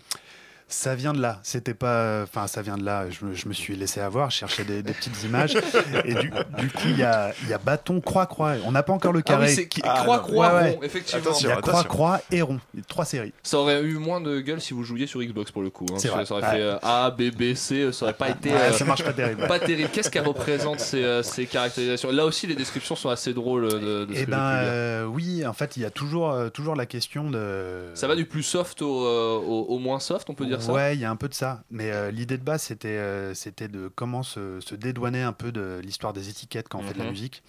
Ça 0.73 0.95
vient 0.95 1.13
de 1.13 1.21
là, 1.21 1.41
c'était 1.43 1.75
pas. 1.75 2.23
Enfin, 2.23 2.47
ça 2.47 2.63
vient 2.63 2.79
de 2.79 2.85
là, 2.85 3.07
je 3.11 3.25
me, 3.25 3.35
je 3.35 3.49
me 3.49 3.53
suis 3.53 3.75
laissé 3.75 4.01
avoir, 4.01 4.31
je 4.31 4.37
cherchais 4.37 4.63
des, 4.65 4.83
des 4.85 4.93
petites 4.93 5.25
images. 5.25 5.57
et 6.05 6.15
du, 6.15 6.31
du 6.59 6.69
coup, 6.71 6.85
il 6.87 6.97
y 6.99 7.03
a, 7.03 7.33
il 7.43 7.49
y 7.49 7.53
a 7.53 7.59
bâton, 7.59 8.01
croix-croix. 8.01 8.55
On 8.65 8.71
n'a 8.71 8.85
pas 8.85 8.93
encore 8.93 9.13
le 9.13 9.19
Ah 9.19 9.23
carré. 9.23 9.47
oui, 9.49 9.53
c'est 9.55 9.67
qui- 9.67 9.81
Ah, 9.85 9.99
croix, 10.03 10.19
non. 10.19 10.23
croix, 10.23 10.55
Ouais, 10.55 10.61
ouais. 10.63 10.71
rond, 10.71 10.83
effectivement. 10.85 11.31
Il 11.41 11.47
y 11.49 11.51
a 11.51 11.57
croix, 11.57 11.83
croix 11.85 12.21
et 12.31 12.41
rond. 12.41 12.61
Il 12.73 12.81
y 12.81 12.83
a 12.83 12.87
trois 12.87 13.05
séries. 13.05 13.33
Ça 13.43 13.59
aurait 13.59 13.83
eu 13.83 13.95
moins 13.97 14.21
de 14.21 14.39
gueule 14.41 14.61
si 14.61 14.73
vous 14.73 14.85
jouiez 14.85 15.09
sur 15.09 15.21
Xbox 15.21 15.51
pour 15.51 15.63
le 15.63 15.71
coup. 15.71 15.87
hein. 15.91 15.95
C'est 15.99 16.07
Ça- 16.09 16.15
vrai. 16.15 16.25
Ça 16.25 16.35
aurait 16.35 16.45
Ouais. 16.45 16.51
fait 16.53 16.63
euh, 16.63 16.79
A, 16.83 17.11
B, 17.11 17.23
B, 17.37 17.55
C, 17.55 17.91
ça 17.93 18.05
aurait 18.05 18.15
pas 18.15 18.29
été. 18.31 18.51
Ouais, 18.51 18.73
ça 18.73 18.85
marche 18.85 19.03
pas 19.03 19.13
terrible. 19.13 19.47
Pas 19.49 19.59
terrible. 19.59 19.91
Qu'est-ce 19.93 20.09
qu'elle 20.11 20.27
représente 20.27 20.79
ces, 20.79 21.03
euh, 21.03 21.25
ces 21.25 21.47
caractérisations? 21.47 22.13
Là 22.13 22.25
aussi, 22.27 22.47
les 22.47 22.55
descriptions 22.55 22.95
sont 22.95 23.09
assez 23.09 23.35
drôles 23.35 23.69
de, 23.69 24.05
de 24.05 24.15
ce 24.15 24.21
Eh 24.21 24.25
que 24.25 24.31
ben, 24.31 24.51
j'ai 24.53 24.59
pu 24.59 24.65
lire. 24.65 24.73
euh, 24.73 25.05
oui, 25.07 25.47
en 25.47 25.53
fait, 25.53 25.77
il 25.77 25.83
y 25.83 25.85
a 25.85 25.91
toujours, 25.91 26.31
euh, 26.31 26.49
toujours 26.49 26.77
la 26.77 26.87
question 26.87 27.29
de. 27.29 27.87
Ça 27.95 28.07
va 28.07 28.15
du 28.15 28.25
plus 28.27 28.45
soft 28.45 28.83
au, 28.83 29.05
euh, 29.05 29.37
au, 29.37 29.67
au 29.71 29.79
moins 29.79 29.99
soft, 29.99 30.31
on 30.31 30.35
peut 30.35 30.47
dire 30.47 30.60
ça 30.61 30.73
Ouais, 30.73 30.95
il 30.97 31.01
y 31.01 31.05
a 31.05 31.11
un 31.11 31.17
peu 31.17 31.29
de 31.29 31.35
ça. 31.35 31.63
Mais 31.71 31.91
euh, 31.93 32.11
l'idée 32.11 32.39
de 32.39 32.43
base, 32.45 32.63
c'était 32.63 32.89
euh, 32.89 33.35
c'était 33.35 33.69
de 33.69 33.89
comment 33.95 34.23
se, 34.23 34.61
se 34.61 34.75
dédouaner 34.75 35.23
un 35.23 35.33
peu 35.33 35.53
de 35.53 35.81
l'histoire 35.83 36.13
des 36.13 36.29
étiquettes 36.29 36.69
quand 36.69 36.79
on 36.79 36.83
fait 36.83 36.95
de 36.95 36.99
la 36.99 37.05
Mhm. 37.05 37.11
musique. 37.11 37.43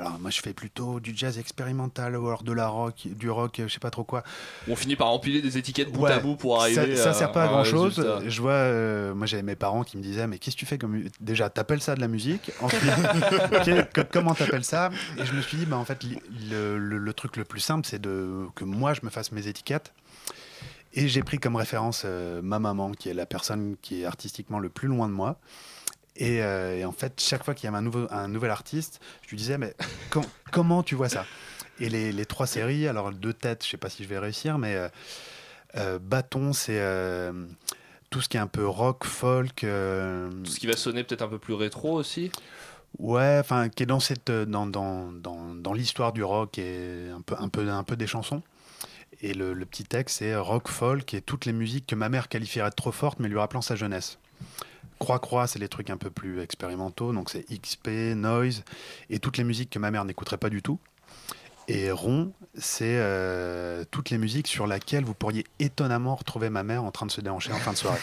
Alors 0.00 0.16
moi, 0.20 0.30
je 0.30 0.40
fais 0.40 0.52
plutôt 0.52 1.00
du 1.00 1.12
jazz 1.16 1.40
expérimental 1.40 2.14
ou 2.16 2.28
alors 2.28 2.44
de 2.44 2.52
la 2.52 2.68
rock, 2.68 3.08
du 3.16 3.28
rock, 3.28 3.58
euh, 3.58 3.66
je 3.66 3.72
sais 3.72 3.80
pas 3.80 3.90
trop 3.90 4.04
quoi. 4.04 4.22
On 4.68 4.76
finit 4.76 4.94
par 4.94 5.08
empiler 5.08 5.42
des 5.42 5.58
étiquettes 5.58 5.90
bout 5.90 6.02
Ouais, 6.02 6.12
à 6.12 6.20
bout 6.20 6.36
pour 6.36 6.56
ça- 6.56 6.62
arriver 6.62 6.94
Ça, 6.94 7.10
à, 7.10 7.12
sert 7.14 7.32
pas 7.32 7.42
à 7.42 7.48
grand 7.48 7.64
chose. 7.64 7.98
résultat. 7.98 8.20
Je 8.28 8.40
vois, 8.40 8.52
euh, 8.52 9.12
moi 9.12 9.26
j'avais 9.26 9.42
mes 9.42 9.56
parents 9.56 9.82
qui 9.82 9.96
me 9.96 10.02
disaient 10.04 10.28
mais 10.28 10.38
qu'est-ce 10.38 10.54
que 10.54 10.60
tu 10.60 10.66
fais 10.66 10.78
comme 10.78 11.02
déjà 11.20 11.50
t'appelles 11.50 11.82
ça 11.82 11.96
de 11.96 12.00
la 12.00 12.06
musique? 12.06 12.52
Ensuite, 12.60 12.80
que- 13.92 14.02
comment 14.02 14.34
t'appelles 14.34 14.64
ça? 14.64 14.90
Et 15.16 15.24
je 15.26 15.32
me 15.32 15.42
suis 15.42 15.56
dit 15.58 15.66
bah 15.66 15.76
en 15.76 15.84
fait 15.84 16.04
le- 16.48 16.78
le 16.78 17.12
truc 17.12 17.36
le 17.36 17.44
plus 17.44 17.58
simple 17.60 17.84
c'est 17.84 18.00
de 18.00 18.46
que 18.54 18.62
moi 18.64 18.94
je 18.94 19.00
me 19.02 19.10
fasse 19.10 19.32
mes 19.32 19.48
étiquettes. 19.48 19.92
Et 20.94 21.06
j'ai 21.08 21.22
pris 21.22 21.38
comme 21.38 21.56
référence 21.56 22.02
euh, 22.04 22.40
ma 22.42 22.58
maman 22.58 22.92
qui 22.92 23.08
est 23.08 23.14
la 23.14 23.26
personne 23.26 23.76
qui 23.82 24.02
est 24.02 24.04
artistiquement 24.04 24.58
le 24.58 24.68
plus 24.68 24.88
loin 24.88 25.08
de 25.08 25.12
moi. 25.12 25.38
Et, 26.16 26.42
euh, 26.42 26.76
et 26.76 26.84
en 26.84 26.92
fait, 26.92 27.20
chaque 27.20 27.44
fois 27.44 27.54
qu'il 27.54 27.66
y 27.66 27.68
avait 27.68 27.76
un, 27.78 27.82
nouveau, 27.82 28.06
un 28.10 28.26
nouvel 28.26 28.50
artiste, 28.50 29.00
je 29.22 29.30
lui 29.30 29.36
disais, 29.36 29.58
mais 29.58 29.74
com- 30.10 30.24
comment 30.50 30.82
tu 30.82 30.94
vois 30.94 31.08
ça? 31.08 31.24
Et 31.78 31.88
les, 31.88 32.10
les 32.10 32.26
trois 32.26 32.46
séries, 32.46 32.88
alors 32.88 33.12
deux 33.12 33.32
têtes, 33.32 33.64
je 33.64 33.70
sais 33.70 33.76
pas 33.76 33.88
si 33.90 34.02
je 34.02 34.08
vais 34.08 34.18
réussir, 34.18 34.58
mais 34.58 34.74
euh, 34.74 34.88
euh, 35.76 35.98
Bâton, 36.00 36.52
c'est 36.52 36.82
tout 38.10 38.20
ce 38.20 38.28
qui 38.28 38.36
est 38.36 38.40
un 38.40 38.46
peu 38.48 38.66
rock, 38.66 39.04
folk. 39.04 39.56
Tout 39.60 39.64
ce 39.66 40.58
qui 40.58 40.66
va 40.66 40.76
sonner 40.76 41.04
peut-être 41.04 41.22
un 41.22 41.28
peu 41.28 41.38
plus 41.38 41.54
rétro 41.54 41.92
aussi? 41.92 42.32
Ouais, 42.98 43.36
enfin, 43.38 43.68
qui 43.68 43.82
est 43.82 43.86
dans 43.86 44.00
cette 44.00 44.30
dans, 44.30 44.66
dans, 44.66 45.12
dans, 45.12 45.54
dans 45.54 45.72
l'histoire 45.74 46.12
du 46.12 46.24
rock 46.24 46.58
et 46.58 47.10
un 47.14 47.20
peu 47.20 47.36
un 47.38 47.48
peu 47.48 47.68
un 47.68 47.84
peu 47.84 47.96
des 47.96 48.06
chansons. 48.06 48.42
Et 49.20 49.34
le, 49.34 49.54
petit 49.64 49.84
texte 49.84 50.18
c'est 50.18 50.36
rock 50.36 50.68
folk 50.68 51.12
et 51.14 51.20
toutes 51.20 51.44
les 51.44 51.52
musiques 51.52 51.86
que 51.86 51.94
ma 51.94 52.08
mère 52.08 52.28
qualifierait 52.28 52.70
de 52.70 52.74
trop 52.74 52.92
fortes, 52.92 53.18
mais 53.20 53.28
lui 53.28 53.38
rappelant 53.38 53.62
sa 53.62 53.76
jeunesse. 53.76 54.18
Croix 54.98 55.18
Croix, 55.18 55.46
c'est 55.46 55.58
les 55.58 55.68
trucs 55.68 55.90
un 55.90 55.96
peu 55.96 56.10
plus 56.10 56.40
expérimentaux, 56.40 57.12
donc 57.12 57.30
c'est 57.30 57.44
XP, 57.44 57.88
Noise 58.16 58.64
et 59.10 59.18
toutes 59.18 59.36
les 59.36 59.44
musiques 59.44 59.70
que 59.70 59.78
ma 59.78 59.90
mère 59.90 60.04
n'écouterait 60.04 60.38
pas 60.38 60.50
du 60.50 60.62
tout. 60.62 60.78
Et 61.70 61.90
Rond, 61.90 62.32
c'est 62.54 62.96
euh, 62.96 63.84
toutes 63.90 64.08
les 64.08 64.16
musiques 64.16 64.46
sur 64.46 64.66
lesquelles 64.66 65.04
vous 65.04 65.12
pourriez 65.12 65.44
étonnamment 65.58 66.14
retrouver 66.14 66.48
ma 66.48 66.62
mère 66.62 66.82
en 66.82 66.90
train 66.90 67.04
de 67.04 67.10
se 67.10 67.20
déhancher 67.20 67.52
en 67.52 67.58
fin 67.58 67.72
de 67.72 67.76
soirée. 67.76 68.00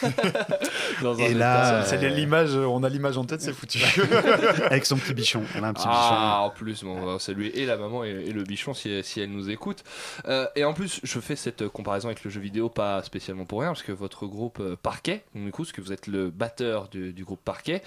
Dans 1.01 1.17
et 1.17 1.33
là, 1.33 1.83
c'est 1.83 2.03
euh, 2.03 2.09
l'image, 2.09 2.55
on 2.55 2.83
a 2.83 2.89
l'image 2.89 3.17
en 3.17 3.25
tête, 3.25 3.41
c'est 3.41 3.53
foutu. 3.53 3.79
avec 4.69 4.85
son 4.85 4.97
petit 4.97 5.15
bichon, 5.15 5.41
elle 5.55 5.63
a 5.63 5.69
un 5.69 5.73
petit 5.73 5.85
Ah, 5.87 6.41
en 6.43 6.51
plus, 6.51 6.83
bon, 6.83 6.95
on 6.95 7.05
va 7.13 7.19
saluer 7.19 7.59
et 7.59 7.65
la 7.65 7.75
maman 7.75 8.03
et, 8.03 8.09
et 8.27 8.33
le 8.33 8.43
bichon 8.43 8.75
si, 8.75 9.03
si 9.03 9.19
elle 9.19 9.31
nous 9.31 9.49
écoute. 9.49 9.83
Euh, 10.27 10.45
et 10.55 10.63
en 10.63 10.73
plus, 10.73 10.99
je 11.01 11.19
fais 11.19 11.35
cette 11.35 11.67
comparaison 11.67 12.07
avec 12.09 12.23
le 12.23 12.29
jeu 12.29 12.39
vidéo 12.39 12.69
pas 12.69 13.01
spécialement 13.01 13.45
pour 13.45 13.61
rien, 13.61 13.69
parce 13.69 13.83
que 13.83 13.91
votre 13.91 14.27
groupe 14.27 14.59
euh, 14.59 14.75
Parquet, 14.75 15.23
du 15.33 15.51
coup, 15.51 15.63
parce 15.63 15.71
que 15.71 15.81
vous 15.81 15.91
êtes 15.91 16.05
le 16.05 16.29
batteur 16.29 16.87
du, 16.87 17.13
du 17.13 17.25
groupe 17.25 17.41
Parquet, 17.43 17.81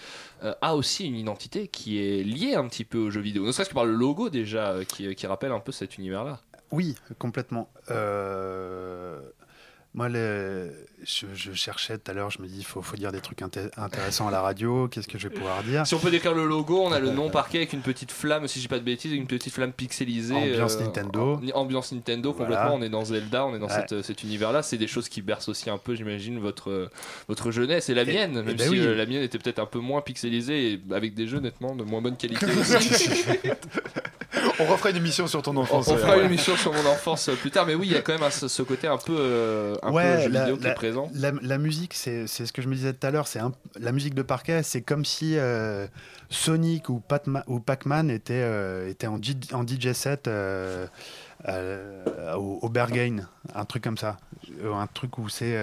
a 0.61 0.75
aussi 0.75 1.07
une 1.07 1.17
identité 1.17 1.69
qui 1.69 1.99
est 1.99 2.23
liée 2.23 2.55
un 2.55 2.67
petit 2.67 2.85
peu 2.85 2.99
au 2.99 3.11
jeu 3.11 3.21
vidéo. 3.21 3.47
Ne 3.47 3.53
serait-ce 3.53 3.71
que 3.71 3.75
par 3.75 3.85
le 3.85 3.93
logo 3.93 4.29
déjà, 4.29 4.77
qui, 4.87 5.15
qui 5.15 5.27
rappelle 5.27 5.53
un 5.53 5.61
peu 5.61 5.68
cet 5.73 5.99
univers-là. 5.99 6.41
Oui, 6.71 6.97
complètement. 7.19 7.71
Euh, 7.91 9.21
Moi, 9.95 10.09
le- 10.11 10.71
je, 11.05 11.27
je 11.35 11.53
cherchais 11.55 11.97
tout 11.99 12.11
à 12.11 12.15
l'heure, 12.15 12.31
je 12.31 12.41
me 12.43 12.47
dis, 12.47 12.59
il 12.59 12.65
faut, 12.65 12.83
faut 12.83 12.97
dire 12.97 13.11
des 13.11 13.21
trucs 13.21 13.41
inté- 13.41 13.71
intéressants 13.77 14.29
à 14.29 14.31
la 14.31 14.43
radio, 14.43 14.87
qu'est-ce 14.87 15.09
que 15.09 15.19
je 15.19 15.29
vais 15.29 15.35
pouvoir 15.35 15.63
dire 15.63 15.87
Si 15.87 15.95
on 15.95 15.99
peut 15.99 16.11
décrire 16.11 16.35
le 16.35 16.47
logo, 16.47 16.81
on 16.83 16.93
a 16.93 17.01
le 17.01 17.11
nom 17.11 17.31
Parquet 17.31 17.59
avec 17.59 17.73
une 17.73 17.81
petite 17.81 18.13
flamme, 18.13 18.47
si 18.47 18.59
je 18.59 18.65
dis 18.65 18.69
pas 18.69 18.79
de 18.79 18.85
bêtises, 18.85 19.13
une 19.13 19.27
petite 19.27 19.53
flamme 19.53 19.73
pixelisée. 19.73 20.35
Ambiance 20.35 20.79
Nintendo. 20.79 21.41
en- 21.55 21.59
ambiance 21.59 21.93
Nintendo, 21.93 22.33
Voilà. 22.33 22.55
complètement. 22.57 22.77
On 22.79 22.83
est 22.83 22.91
dans 22.91 23.05
Zelda, 23.07 23.47
on 23.47 23.55
est 23.57 23.59
dans 23.59 23.67
Ouais. 23.67 23.85
cette- 23.89 24.03
cet 24.03 24.23
univers-là. 24.23 24.63
C'est 24.63 24.77
des 24.79 24.87
choses 24.87 25.09
qui 25.09 25.23
bercent 25.23 25.49
aussi 25.49 25.71
un 25.71 25.79
peu, 25.79 25.95
j'imagine, 25.95 26.39
votre, 26.39 26.91
votre 27.27 27.51
jeunesse 27.51 27.89
et 27.89 27.95
la 27.95 28.03
Et- 28.03 28.07
mienne, 28.13 28.35
même 28.43 28.57
ben 28.57 28.59
si 28.59 28.69
oui. 28.69 28.81
euh, 28.81 28.95
la 28.95 29.07
mienne 29.07 29.23
était 29.23 29.39
peut-être 29.39 29.59
un 29.59 29.67
peu 29.67 29.79
moins 29.79 30.03
pixelisée 30.03 30.73
et 30.75 30.81
avec 30.95 31.15
des 31.15 31.27
jeux 31.27 31.41
nettement 31.41 31.75
de 31.75 31.83
moins 31.83 32.03
bonne 32.03 32.17
qualité 32.17 32.45
aussi. 32.61 33.09
On 34.61 34.65
refera 34.67 34.91
une 34.91 34.97
émission 34.97 35.27
sur 35.27 35.41
ton 35.43 35.57
On, 35.57 35.61
enfance. 35.61 35.89
on 35.89 35.93
ouais. 35.95 35.99
fera 35.99 36.17
une 36.19 36.27
émission 36.27 36.57
sur 36.57 36.73
mon 36.73 36.85
enfance 36.87 37.29
euh, 37.29 37.35
plus 37.35 37.51
tard, 37.51 37.65
mais 37.65 37.75
oui, 37.75 37.87
il 37.89 37.93
y 37.93 37.97
a 37.97 38.03
quand 38.03 38.13
même 38.13 38.23
un- 38.25 38.31
ce, 38.31 38.49
ce 38.49 38.63
côté 38.63 38.87
un 38.89 38.99
peu, 38.99 39.17
euh, 39.19 39.75
un 39.89 40.17
peu 40.17 40.23
jeu 40.23 40.29
la, 40.31 40.41
vidéo 40.45 40.57
qui 40.57 40.65
la- 40.65 40.71
est 40.71 40.75
présent. 40.75 41.11
La, 41.15 41.33
la 41.43 41.59
musique, 41.59 41.95
c'est 41.95 42.27
ce 42.27 42.53
que 42.53 42.63
je 42.63 42.69
me 42.69 42.75
disais 42.75 42.93
tout 42.93 43.07
à 43.07 43.11
l'heure. 43.11 43.27
C'est 43.27 43.41
la 43.79 43.93
musique 43.93 44.15
de 44.15 44.23
parquet, 44.23 44.63
c'est 44.63 44.83
comme 44.83 45.05
si 45.05 45.37
euh, 45.39 45.87
Sonic 46.31 46.89
ou, 46.89 47.01
Patma- 47.07 47.45
ou 47.47 47.61
Pac-Man 47.61 48.11
était, 48.11 48.35
euh, 48.43 48.89
était 48.89 49.07
en, 49.07 49.19
DJ 49.21 49.93
set 49.93 50.29
euh, 50.29 50.87
euh, 51.49 52.35
au, 52.35 52.59
au 52.63 52.69
Berghain, 52.69 53.29
un 53.55 53.65
truc 53.65 53.85
comme 53.85 53.97
ça. 53.99 54.17
un 54.65 54.87
truc 54.89 55.19
où 55.19 55.29
c'est 55.29 55.57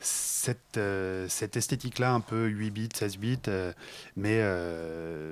cette, 0.00 0.78
cette 1.28 1.56
esthétique-là, 1.56 2.12
un 2.12 2.20
peu 2.20 2.46
8 2.46 2.70
bits, 2.70 2.88
16 2.94 3.18
bits, 3.18 3.38
mais, 4.16 4.40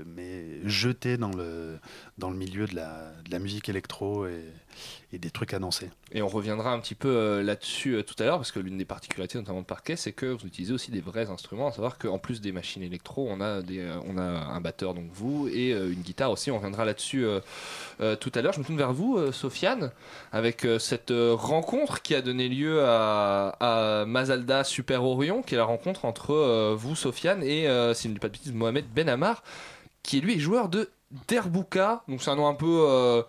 mais 0.06 0.68
jetée 0.68 1.16
dans 1.16 1.30
le, 1.30 1.78
dans 2.18 2.30
le 2.30 2.36
milieu 2.36 2.66
de 2.66 2.74
la, 2.74 3.12
de 3.24 3.30
la 3.30 3.38
musique 3.38 3.68
électro 3.68 4.26
et, 4.26 4.44
et 5.12 5.18
des 5.18 5.30
trucs 5.30 5.54
danser. 5.58 5.90
Et 6.12 6.22
on 6.22 6.28
reviendra 6.28 6.72
un 6.72 6.80
petit 6.80 6.94
peu 6.94 7.08
euh, 7.08 7.42
là-dessus 7.42 7.94
euh, 7.94 8.02
tout 8.02 8.14
à 8.18 8.24
l'heure, 8.24 8.36
parce 8.36 8.52
que 8.52 8.60
l'une 8.60 8.78
des 8.78 8.84
particularités 8.84 9.38
notamment 9.38 9.60
de 9.60 9.66
Parquet, 9.66 9.96
c'est 9.96 10.12
que 10.12 10.26
vous 10.26 10.46
utilisez 10.46 10.72
aussi 10.72 10.90
des 10.90 11.00
vrais 11.00 11.30
instruments, 11.30 11.68
à 11.68 11.72
savoir 11.72 11.98
qu'en 11.98 12.18
plus 12.18 12.40
des 12.40 12.52
machines 12.52 12.82
électro, 12.82 13.26
on 13.30 13.40
a, 13.40 13.62
des, 13.62 13.80
euh, 13.80 13.98
on 14.06 14.18
a 14.18 14.22
un 14.22 14.60
batteur, 14.60 14.94
donc 14.94 15.06
vous, 15.12 15.48
et 15.48 15.70
une 15.70 16.02
guitare 16.02 16.30
aussi. 16.30 16.50
On 16.50 16.56
reviendra 16.56 16.84
là-dessus 16.84 17.26
tout 17.98 18.32
à 18.34 18.42
l'heure. 18.42 18.52
Je 18.52 18.60
me 18.60 18.64
tourne 18.64 18.76
vers 18.76 18.92
vous, 18.92 19.32
Sofiane, 19.32 19.90
avec 20.32 20.66
cette 20.78 21.12
rencontre 21.12 22.02
qui 22.02 22.14
a 22.14 22.22
donné 22.22 22.48
lieu 22.48 22.82
à, 22.84 23.56
à 23.60 24.06
Mazalda 24.06 24.64
Super 24.64 25.04
Orion, 25.04 25.42
qui 25.42 25.54
est 25.54 25.58
la 25.58 25.64
rencontre 25.64 26.04
entre 26.04 26.74
vous, 26.74 26.96
Sofiane, 26.96 27.42
et, 27.42 27.66
si 27.94 28.04
je 28.04 28.08
ne 28.08 28.14
dis 28.14 28.20
pas 28.20 28.28
de 28.28 28.32
bêtises, 28.32 28.52
Mohamed 28.52 28.86
Benamar, 28.94 29.42
qui 30.02 30.20
lui 30.20 30.34
est 30.34 30.40
joueur 30.40 30.68
de 30.68 30.90
Derbuka. 31.28 32.02
Donc 32.08 32.22
c'est 32.22 32.30
un 32.30 32.36
nom 32.36 32.48
un 32.48 32.54
peu 32.54 33.24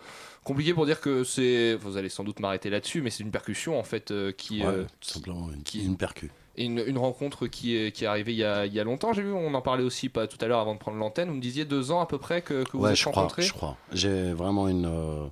compliqué 0.47 0.73
pour 0.73 0.85
dire 0.85 0.99
que 1.01 1.23
c'est. 1.23 1.75
Vous 1.75 1.97
allez 1.97 2.09
sans 2.09 2.23
doute 2.23 2.39
m'arrêter 2.39 2.69
là-dessus, 2.69 3.01
mais 3.01 3.09
c'est 3.11 3.23
une 3.23 3.31
percussion 3.31 3.77
en 3.79 3.83
fait 3.83 4.11
euh, 4.11 4.31
qui. 4.31 4.61
Ouais, 4.61 4.67
euh, 4.67 4.83
tout 4.99 5.09
simplement 5.09 5.49
une, 5.53 5.61
qui- 5.63 5.83
une 5.85 5.97
percu. 5.97 6.31
et 6.55 6.65
une, 6.65 6.83
une 6.87 6.97
rencontre 6.97 7.45
qui 7.47 7.75
est, 7.77 7.91
qui 7.91 8.03
est 8.03 8.07
arrivée 8.07 8.31
il 8.33 8.39
y, 8.39 8.43
a, 8.43 8.65
il 8.65 8.73
y 8.73 8.79
a 8.79 8.83
longtemps, 8.83 9.13
j'ai 9.13 9.21
vu, 9.21 9.31
on 9.31 9.53
en 9.53 9.61
parlait 9.61 9.83
aussi 9.83 10.09
pas 10.09 10.25
tout 10.27 10.37
à 10.41 10.47
l'heure 10.47 10.59
avant 10.59 10.73
de 10.73 10.79
prendre 10.79 10.97
l'antenne. 10.97 11.29
Vous 11.29 11.35
me 11.35 11.41
disiez 11.41 11.65
deux 11.65 11.91
ans 11.91 12.01
à 12.01 12.05
peu 12.07 12.17
près 12.17 12.41
que, 12.41 12.63
que 12.63 12.77
vous 12.77 12.83
ouais, 12.83 12.91
êtes 12.91 12.95
je 12.97 13.03
crois, 13.05 13.23
rencontrés 13.23 13.43
je 13.43 13.53
crois. 13.53 13.77
J'ai 13.91 14.33
vraiment 14.33 14.67
une. 14.67 14.85
euh, 14.87 15.27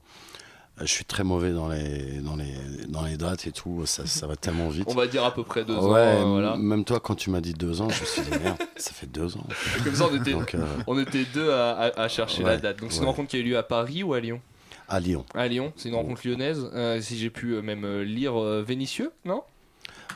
je 0.81 0.85
suis 0.87 1.05
très 1.05 1.23
mauvais 1.23 1.53
dans 1.53 1.69
les, 1.69 2.19
dans 2.19 2.35
les, 2.35 2.53
dans 2.89 3.01
les 3.05 3.15
dates 3.15 3.47
et 3.47 3.53
tout. 3.53 3.85
Ça, 3.85 4.05
ça 4.05 4.27
va 4.27 4.35
tellement 4.35 4.67
vite. 4.67 4.83
On 4.89 4.93
va 4.93 5.07
dire 5.07 5.23
à 5.23 5.33
peu 5.33 5.43
près 5.43 5.63
deux 5.63 5.73
ans, 5.77 5.93
Ouais, 5.93 5.99
euh, 6.01 6.23
voilà. 6.25 6.57
Même 6.57 6.83
toi, 6.83 6.99
quand 6.99 7.15
tu 7.15 7.29
m'as 7.29 7.39
dit 7.39 7.53
deux 7.53 7.79
ans, 7.81 7.87
je 7.89 8.01
me 8.01 8.05
suis 8.05 8.21
dit 8.23 8.29
merde, 8.43 8.57
ça 8.75 8.91
fait 8.91 9.07
deux 9.07 9.37
ans. 9.37 9.47
Comme 9.85 9.95
ça, 9.95 10.09
on 10.11 10.15
était, 10.19 10.31
Donc, 10.33 10.53
on 10.85 10.99
était 10.99 11.23
deux 11.33 11.49
à, 11.49 11.71
à- 11.71 12.01
à 12.01 12.07
chercher 12.09 12.43
la 12.43 12.57
date. 12.57 12.79
Donc 12.81 12.91
c'est 12.91 12.99
une 12.99 13.05
rencontre 13.05 13.29
qui 13.29 13.37
a 13.37 13.39
eu 13.39 13.43
lieu 13.43 13.57
à 13.57 13.63
Paris 13.63 14.03
ou 14.03 14.13
à 14.13 14.19
Lyon? 14.19 14.41
À 14.87 14.99
Lyon. 14.99 15.25
À 15.33 15.47
Lyon, 15.47 15.73
c'est 15.75 15.89
une 15.89 15.95
rencontre 15.95 16.27
lyonnaise. 16.27 16.69
Euh, 16.73 17.01
si 17.01 17.17
j'ai 17.17 17.29
pu 17.29 17.53
euh, 17.53 17.61
même 17.61 17.85
euh, 17.85 18.03
lire 18.03 18.39
Vénitieux, 18.39 19.11
non? 19.25 19.43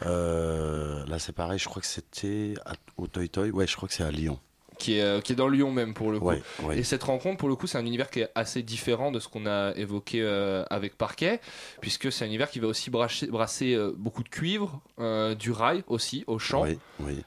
Là, 0.03 1.19
c'est 1.19 1.33
pareil. 1.33 1.59
Je 1.59 1.65
crois 1.65 1.81
que 1.81 1.87
c'était 1.87 2.53
au 2.97 3.07
Toy 3.07 3.29
Toy. 3.29 3.51
Ouais, 3.51 3.67
je 3.67 3.75
crois 3.75 3.87
que 3.87 3.93
c'est 3.95 4.03
à 4.03 4.11
Lyon. 4.11 4.39
qui 4.79 4.97
est, 4.97 5.23
qui 5.23 5.33
est 5.33 5.35
dans 5.35 5.47
Lyon 5.47 5.71
même 5.71 5.93
pour 5.93 6.11
le 6.11 6.19
coup. 6.19 6.25
Ouais, 6.25 6.41
ouais. 6.63 6.79
Et 6.79 6.83
cette 6.83 7.03
rencontre, 7.03 7.37
pour 7.37 7.49
le 7.49 7.55
coup, 7.55 7.67
c'est 7.67 7.77
un 7.77 7.85
univers 7.85 8.09
qui 8.09 8.21
est 8.21 8.29
assez 8.33 8.63
différent 8.63 9.11
de 9.11 9.19
ce 9.19 9.27
qu'on 9.27 9.45
a 9.45 9.73
évoqué 9.75 10.21
euh, 10.21 10.63
avec 10.69 10.97
Parquet, 10.97 11.39
puisque 11.81 12.11
c'est 12.11 12.23
un 12.23 12.27
univers 12.27 12.49
qui 12.49 12.59
va 12.59 12.67
aussi 12.67 12.89
brasser, 12.89 13.27
brasser 13.27 13.73
euh, 13.73 13.93
beaucoup 13.95 14.23
de 14.23 14.29
cuivre, 14.29 14.81
euh, 14.99 15.35
du 15.35 15.51
rail 15.51 15.83
aussi, 15.87 16.23
au 16.27 16.39
chant. 16.39 16.63
Oui, 16.63 16.79
oui. 17.01 17.23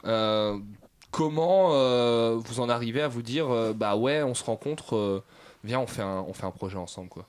Comment 1.11 1.69
vous 2.39 2.61
en 2.61 2.71
arrivez 2.71 3.03
à 3.03 3.09
vous 3.09 3.21
dire, 3.21 3.75
bah 3.75 3.97
ouais, 3.97 4.23
on 4.23 4.33
se 4.33 4.43
rencontre, 4.43 5.23
viens, 5.63 5.81
on 5.81 5.87
fait, 5.87 6.01
un, 6.01 6.25
on 6.27 6.33
fait 6.33 6.47
un 6.47 6.51
projet 6.51 6.79
ensemble, 6.79 7.11
quoi? 7.11 7.27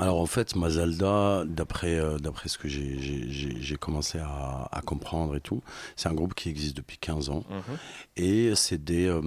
Alors 0.00 0.20
en 0.20 0.26
fait, 0.26 0.54
Mazalda, 0.56 1.44
d'après 1.46 1.98
euh, 1.98 2.18
d'après 2.18 2.48
ce 2.48 2.58
que 2.58 2.68
j'ai- 2.68 3.76
commencé 3.80 4.18
à, 4.18 4.68
à 4.72 4.80
comprendre 4.82 5.36
et 5.36 5.40
tout, 5.40 5.62
c'est 5.96 6.08
un 6.08 6.14
groupe 6.14 6.34
qui 6.34 6.48
existe 6.48 6.76
depuis 6.76 6.98
15 6.98 7.28
ans. 7.30 7.44
Mhm. 7.50 7.76
Et 8.16 8.52
c'est 8.54 8.82
des, 8.82 9.06
euh, 9.06 9.20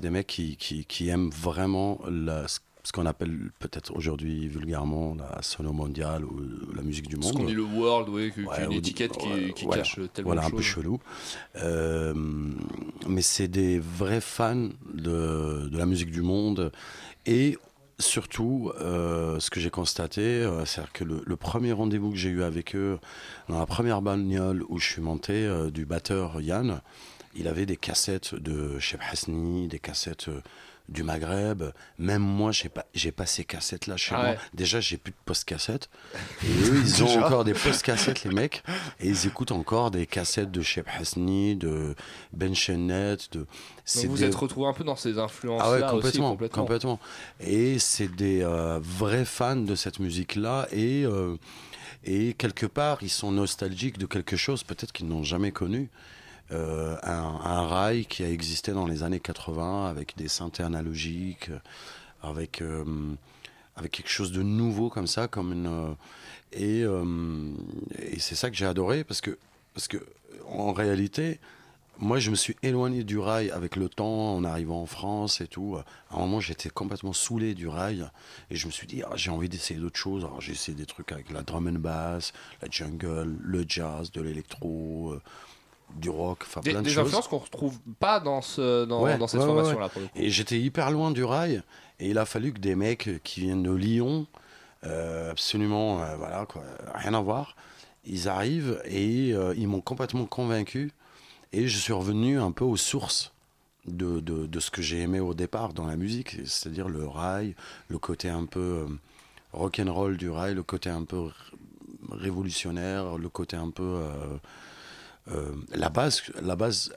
des 0.00 0.10
mecs 0.10 0.26
qui, 0.26 0.56
qui, 0.56 0.84
qui 0.86 1.08
aiment 1.08 1.30
vraiment 1.30 2.00
la, 2.10 2.46
ce 2.48 2.92
qu'on 2.92 3.06
appelle 3.06 3.50
peut-être 3.58 3.94
aujourd'hui 3.96 4.46
vulgairement 4.48 5.14
la 5.14 5.40
sono 5.42 5.72
mondiale 5.72 6.24
ou 6.24 6.40
la 6.74 6.82
musique 6.82 7.08
du 7.08 7.16
monde. 7.16 7.24
Ce 7.24 7.32
qu'on 7.32 7.44
dit 7.44 7.54
le 7.54 7.62
world, 7.64 8.08
oui, 8.10 8.32
qui, 8.32 8.42
Ouais, 8.44 8.64
une 8.64 8.70
ou- 8.74 8.78
étiquette 8.78 9.16
qui, 9.16 9.28
ouais, 9.28 9.52
qui 9.54 9.64
voilà. 9.66 9.82
cache 9.82 9.98
tellement 10.12 10.32
Voilà, 10.32 10.46
un 10.46 10.50
peu 10.50 10.62
chelou. 10.62 10.98
Euh, 11.56 12.14
mais 13.08 13.22
c'est 13.22 13.48
des 13.48 13.78
vrais 13.78 14.20
fans 14.20 14.68
de, 14.92 15.68
de 15.68 15.78
la 15.78 15.86
musique 15.86 16.10
du 16.10 16.22
monde. 16.22 16.72
Et 17.26 17.56
surtout, 17.98 18.72
euh, 18.80 19.38
ce 19.40 19.50
que 19.50 19.60
j'ai 19.60 19.70
constaté, 19.70 20.20
euh, 20.20 20.64
c'est 20.64 20.90
que 20.92 21.04
le, 21.04 21.36
premier 21.36 21.72
rendez-vous 21.72 22.10
que 22.10 22.16
j'ai 22.16 22.30
eu 22.30 22.42
avec 22.42 22.74
eux, 22.74 22.98
dans 23.48 23.58
la 23.58 23.66
première 23.66 24.02
bagnole 24.02 24.64
où 24.68 24.78
je 24.78 24.90
suis 24.90 25.02
monté, 25.02 25.32
euh, 25.32 25.70
du 25.70 25.86
batteur 25.86 26.40
Yann, 26.40 26.80
il 27.34 27.48
avait 27.48 27.66
des 27.66 27.76
cassettes 27.76 28.34
de 28.34 28.78
Cheb 28.78 29.00
Hasni, 29.10 29.68
des 29.68 29.78
cassettes 29.78 30.30
du 30.88 31.02
Maghreb. 31.02 31.62
Même 31.98 32.22
moi, 32.22 32.52
j'ai 32.52 32.68
pas, 32.68 32.84
j'ai 32.94 33.10
pas 33.12 33.26
ces 33.26 33.44
cassettes-là 33.44 33.96
chez 33.96 34.14
Ah 34.14 34.18
moi. 34.18 34.30
ouais. 34.32 34.38
Déjà, 34.52 34.80
j'ai 34.80 34.96
plus 34.96 35.12
de 35.12 35.16
post-cassettes. 35.24 35.88
Et 36.44 36.46
eux, 36.68 36.82
ils 36.84 37.02
ont 37.04 37.24
encore 37.24 37.44
des 37.44 37.54
post-cassettes, 37.54 38.24
les 38.24 38.30
mecs. 38.34 38.62
Et 39.00 39.08
ils 39.08 39.26
écoutent 39.26 39.52
encore 39.52 39.90
des 39.90 40.06
cassettes 40.06 40.50
de 40.50 40.60
Cheb 40.62 40.86
Hasni, 40.98 41.56
de 41.56 41.94
Ben 42.32 42.54
Chenet. 42.54 43.16
De... 43.32 43.40
Donc 43.40 44.04
vous 44.06 44.16
des- 44.18 44.24
êtes 44.24 44.34
retrouvé 44.34 44.68
un 44.68 44.72
peu 44.72 44.84
dans 44.84 44.96
ces 44.96 45.18
influences-là 45.18 45.64
ah 45.66 45.70
ouais, 45.72 45.82
aussi, 45.82 45.90
complètement, 46.18 46.30
complètement. 46.30 46.62
complètement. 46.62 47.00
Et 47.40 47.78
c'est 47.78 48.08
des 48.14 48.42
euh, 48.42 48.78
vrais 48.82 49.24
fans 49.24 49.56
de 49.56 49.74
cette 49.74 49.98
musique-là 50.00 50.68
et 50.72 51.04
euh, 51.04 51.36
et 52.06 52.34
quelque 52.34 52.66
part 52.66 52.98
ils 53.02 53.08
sont 53.10 53.32
nostalgiques 53.32 53.96
de 53.98 54.04
quelque 54.06 54.36
chose 54.36 54.62
peut-être 54.62 54.92
qu'ils 54.92 55.08
n'ont 55.08 55.22
jamais 55.22 55.52
connu. 55.52 55.88
Euh, 56.54 56.96
un, 57.02 57.66
rail 57.66 58.06
qui 58.06 58.22
a 58.22 58.30
existé 58.30 58.72
dans 58.72 58.86
les 58.86 59.02
années 59.02 59.20
80 59.20 59.86
avec 59.86 60.16
des 60.16 60.28
synthés 60.28 60.62
analogiques, 60.62 61.50
avec 62.22 62.62
euh, 62.62 62.84
avec 63.76 63.92
quelque 63.92 64.10
chose 64.10 64.32
de 64.32 64.42
nouveau 64.42 64.88
comme 64.88 65.06
ça, 65.06 65.28
comme 65.28 65.52
une 65.52 65.66
euh, 65.66 65.94
et 66.52 66.82
euh, 66.84 67.52
et 67.98 68.20
c'est 68.20 68.34
ça 68.36 68.50
que 68.50 68.56
j'ai 68.56 68.66
adoré 68.66 69.04
parce 69.04 69.20
que 69.20 69.38
parce 69.74 69.88
que 69.88 69.98
en 70.46 70.72
réalité 70.72 71.40
moi, 71.98 72.18
je 72.18 72.30
me 72.30 72.34
suis 72.34 72.56
éloigné 72.64 73.04
du 73.04 73.18
rail 73.18 73.50
avec 73.52 73.76
le 73.76 73.88
temps 73.88 74.34
en 74.34 74.42
arrivant 74.42 74.82
en 74.82 74.86
France 74.86 75.40
et 75.40 75.46
tout. 75.46 75.76
À 76.10 76.16
un 76.16 76.18
moment, 76.18 76.40
j'étais 76.40 76.68
complètement 76.68 77.12
saoulé 77.12 77.54
du 77.54 77.68
rail 77.68 78.04
et 78.50 78.56
je 78.56 78.66
me 78.66 78.72
suis 78.72 78.88
dit, 78.88 79.02
ah, 79.04 79.12
j'ai 79.14 79.30
envie 79.30 79.48
d'essayer 79.48 79.78
d'autres 79.78 79.98
choses. 79.98 80.24
Alors, 80.24 80.40
j'ai 80.40 80.52
essayé 80.52 80.76
des 80.76 80.86
trucs 80.86 81.12
avec 81.12 81.30
la 81.30 81.42
drum 81.42 81.68
and 81.68 81.78
bass, 81.78 82.32
la 82.62 82.68
jungle, 82.68 83.36
le 83.40 83.64
jazz, 83.68 84.10
de 84.10 84.20
l'électro, 84.20 85.12
euh, 85.12 85.22
du 85.96 86.10
rock, 86.10 86.40
enfin 86.42 86.60
Des, 86.60 86.70
plein 86.72 86.80
de 86.80 86.86
des 86.86 86.90
choses. 86.92 87.06
influences 87.06 87.28
qu'on 87.28 87.38
retrouve 87.38 87.78
pas 88.00 88.20
dans, 88.20 88.42
ce, 88.42 88.84
dans, 88.84 89.02
Ouais, 89.02 89.16
dans 89.18 89.26
cette 89.26 89.40
ouais, 89.40 89.46
formation-là, 89.46 89.90
ouais. 89.96 90.02
Et 90.16 90.30
j'étais 90.30 90.58
hyper 90.60 90.90
loin 90.90 91.10
du 91.10 91.24
rail. 91.24 91.62
Et 92.00 92.10
il 92.10 92.18
a 92.18 92.24
fallu 92.24 92.52
que 92.52 92.58
des 92.58 92.74
mecs 92.74 93.08
qui 93.22 93.40
viennent 93.40 93.62
de 93.62 93.70
Lyon, 93.70 94.26
euh, 94.84 95.30
absolument, 95.30 96.02
euh, 96.02 96.16
voilà, 96.16 96.46
quoi, 96.46 96.62
rien 96.94 97.14
à 97.14 97.20
voir, 97.20 97.54
ils 98.04 98.28
arrivent 98.28 98.80
et 98.84 99.32
euh, 99.32 99.54
ils 99.56 99.68
m'ont 99.68 99.80
complètement 99.80 100.26
convaincu. 100.26 100.90
Et 101.52 101.68
je 101.68 101.78
suis 101.78 101.92
revenu 101.92 102.40
un 102.40 102.50
peu 102.50 102.64
aux 102.64 102.76
sources 102.76 103.32
de, 103.86 104.18
de, 104.18 104.46
de 104.46 104.60
ce 104.60 104.72
que 104.72 104.82
j'ai 104.82 105.00
aimé 105.00 105.20
au 105.20 105.34
départ 105.34 105.72
dans 105.72 105.86
la 105.86 105.94
musique, 105.96 106.38
c'est-à-dire 106.44 106.88
le 106.88 107.06
rail, 107.06 107.54
le 107.88 107.98
côté 107.98 108.28
un 108.28 108.44
peu 108.46 108.86
rock'n'roll 109.52 110.16
du 110.16 110.28
rail, 110.30 110.54
le 110.54 110.64
côté 110.64 110.90
un 110.90 111.04
peu 111.04 111.28
révolutionnaire, 112.10 113.16
le 113.18 113.28
côté 113.28 113.56
un 113.56 113.70
peu. 113.70 114.00
Euh, 115.32 115.52
la 115.74 115.88
base, 115.88 116.22
la 116.42 116.54
base, 116.56 116.92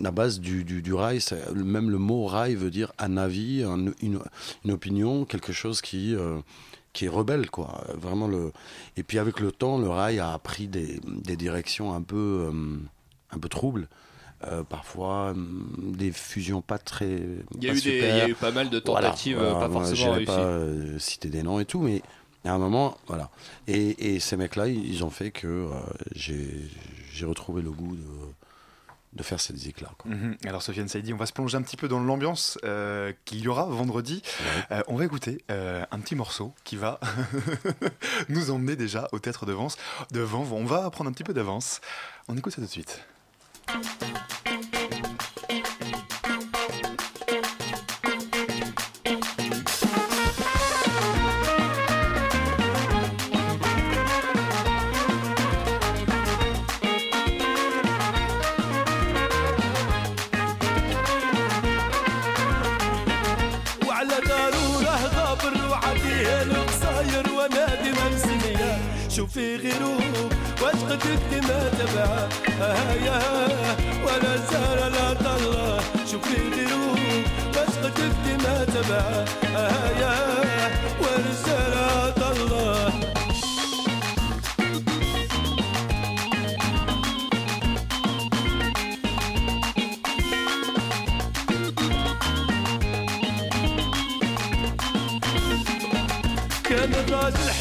la 0.00 0.10
base 0.10 0.38
du, 0.40 0.64
du, 0.64 0.82
du 0.82 0.94
rail, 0.94 1.18
même 1.54 1.90
le 1.90 1.98
mot 1.98 2.26
rail 2.26 2.54
veut 2.54 2.70
dire 2.70 2.92
un 2.98 3.16
avis, 3.16 3.62
un- 3.64 3.92
une, 4.00 4.20
une 4.64 4.70
opinion, 4.70 5.24
quelque 5.24 5.52
chose 5.52 5.80
qui, 5.80 6.14
euh, 6.14 6.38
qui 6.92 7.06
est 7.06 7.08
rebelle, 7.08 7.50
quoi. 7.50 7.84
Vraiment 7.94 8.28
le. 8.28 8.52
Et 8.96 9.02
puis 9.02 9.18
avec 9.18 9.40
le 9.40 9.50
temps, 9.50 9.78
le 9.78 9.88
rail 9.88 10.20
a 10.20 10.38
pris 10.38 10.68
des, 10.68 11.00
des 11.06 11.36
directions 11.36 11.92
un 11.94 12.02
peu, 12.02 12.48
euh, 12.52 12.76
un 13.32 13.38
peu 13.38 13.48
troubles. 13.48 13.88
Euh, 14.44 14.64
parfois 14.64 15.30
hum, 15.30 15.92
des 15.96 16.10
fusions 16.10 16.62
pas 16.62 16.78
très. 16.78 17.20
Il 17.56 17.64
y 17.64 17.68
a 17.68 17.72
pas 17.72 17.78
eu 17.78 17.80
des- 17.80 17.98
il 17.98 18.16
y 18.16 18.20
a 18.20 18.28
eu 18.28 18.34
pas 18.34 18.50
mal 18.50 18.70
de 18.70 18.80
tentatives, 18.80 19.38
euh, 19.38 19.52
pas 19.54 19.68
moi, 19.68 19.84
forcément 19.84 20.12
réussies. 20.12 20.26
pas 20.26 20.38
euh, 20.40 20.98
citer 20.98 21.28
des 21.28 21.42
noms 21.44 21.60
et 21.60 21.64
tout, 21.64 21.80
mais 21.80 22.02
à 22.44 22.52
un 22.52 22.58
moment, 22.58 22.96
voilà. 23.06 23.30
Et, 23.68 24.14
et 24.14 24.18
ces 24.20 24.36
mecs-là, 24.36 24.66
ils 24.66 24.84
ils 24.84 25.04
ont 25.04 25.10
fait 25.10 25.30
que 25.30 25.46
euh, 25.46 25.70
j'ai 26.16 26.48
j'ai 27.12 27.26
retrouvé 27.26 27.62
le 27.62 27.70
goût 27.70 27.94
de, 27.96 28.04
de 29.12 29.22
faire 29.22 29.40
cette 29.40 29.56
musique-là. 29.56 29.90
quoi. 29.98 30.10
Mhm. 30.10 30.36
Alors 30.46 30.62
Sofiane 30.62 30.88
Saïdi, 30.88 31.12
on 31.12 31.16
va 31.16 31.26
se 31.26 31.32
plonger 31.32 31.56
un 31.56 31.62
petit 31.62 31.76
peu 31.76 31.88
dans 31.88 32.00
l'ambiance 32.00 32.58
euh, 32.64 33.12
qu'il 33.24 33.40
y 33.40 33.48
aura 33.48 33.66
vendredi. 33.66 34.22
Euh, 34.70 34.82
on 34.88 34.96
va 34.96 35.04
écouter 35.04 35.44
euh, 35.50 35.84
un 35.90 36.00
petit 36.00 36.14
morceau 36.14 36.54
qui 36.64 36.76
va 36.76 36.98
nous 38.28 38.50
emmener 38.50 38.76
déjà 38.76 39.08
au 39.12 39.18
théâtre 39.18 39.46
de 39.46 39.52
Vence. 39.52 39.76
Devant, 40.10 40.46
on 40.50 40.64
va 40.64 40.88
prendre 40.90 41.10
un 41.10 41.12
petit 41.12 41.24
peu 41.24 41.34
d'avance. 41.34 41.80
On 42.28 42.36
écoute 42.36 42.52
ça 42.52 42.62
tout 42.62 42.66
de 42.66 42.70
suite. 42.70 43.04
تشوفي 69.12 69.56
غيروك 69.56 70.32
واشقتك 70.62 71.18
ديما 71.30 71.70
تبعه. 71.78 72.28
هيا 72.60 73.20
ولا 74.04 74.36
زال 74.36 74.92
لا 74.92 75.12
طلع. 75.14 75.80
شوفي 76.10 76.36
غيروك 76.54 77.26
واشقتك 77.56 78.12
ديما 78.26 78.64
تبعه. 78.64 79.24
هيا 79.54 80.14
ولا 81.00 81.32
زال 81.46 81.70
لا 81.70 82.12
كانت 96.64 97.10
راجل 97.10 97.51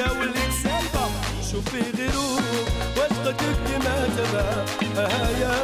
يداولك 0.00 0.50
سالفة 0.62 1.06
شوفي 1.52 1.82
غيرو 1.98 2.34
واش 2.96 3.18
قدك 3.26 3.84
ما 3.84 4.08
تبع. 4.16 4.64
هيا 5.06 5.54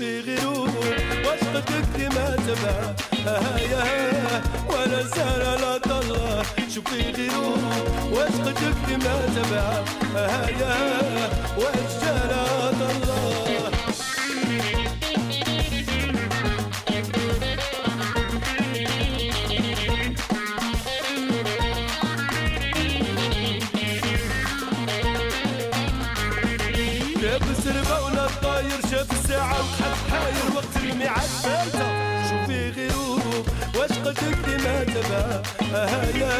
في 0.00 0.20
غروب 0.20 0.68
واشقتك 1.26 2.14
ما 2.14 2.36
تبع. 2.36 2.94
هايا 3.26 4.42
ولا 4.68 5.02
زال 5.02 5.60
لا 5.60 5.78
طلع 5.78 6.42
شو 6.74 6.82
في 6.82 7.28
غروب 7.28 7.62
واشقتك 8.12 8.88
ما 9.04 9.16
تبع. 9.36 9.84
هايا 10.14 10.76
لا 11.58 12.70
طلع 12.80 13.09
بما 34.46 34.84
تبا 34.84 35.42
هيا 35.72 36.36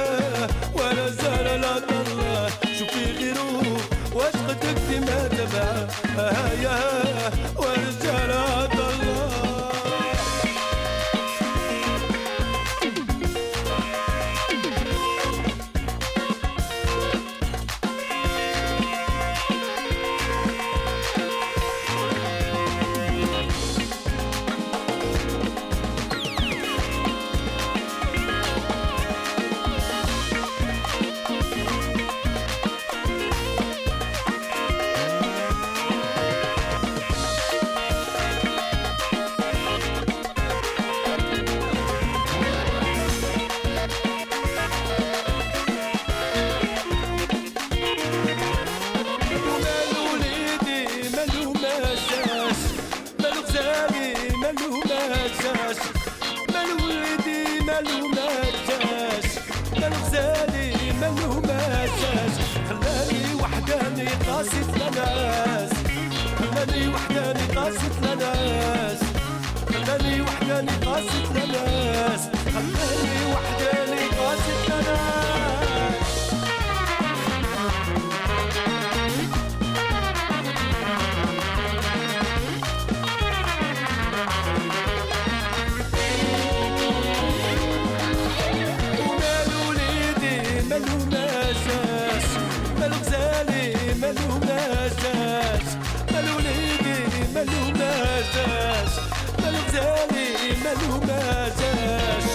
مالو 97.39 97.61
ما 97.79 98.21
جاش 98.33 98.93
مالو 99.39 99.59
غزالي 99.67 100.27
مالو 100.63 100.97
ما 101.07 101.49
جاش 101.59 102.25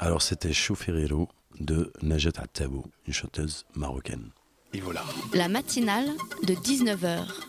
Alors 0.00 0.22
c'était 0.22 0.52
Chou 0.52 0.74
Ferrero 0.74 1.28
de 1.60 1.92
Najat 2.02 2.32
Attabou, 2.36 2.84
une 3.06 3.14
chanteuse 3.14 3.64
marocaine. 3.74 4.30
Et 4.74 4.80
voilà. 4.80 5.02
La 5.32 5.48
matinale 5.48 6.10
de 6.42 6.54
19h. 6.54 7.47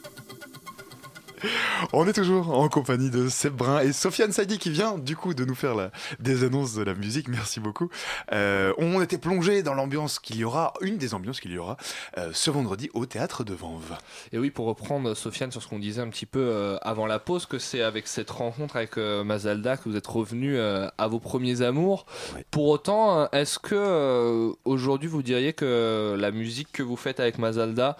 On 1.92 2.06
est 2.06 2.12
toujours 2.12 2.58
en 2.58 2.68
compagnie 2.68 3.10
de 3.10 3.28
Seb 3.28 3.54
Brun 3.54 3.80
et 3.80 3.92
Sofiane 3.92 4.32
Saidi 4.32 4.58
qui 4.58 4.70
vient 4.70 4.98
du 4.98 5.16
coup 5.16 5.34
de 5.34 5.44
nous 5.44 5.54
faire 5.54 5.74
la, 5.74 5.90
des 6.18 6.44
annonces 6.44 6.74
de 6.74 6.82
la 6.82 6.94
musique. 6.94 7.28
Merci 7.28 7.60
beaucoup. 7.60 7.88
Euh, 8.32 8.72
on 8.78 9.00
était 9.02 9.18
plongé 9.18 9.62
dans 9.62 9.74
l'ambiance 9.74 10.18
qu'il 10.18 10.36
y 10.36 10.44
aura, 10.44 10.72
une 10.80 10.98
des 10.98 11.14
ambiances 11.14 11.40
qu'il 11.40 11.52
y 11.52 11.58
aura 11.58 11.76
euh, 12.18 12.30
ce 12.32 12.50
vendredi 12.50 12.90
au 12.94 13.06
théâtre 13.06 13.44
de 13.44 13.54
Vanves. 13.54 13.96
Et 14.32 14.38
oui, 14.38 14.50
pour 14.50 14.66
reprendre 14.66 15.14
Sofiane 15.14 15.50
sur 15.52 15.62
ce 15.62 15.68
qu'on 15.68 15.78
disait 15.78 16.02
un 16.02 16.08
petit 16.08 16.26
peu 16.26 16.40
euh, 16.40 16.76
avant 16.82 17.06
la 17.06 17.18
pause, 17.18 17.46
que 17.46 17.58
c'est 17.58 17.82
avec 17.82 18.06
cette 18.06 18.30
rencontre 18.30 18.76
avec 18.76 18.96
Mazalda 18.96 19.76
que 19.76 19.88
vous 19.88 19.96
êtes 19.96 20.06
revenu 20.06 20.58
à 20.58 21.06
vos 21.08 21.20
premiers 21.20 21.62
amours. 21.62 22.06
Pour 22.50 22.68
autant, 22.68 23.30
est-ce 23.30 23.58
que 23.58 24.52
aujourd'hui 24.64 25.08
vous 25.08 25.22
diriez 25.22 25.52
que 25.52 26.16
la 26.18 26.30
musique 26.30 26.72
que 26.72 26.82
vous 26.82 26.96
faites 26.96 27.20
avec 27.20 27.38
Mazalda 27.38 27.96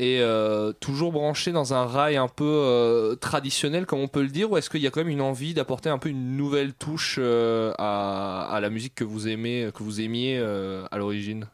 est 0.00 0.20
euh, 0.20 0.72
toujours 0.72 1.12
branchée 1.12 1.52
dans 1.52 1.74
un 1.74 1.86
rail 1.86 2.16
un 2.16 2.28
peu 2.28 2.44
euh, 2.44 3.14
traditionnel, 3.16 3.86
comme 3.86 4.00
on 4.00 4.08
peut 4.08 4.22
le 4.22 4.28
dire, 4.28 4.50
ou 4.50 4.56
est-ce 4.56 4.70
qu'il 4.70 4.80
y 4.80 4.86
a 4.86 4.90
quand 4.90 5.00
même 5.00 5.08
une 5.08 5.20
envie 5.20 5.54
d'apporter 5.54 5.90
un 5.90 5.98
peu 5.98 6.08
une 6.08 6.36
nouvelle 6.36 6.72
touche 6.72 7.16
euh, 7.18 7.72
à, 7.78 8.58
la 8.60 8.70
musique 8.70 8.94
que 8.94 9.04
vous 9.04 9.28
aimez, 9.28 9.70
que 9.74 9.82
vous 9.82 10.00
aimiez 10.00 10.38
à 10.38 10.98
l'origine? 10.98 11.46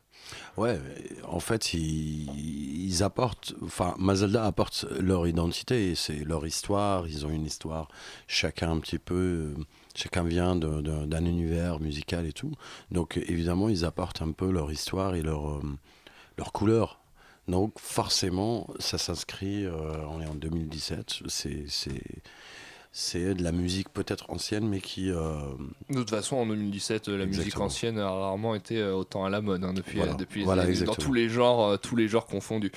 Ouais, 0.57 0.81
en 1.25 1.39
fait, 1.39 1.75
ils, 1.75 3.03
apportent, 3.03 3.55
enfin, 3.63 3.95
Mazalda 3.99 4.47
apporte 4.47 4.87
leur 4.99 5.27
identité, 5.27 5.91
et 5.91 5.95
c'est 5.95 6.25
leur 6.25 6.47
histoire, 6.47 7.07
ils 7.07 7.27
ont 7.27 7.31
une 7.31 7.45
histoire, 7.45 7.89
chacun 8.27 8.73
un 8.73 8.79
petit 8.79 8.99
peu, 8.99 9.55
chacun 9.95 10.25
vient 10.25 10.57
d'un 10.57 11.25
univers 11.25 11.79
musical 11.79 12.27
et 12.27 12.33
tout. 12.33 12.53
Donc, 12.91 13.19
évidemment, 13.29 13.69
ils 13.69 13.85
apportent 13.85 14.23
un 14.23 14.33
peu 14.33 14.51
leur 14.51 14.73
histoire 14.73 15.15
et 15.15 15.23
leur, 15.23 15.61
leur 16.39 16.53
couleur. 16.53 17.01
Donc, 17.49 17.79
forcément, 17.79 18.67
ça 18.81 18.99
s'inscrit, 18.99 19.65
euh, 19.65 19.71
on 20.11 20.21
est 20.21 20.27
en 20.27 20.35
2017, 20.35 21.23
c'est. 21.29 21.65
de 23.35 23.43
la 23.43 23.53
musique 23.53 23.91
peut-être 23.91 24.31
ancienne, 24.31 24.67
mais 24.69 24.81
qui. 24.81 25.11
euh, 25.11 25.37
De 25.91 25.97
toute 25.99 26.11
façon, 26.11 26.37
en 26.37 26.47
2017, 26.47 27.09
euh, 27.09 27.19
la 27.19 27.27
musique 27.27 27.61
ancienne 27.61 27.99
a 27.99 28.11
rarement 28.11 28.55
été 28.55 28.79
euh, 28.79 28.95
autant 28.95 29.25
à 29.25 29.31
la 29.31 29.41
mode 29.43 29.63
hein, 29.65 29.75
depuis, 29.75 29.99
Voilà. 29.99 30.15
depuis 30.15 30.41
les 30.41 30.47
Voilà, 30.47 30.63
années- 30.63 30.81
dans 30.81 30.95
tous 30.95 31.13
les 31.13 31.29
genres, 31.29 31.79
tous 31.79 31.95
les 31.95 32.09
genres 32.09 32.27
confondus. 32.27 32.73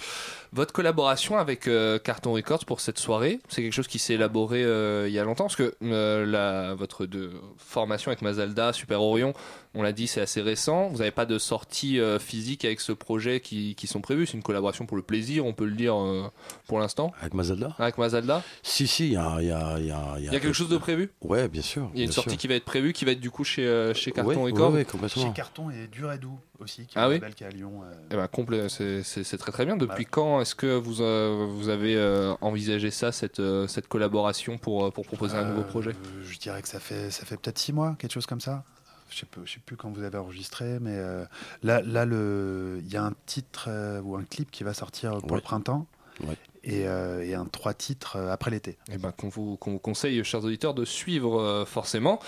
Votre 0.51 0.73
collaboration 0.73 1.37
avec 1.37 1.67
euh, 1.67 1.99
Carton 1.99 2.33
Records 2.33 2.65
pour 2.65 2.79
cette 2.81 2.97
soirée, 2.97 3.39
c'est 3.49 3.61
quelque 3.61 3.73
chose 3.73 3.87
qui 3.87 3.99
s'est 3.99 4.15
élaboré 4.15 4.63
euh, 4.63 5.07
il 5.07 5.13
y 5.13 5.19
a 5.19 5.23
longtemps 5.23 5.43
parce 5.45 5.55
que 5.55 5.75
euh, 5.83 6.25
la, 6.25 6.73
votre 6.73 7.05
de, 7.05 7.31
formation 7.57 8.09
avec 8.09 8.23
Mazalda, 8.23 8.73
Super 8.73 8.99
Orion, 9.01 9.33
on 9.75 9.83
l'a 9.83 9.91
dit, 9.91 10.07
c'est 10.07 10.21
assez 10.21 10.41
récent. 10.41 10.89
Vous 10.89 10.97
n'avez 10.97 11.11
pas 11.11 11.27
de 11.27 11.37
sortie 11.37 11.99
euh, 11.99 12.17
physique 12.17 12.65
avec 12.65 12.79
ce 12.81 12.91
projet 12.91 13.39
qui, 13.41 13.75
qui 13.75 13.85
sont 13.85 14.01
prévus. 14.01 14.25
C'est 14.25 14.33
une 14.33 14.41
collaboration 14.41 14.87
pour 14.87 14.97
le 14.97 15.03
plaisir, 15.03 15.45
on 15.45 15.53
peut 15.53 15.65
le 15.65 15.75
dire 15.75 15.95
euh, 15.95 16.27
pour 16.67 16.79
l'instant. 16.79 17.11
Avec 17.21 17.35
Mazalda 17.35 17.75
Avec 17.77 17.99
Mazalda 17.99 18.41
Si, 18.63 18.87
si, 18.87 19.05
il 19.09 19.13
y 19.13 19.17
a, 19.17 19.37
il 19.41 19.47
y 19.47 19.51
a- 19.51 19.79
y 19.79 19.91
a- 19.91 20.15
Il 20.17 20.23
y 20.25 20.27
a 20.29 20.31
quelque 20.39 20.53
chose 20.53 20.69
de 20.69 20.77
prévu 20.77 21.11
Ouais, 21.21 21.47
bien 21.47 21.61
sûr. 21.61 21.91
Il 21.93 21.99
y 21.99 22.01
a 22.01 22.05
une 22.05 22.11
sortie 22.11 22.31
sûr. 22.31 22.39
qui 22.39 22.47
va 22.47 22.55
être 22.55 22.65
prévue, 22.65 22.91
qui 22.93 23.05
va 23.05 23.11
être 23.11 23.19
du 23.19 23.29
coup 23.29 23.43
chez, 23.43 23.67
euh, 23.67 23.93
chez 23.93 24.11
Carton 24.11 24.31
Ouais, 24.45 24.51
Records. 24.51 24.71
ouais, 24.71 24.77
ouais, 24.79 24.85
complètement. 24.85 25.21
Chez 25.27 25.31
Carton 25.33 25.69
et 25.69 25.85
Dur 25.87 26.11
et 26.11 26.17
Doux 26.17 26.39
aussi, 26.59 26.87
qui 26.87 26.97
est 26.97 27.01
Ah 27.01 27.07
oui 27.07 27.15
est 27.39 27.45
à 27.45 27.49
Lyon. 27.49 27.81
euh. 27.83 27.93
Eh 28.11 28.15
ben, 28.15 28.27
complet, 28.27 28.67
c'est- 28.69 29.03
c'est 29.03 29.23
c'est 29.23 29.37
très 29.37 29.51
très 29.51 29.65
bien. 29.65 29.77
Depuis 29.77 30.05
quand 30.05 30.38
est-ce 30.41 30.55
que 30.55 30.75
vous, 30.77 31.01
euh, 31.01 31.47
vous 31.49 31.69
avez 31.69 31.95
euh, 31.95 32.33
envisagé 32.41 32.91
ça, 32.91 33.11
cette, 33.11 33.39
euh, 33.39 33.67
cette 33.67 33.87
collaboration 33.87 34.57
pour, 34.57 34.91
pour 34.91 35.05
proposer 35.05 35.37
un 35.37 35.45
nouveau 35.49 35.63
projet? 35.63 35.91
Je 36.23 36.37
dirais 36.39 36.61
que 36.61 36.67
ça 36.67 36.79
fait, 36.79 37.11
ça 37.11 37.25
fait 37.25 37.37
peut-être 37.37 37.59
six 37.59 37.73
mois, 37.73 37.95
quelque 37.99 38.11
chose 38.13 38.25
comme 38.25 38.41
ça. 38.41 38.63
Je 39.09 39.17
sais, 39.19 39.25
je 39.45 39.53
sais 39.53 39.59
plus 39.65 39.75
quand 39.75 39.89
vous 39.91 40.03
avez 40.03 40.17
enregistré, 40.19 40.77
mais 40.79 40.93
euh, 40.95 41.25
là, 41.63 41.81
là 41.81 42.05
le- 42.05 42.79
il 42.85 42.91
y 42.93 42.95
a 42.97 43.03
un 43.03 43.13
titre 43.25 43.65
euh, 43.67 44.01
ou 44.01 44.15
un 44.15 44.23
clip 44.23 44.51
qui 44.51 44.63
va 44.63 44.73
sortir 44.75 45.17
pour 45.17 45.31
Ouais. 45.31 45.37
le 45.37 45.41
printemps 45.41 45.87
Ouais. 46.27 46.35
et, 46.63 46.87
euh, 46.87 47.23
et 47.25 47.33
un 47.33 47.45
trois 47.45 47.73
titres 47.73 48.17
euh, 48.17 48.31
après 48.31 48.51
l'été. 48.51 48.77
Eh 48.91 48.97
ben, 48.97 49.11
qu'on 49.11 49.29
vous, 49.29 49.57
qu'on 49.57 49.71
vous 49.71 49.79
conseille, 49.79 50.23
chers 50.23 50.43
auditeurs, 50.43 50.73
de 50.75 50.85
suivre 50.85 51.39
euh, 51.41 51.65
forcément. 51.65 52.19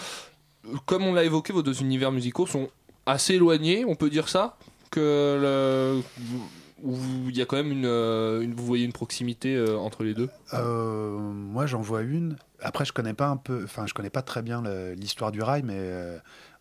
Comme 0.87 1.03
on 1.05 1.13
l'a 1.13 1.23
évoqué, 1.23 1.53
vos 1.53 1.61
deux 1.61 1.81
univers 1.81 2.11
musicaux 2.11 2.47
sont 2.47 2.69
assez 3.05 3.35
éloignés, 3.35 3.83
on 3.85 3.95
peut 3.95 4.09
dire 4.09 4.27
ça? 4.29 4.57
Que 4.89 5.37
le- 5.41 6.01
vous- 6.83 7.29
il 7.29 7.37
y 7.37 7.41
a 7.41 7.45
quand 7.45 7.55
même 7.57 7.71
une, 7.71 7.85
euh, 7.85 8.41
une- 8.41 8.53
vous 8.53 8.65
voyez 8.65 8.85
une 8.85 8.93
proximité 8.93 9.55
euh, 9.55 9.77
entre 9.77 10.03
les 10.03 10.13
deux? 10.13 10.29
Euh, 10.53 11.17
moi, 11.19 11.65
j'en 11.65 11.81
vois 11.81 12.01
une. 12.01 12.37
Après, 12.61 12.85
je 12.85 12.93
connais 12.93 13.13
pas 13.13 13.27
un 13.27 13.37
peu, 13.37 13.63
enfin, 13.63 13.85
je 13.87 13.93
connais 13.93 14.09
pas 14.09 14.21
très 14.21 14.41
bien 14.41 14.63
l'histoire 14.95 15.31
du 15.31 15.41
rail, 15.41 15.63
mais 15.63 15.79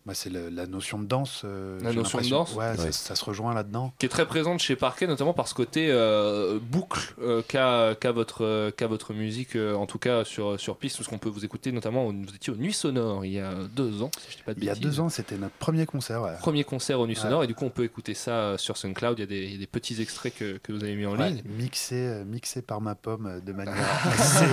moi, 0.05 0.15
c'est 0.15 0.31
la 0.31 0.65
notion 0.65 0.97
de 0.99 1.05
danse. 1.05 1.43
euh, 1.45 1.79
La 1.83 1.93
notion 1.93 2.19
de 2.19 2.27
danse 2.29 2.55
Ouais, 2.55 2.75
ça- 2.75 2.83
Ouais. 2.85 2.91
Ça, 2.91 3.15
se 3.15 3.23
rejoint 3.23 3.53
là-dedans. 3.53 3.93
qui 3.99 4.05
est 4.05 4.09
très 4.09 4.25
présente 4.25 4.59
chez 4.59 4.75
Parquet, 4.75 5.05
notamment 5.07 5.33
par 5.33 5.47
ce 5.47 5.53
côté 5.53 5.89
euh, 5.91 6.57
boucle 6.61 7.13
euh, 7.21 7.41
qu'a 7.47 8.11
votre, 8.11 8.43
euh, 8.43 8.71
qu'a 8.71 8.87
votre 8.87 9.13
musique, 9.13 9.55
euh, 9.55 9.75
en 9.75 9.85
tout 9.85 9.99
cas 9.99 10.23
sur, 10.25 10.59
sur 10.59 10.77
piste, 10.77 10.97
parce 10.97 11.07
qu'on 11.07 11.17
peut 11.19 11.29
vous 11.29 11.45
écouter 11.45 11.71
notamment, 11.71 12.05
vous 12.05 12.35
étiez 12.35 12.51
aux 12.51 12.55
Nuits 12.55 12.73
Sonores 12.73 13.25
il 13.25 13.33
y 13.33 13.39
a 13.39 13.53
deux 13.75 14.01
ans, 14.01 14.09
si 14.19 14.31
je 14.31 14.37
dis 14.37 14.43
pas 14.43 14.53
de 14.53 14.59
Il 14.59 14.65
y 14.65 14.69
a 14.69 14.75
deux 14.75 14.99
ans, 14.99 15.09
c'était 15.09 15.35
notre 15.37 15.55
premier 15.55 15.85
concert. 15.85 16.21
ouais. 16.23 16.31
Premier 16.39 16.63
concert 16.63 16.99
aux 16.99 17.05
Nuits 17.07 17.15
Ouais. 17.15 17.21
Sonores, 17.21 17.43
et 17.43 17.47
du 17.47 17.53
coup 17.55 17.65
on 17.65 17.69
peut 17.69 17.83
écouter 17.83 18.13
ça 18.13 18.31
euh, 18.31 18.57
sur 18.57 18.77
SoundCloud, 18.77 19.19
il 19.19 19.21
y 19.21 19.23
a 19.23 19.27
des, 19.27 19.43
il 19.43 19.51
y 19.51 19.55
a 19.55 19.59
des 19.59 19.67
petits 19.67 20.01
extraits 20.01 20.33
que, 20.35 20.57
que 20.57 20.71
vous 20.71 20.83
avez 20.83 20.95
mis 20.95 21.05
en 21.05 21.15
Ouais, 21.17 21.29
ligne. 21.29 21.43
mixé, 21.57 22.23
mixé 22.25 22.61
par 22.61 22.81
ma 22.81 22.95
pomme 22.95 23.41
de 23.45 23.51
manière 23.53 23.75
assez 24.05 24.45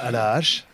à 0.00 0.10
la 0.10 0.32
hache. 0.32 0.64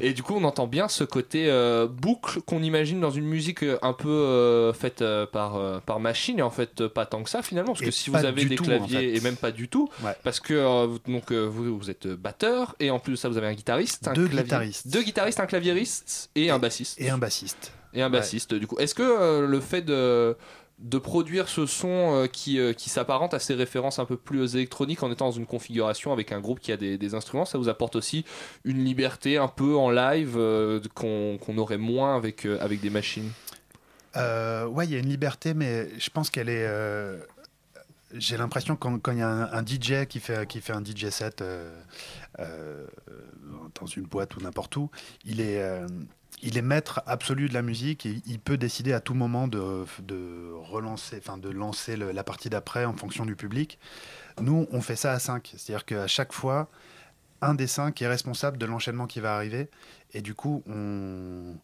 Et 0.00 0.12
du 0.12 0.22
coup, 0.22 0.34
on 0.36 0.44
entend 0.44 0.66
bien 0.66 0.88
ce 0.88 1.04
côté 1.04 1.48
euh, 1.50 1.86
boucle 1.88 2.40
qu'on 2.42 2.62
imagine 2.62 2.91
dans 3.00 3.10
une 3.10 3.24
musique 3.26 3.62
euh, 3.62 3.78
un 3.82 3.92
peu 3.92 4.08
euh, 4.08 4.72
faite 4.72 5.02
euh, 5.02 5.26
par, 5.26 5.56
euh, 5.56 5.78
par 5.84 6.00
machine, 6.00 6.38
et 6.38 6.42
en 6.42 6.50
fait, 6.50 6.86
pas 6.88 7.06
tant 7.06 7.22
que 7.22 7.30
ça 7.30 7.42
finalement, 7.42 7.72
parce 7.72 7.82
Et 7.82 7.86
que 7.86 7.90
si 7.90 8.10
vous 8.10 8.16
avez 8.16 8.44
des 8.44 8.56
tout, 8.56 8.64
en 8.64 8.66
claviers, 8.66 8.98
fait. 8.98 9.16
et 9.16 9.20
même 9.20 9.36
pas 9.36 9.50
du 9.52 9.68
tout, 9.68 9.88
Ouais. 10.04 10.14
parce 10.22 10.40
que 10.40 10.84
vous- 10.86 10.98
donc, 11.06 11.32
vous, 11.32 11.78
vous 11.78 11.90
êtes 11.90 12.06
batteur, 12.08 12.74
et 12.80 12.90
en 12.90 12.98
plus 12.98 13.12
de 13.12 13.16
ça, 13.16 13.28
vous 13.28 13.38
avez 13.38 13.46
un 13.48 13.54
guitariste, 13.54 14.08
un 14.08 14.12
Deux 14.12 14.26
clavier- 14.28 14.42
guitaristes. 14.44 14.88
deux 14.88 15.02
guitaristes, 15.02 15.40
un 15.40 15.46
claviériste 15.46 16.30
et 16.34 16.50
un 16.50 16.58
bassiste. 16.58 17.00
Et 17.00 17.10
un 17.10 17.18
bassiste. 17.18 17.72
Et 17.94 18.00
un 18.02 18.08
bassiste, 18.08 18.54
du 18.54 18.66
coup. 18.66 18.78
Est-ce 18.78 18.94
que 18.94 19.02
euh, 19.02 19.46
le 19.46 19.60
fait 19.60 19.82
de, 19.82 20.34
de 20.82 20.98
produire 20.98 21.48
ce 21.48 21.64
son 21.64 21.88
euh, 21.88 22.26
qui, 22.26 22.58
euh, 22.58 22.72
qui 22.72 22.90
s'apparente 22.90 23.34
à 23.34 23.38
ces 23.38 23.54
références 23.54 23.98
un 23.98 24.04
peu 24.04 24.16
plus 24.16 24.56
électroniques 24.56 25.02
en 25.02 25.12
étant 25.12 25.26
dans 25.26 25.32
une 25.32 25.46
configuration 25.46 26.12
avec 26.12 26.32
un 26.32 26.40
groupe 26.40 26.60
qui 26.60 26.72
a 26.72 26.76
des, 26.76 27.14
instruments, 27.14 27.44
ça 27.44 27.58
vous 27.58 27.68
apporte 27.68 27.94
aussi 27.94 28.24
une 28.64 28.84
liberté 28.84 29.36
un 29.36 29.48
peu 29.48 29.76
en 29.76 29.90
live 29.90 30.34
euh, 30.36 30.80
qu'on 30.94 31.38
qu'on 31.38 31.58
aurait 31.58 31.78
moins 31.78 32.16
avec, 32.16 32.46
avec 32.46 32.80
des 32.80 32.90
machines 32.90 33.30
Euh, 34.16 34.66
ouais, 34.66 34.86
il 34.86 34.92
y 34.92 34.96
a 34.96 34.98
une 34.98 35.08
liberté, 35.08 35.54
mais 35.54 35.88
je 35.98 36.10
pense 36.10 36.30
qu'elle 36.30 36.48
est. 36.48 36.68
J'ai 38.14 38.36
l'impression 38.36 38.76
quand 38.76 39.00
il 39.12 39.18
y 39.18 39.22
a 39.22 39.28
un, 39.28 39.64
DJ 39.64 40.06
qui 40.06 40.20
fait, 40.20 40.46
qui 40.46 40.60
fait 40.60 40.74
un 40.74 40.84
DJ 40.84 41.08
set 41.08 41.42
dans 42.38 43.86
une 43.86 44.04
boîte 44.04 44.36
ou 44.36 44.40
n'importe 44.40 44.76
où, 44.76 44.90
il 45.24 45.40
est, 45.40 45.62
il 46.42 46.58
est 46.58 46.62
maître 46.62 47.02
absolu 47.06 47.48
de 47.48 47.54
la 47.54 47.62
musique 47.62 48.04
et 48.06 48.20
il 48.26 48.38
peut 48.40 48.56
décider 48.56 48.92
à 48.92 49.00
tout 49.00 49.14
moment 49.14 49.46
de, 49.48 49.84
de 50.02 50.52
relancer, 50.54 51.16
enfin 51.24 51.38
de 51.38 51.48
lancer 51.48 51.96
le- 51.96 52.12
la 52.12 52.24
partie 52.24 52.50
d'après 52.50 52.84
en 52.84 52.94
fonction 52.96 53.24
du 53.24 53.36
public. 53.36 53.78
Nous, 54.40 54.66
on 54.72 54.80
fait 54.80 54.96
ça 54.96 55.12
à 55.12 55.18
5, 55.18 55.52
c'est-à-dire 55.56 55.84
qu'à 55.84 56.06
chaque 56.06 56.32
fois, 56.32 56.68
un 57.40 57.54
des 57.54 57.66
cinq 57.66 58.00
est 58.02 58.08
responsable 58.08 58.58
de 58.58 58.66
l'enchaînement 58.66 59.06
qui 59.06 59.20
va 59.20 59.34
arriver 59.36 59.68
et 60.14 60.20
du 60.20 60.34
coup, 60.34 60.62
on 60.68 61.54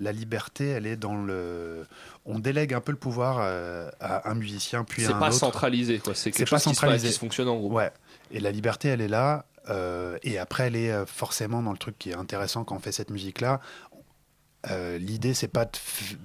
la 0.00 0.12
liberté, 0.12 0.66
elle 0.68 0.86
est 0.86 0.96
dans 0.96 1.16
le. 1.16 1.84
On 2.24 2.38
délègue 2.38 2.72
un 2.72 2.80
peu 2.80 2.92
le 2.92 2.98
pouvoir 2.98 3.38
euh, 3.40 3.90
à 3.98 4.30
un 4.30 4.34
musicien, 4.34 4.84
puis 4.84 5.02
à 5.04 5.08
C'est 5.08 5.12
un 5.12 5.18
pas 5.18 5.26
autre. 5.28 5.36
centralisé, 5.38 5.98
quoi. 5.98 6.14
C'est 6.14 6.30
quelque 6.30 6.48
pas 6.48 6.56
chose 6.58 6.72
se, 6.72 6.80
centralisé. 6.80 7.08
qui 7.08 7.14
se 7.14 7.18
fonctionne 7.18 7.48
en 7.48 7.56
groupe. 7.56 7.72
Ouais. 7.72 7.90
Et 8.30 8.38
la 8.38 8.52
liberté, 8.52 8.86
elle 8.88 9.00
est 9.00 9.08
là. 9.08 9.44
euh, 9.70 10.16
et 10.22 10.38
après, 10.38 10.68
elle 10.68 10.76
est 10.76 10.92
euh, 10.92 11.04
forcément 11.04 11.62
dans 11.64 11.72
le 11.72 11.78
truc 11.78 11.98
qui 11.98 12.10
est 12.10 12.14
intéressant 12.14 12.62
quand 12.62 12.76
on 12.76 12.78
fait 12.78 12.92
cette 12.92 13.10
musique-là. 13.10 13.60
Euh, 14.70 14.98
L'idée, 14.98 15.34
c'est 15.34 15.48
pas 15.48 15.66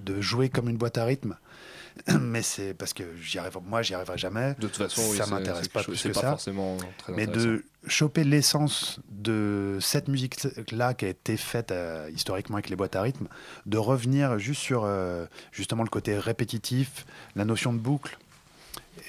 de, 0.04 0.20
jouer 0.20 0.48
comme 0.48 0.68
une 0.68 0.76
boîte 0.76 0.98
à 0.98 1.04
rythme, 1.04 1.36
mais 2.20 2.42
c'est 2.42 2.74
parce 2.74 2.92
que 2.92 3.04
j'y 3.22 3.38
arrive, 3.38 3.56
moi, 3.64 3.82
j'y 3.82 3.94
arriverai 3.94 4.18
jamais. 4.18 4.54
De 4.54 4.66
toute 4.66 4.76
façon, 4.76 5.02
oui, 5.10 5.16
ça 5.16 5.24
c'est- 5.24 5.30
m'intéresse 5.30 5.68
pas 5.68 5.82
plus 5.84 6.02
que 6.02 6.08
pas 6.08 6.20
ça. 6.20 6.30
forcément 6.30 6.76
très 6.98 7.12
mais 7.12 7.26
de 7.26 7.64
choper 7.86 8.24
l'essence 8.24 8.98
de 9.10 9.78
cette 9.80 10.08
musique-là 10.08 10.94
qui 10.94 11.04
a 11.04 11.08
été 11.08 11.36
faite 11.36 11.70
euh, 11.70 12.10
historiquement 12.12 12.56
avec 12.56 12.70
les 12.70 12.76
boîtes 12.76 12.96
à 12.96 13.02
rythme, 13.02 13.28
de 13.66 13.78
revenir 13.78 14.38
juste 14.38 14.60
sur 14.62 14.82
euh, 14.84 15.26
justement 15.52 15.82
le 15.84 15.88
côté 15.90 16.18
répétitif, 16.18 17.06
la 17.36 17.44
notion 17.44 17.72
de 17.72 17.78
boucle. 17.78 18.18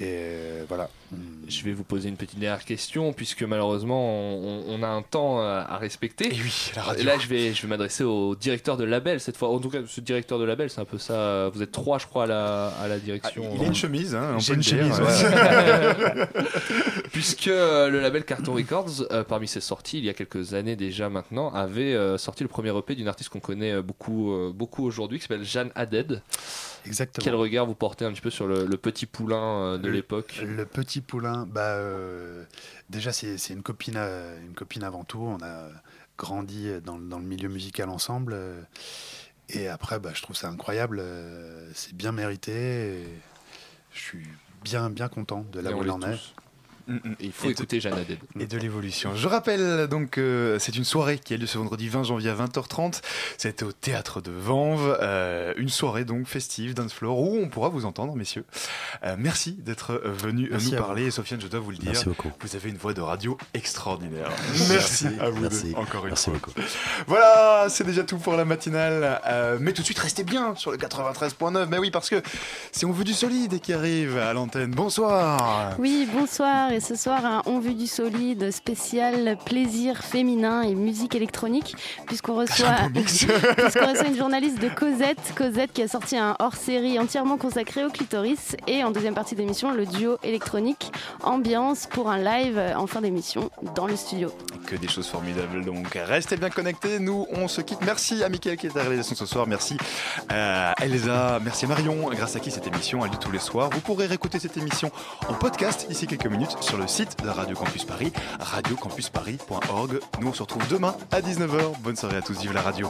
Et 0.01 0.61
voilà. 0.67 0.89
Je 1.47 1.63
vais 1.63 1.73
vous 1.73 1.83
poser 1.83 2.09
une 2.09 2.17
petite 2.17 2.39
dernière 2.39 2.65
question, 2.65 3.13
puisque 3.13 3.43
malheureusement, 3.43 4.03
on, 4.39 4.63
on 4.67 4.81
a 4.81 4.87
un 4.87 5.03
temps 5.03 5.39
à 5.41 5.77
respecter. 5.77 6.27
Et 6.33 6.39
oui, 6.41 6.71
la 6.75 6.81
radio. 6.81 7.01
Et 7.01 7.05
là, 7.05 7.19
je 7.19 7.27
vais, 7.27 7.53
je 7.53 7.61
vais 7.61 7.67
m'adresser 7.67 8.03
au 8.03 8.35
directeur 8.35 8.77
de 8.77 8.83
label 8.83 9.19
cette 9.19 9.37
fois. 9.37 9.49
En 9.49 9.59
tout 9.59 9.69
cas, 9.69 9.79
ce 9.85 10.01
directeur 10.01 10.39
de 10.39 10.43
label, 10.43 10.69
c'est 10.71 10.81
un 10.81 10.85
peu 10.85 10.97
ça. 10.97 11.49
Vous 11.53 11.61
êtes 11.61 11.71
trois, 11.71 11.99
je 11.99 12.07
crois, 12.07 12.23
à 12.23 12.27
la, 12.27 12.67
à 12.81 12.87
la 12.87 12.97
direction. 12.97 13.43
il 13.55 13.61
a 13.63 13.67
une 13.67 13.75
chemise, 13.75 14.15
hein, 14.15 14.37
J'ai 14.39 14.53
une 14.55 14.59
dire. 14.61 14.77
chemise, 14.79 14.99
ouais. 14.99 16.25
Puisque 17.11 17.47
euh, 17.47 17.89
le 17.89 17.99
label 18.01 18.25
Carton 18.25 18.53
Records, 18.53 19.03
euh, 19.11 19.23
parmi 19.23 19.47
ses 19.47 19.61
sorties, 19.61 19.99
il 19.99 20.05
y 20.05 20.09
a 20.09 20.13
quelques 20.13 20.53
années 20.53 20.75
déjà 20.75 21.09
maintenant, 21.09 21.49
avait 21.53 21.93
euh, 21.93 22.17
sorti 22.17 22.43
le 22.43 22.49
premier 22.49 22.75
EP 22.77 22.95
d'une 22.95 23.07
artiste 23.07 23.29
qu'on 23.29 23.39
connaît 23.39 23.81
beaucoup, 23.81 24.33
beaucoup 24.53 24.83
aujourd'hui, 24.85 25.19
qui 25.19 25.23
s'appelle 25.27 25.45
Jeanne 25.45 25.69
Haddad. 25.75 26.21
Exactement. 26.87 27.23
Quel 27.23 27.35
regard 27.35 27.65
vous 27.65 27.73
portez 27.73 28.05
un 28.05 28.11
petit 28.11 28.21
peu 28.21 28.29
sur 28.29 28.45
le, 28.45 28.65
le 28.65 28.77
petit 28.77 29.05
poulain 29.07 29.77
de 29.79 29.87
Le- 29.87 29.93
l'époque? 29.93 30.39
Le 30.45 30.65
petit 30.65 31.01
poulain, 31.05 31.45
bah, 31.45 31.61
euh, 31.75 32.43
déjà 32.89 33.11
c'est 33.13 33.37
une 33.49 33.63
copine, 33.63 33.97
à- 33.97 34.35
une 34.37 34.53
copine 34.53 34.83
avant 34.83 35.03
tout. 35.03 35.21
On 35.21 35.41
a 35.43 35.69
grandi 36.17 36.69
dans, 36.83 36.97
dans 36.97 37.19
le 37.19 37.25
milieu 37.25 37.49
musical 37.49 37.89
ensemble. 37.89 38.33
euh, 38.33 38.61
et 39.49 39.67
après, 39.67 39.99
bah, 39.99 40.11
je 40.13 40.21
trouve 40.21 40.35
ça 40.35 40.49
incroyable. 40.49 40.99
euh, 41.01 41.69
C'est 41.73 41.93
bien 41.93 42.11
mérité. 42.11 43.05
je 43.93 43.99
suis 43.99 44.27
bien, 44.63 44.89
bien 44.89 45.07
content 45.07 45.45
de 45.51 45.59
là 45.59 45.69
où 45.77 45.83
il 45.83 45.91
en 45.91 46.01
est. 46.01 46.05
tous. 46.87 47.09
il 47.19 47.31
faut 47.31 47.45
Et 47.45 47.47
de- 47.47 47.51
écouter 47.53 47.79
Jeanne 47.79 47.93
Haddad. 47.93 48.17
et 48.39 48.45
de 48.45 48.57
l'évolution. 48.57 49.15
Je 49.15 49.27
rappelle 49.27 49.87
donc 49.87 50.11
que 50.11 50.57
c'est 50.59 50.75
une 50.75 50.83
soirée 50.83 51.17
qui 51.19 51.33
a 51.33 51.37
lieu 51.37 51.47
ce 51.47 51.57
vendredi 51.57 51.89
20 51.89 52.03
janvier 52.03 52.29
à 52.29 52.35
20h30. 52.35 53.01
C'était 53.37 53.63
au 53.65 53.71
théâtre 53.71 54.21
de 54.21 54.31
Vanves, 54.31 54.97
euh, 55.01 55.53
une 55.57 55.69
soirée 55.69 56.05
donc 56.05 56.27
festive, 56.27 56.73
dance 56.73 56.93
floor 56.93 57.19
où 57.19 57.37
on 57.41 57.49
pourra 57.49 57.69
vous 57.69 57.85
entendre, 57.85 58.15
messieurs. 58.15 58.45
Euh, 59.03 59.15
merci 59.17 59.53
d'être 59.53 59.91
euh, 59.91 60.11
venus 60.11 60.49
Merci 60.51 60.71
nous 60.71 60.77
parler. 60.77 61.05
Et 61.07 61.11
Sofiane, 61.11 61.41
je 61.41 61.47
dois 61.47 61.59
vous 61.59 61.71
le 61.71 61.77
dire, 61.77 61.91
Merci 61.91 62.05
beaucoup. 62.05 62.31
vous 62.39 62.55
avez 62.55 62.69
une 62.69 62.77
voix 62.77 62.93
de 62.93 63.01
radio 63.01 63.37
extraordinaire. 63.53 64.29
Merci. 64.69 65.05
Merci 65.05 65.07
à 65.19 65.29
vous 65.29 65.41
Merci. 65.41 65.71
deux, 65.73 65.75
encore 65.79 66.01
une 66.03 66.09
Merci 66.09 66.29
fois. 66.29 66.33
beaucoup. 66.39 66.51
Voilà, 67.07 67.67
c'est 67.69 67.83
déjà 67.83 68.03
tout 68.03 68.17
pour 68.17 68.33
la 68.33 68.45
matinale. 68.45 69.21
Euh, 69.27 69.57
mais 69.59 69.73
tout 69.73 69.81
de 69.81 69.85
suite, 69.85 69.99
restez 69.99 70.23
bien 70.23 70.55
sur 70.55 70.71
le 70.71 70.77
93.9. 70.77 71.67
Mais 71.69 71.77
oui, 71.77 71.91
parce 71.91 72.09
que 72.09 72.21
si 72.71 72.85
on 72.85 72.91
veut 72.91 73.03
du 73.03 73.13
solide 73.13 73.59
qui 73.59 73.73
arrive 73.73 74.17
à 74.17 74.33
l'antenne, 74.33 74.71
bonsoir. 74.71 75.75
Oui, 75.79 76.07
bonsoir 76.13 76.71
et 76.75 76.81
ce 76.81 76.95
soir 76.95 77.25
un 77.25 77.41
On 77.45 77.59
Vue 77.59 77.73
du 77.73 77.87
Solide 77.87 78.51
spécial 78.51 79.37
plaisir 79.45 80.03
féminin 80.03 80.61
et 80.61 80.75
musique 80.75 81.15
électronique 81.15 81.73
puisqu'on 82.05 82.35
reçoit, 82.35 82.67
reçoit 82.95 84.07
une 84.07 84.17
journaliste 84.17 84.59
de 84.59 84.67
Cosette, 84.67 85.33
Cosette 85.37 85.71
qui 85.71 85.83
a 85.83 85.87
sorti 85.87 86.17
un 86.17 86.35
hors-série 86.39 86.99
entièrement 86.99 87.37
consacré 87.37 87.85
au 87.85 87.89
clitoris 87.89 88.57
et 88.67 88.83
en 88.83 88.91
deuxième 88.91 89.13
partie 89.13 89.35
d'émission 89.35 89.71
le 89.71 89.85
duo 89.85 90.17
électronique 90.21 90.91
Ambiance 91.23 91.87
pour 91.87 92.09
un 92.09 92.17
live 92.17 92.59
en 92.75 92.87
fin 92.87 92.99
d'émission 92.99 93.49
dans 93.75 93.87
le 93.87 93.95
studio. 93.95 94.33
Que 94.67 94.75
des 94.75 94.89
choses 94.89 95.07
formidables 95.07 95.63
donc 95.63 95.93
restez 95.93 96.35
bien 96.35 96.49
connectés, 96.49 96.99
nous 96.99 97.25
on 97.31 97.47
se 97.47 97.61
quitte. 97.61 97.79
Merci 97.85 98.21
à 98.21 98.27
Mickaël 98.27 98.57
qui 98.57 98.67
est 98.67 98.75
à 98.75 98.79
la 98.79 98.83
réalisation 98.83 99.15
ce 99.15 99.25
soir, 99.25 99.47
merci 99.47 99.77
euh, 100.31 100.73
à 100.75 100.83
Elsa, 100.83 101.39
merci 101.41 101.63
à 101.65 101.67
Marion 101.69 102.09
grâce 102.09 102.35
à 102.35 102.41
qui 102.41 102.51
cette 102.51 102.67
émission 102.67 103.01
a 103.03 103.07
lieu 103.07 103.17
tous 103.19 103.31
les 103.31 103.39
soirs. 103.39 103.69
Vous 103.69 103.79
pourrez 103.79 104.07
réécouter 104.07 104.39
cette 104.39 104.57
émission 104.57 104.91
en 105.29 105.33
podcast 105.33 105.87
d'ici 105.87 106.05
quelques 106.05 106.27
minutes 106.27 106.55
sur 106.65 106.77
le 106.77 106.87
site 106.87 107.23
de 107.23 107.29
Radio 107.29 107.55
Campus 107.55 107.85
Paris, 107.85 108.11
radiocampusparis.org. 108.39 109.99
Nous, 110.19 110.27
on 110.27 110.33
se 110.33 110.41
retrouve 110.41 110.67
demain 110.67 110.95
à 111.11 111.21
19h. 111.21 111.79
Bonne 111.81 111.95
soirée 111.95 112.17
à 112.17 112.21
tous, 112.21 112.39
vive 112.41 112.53
la 112.53 112.61
radio. 112.61 112.89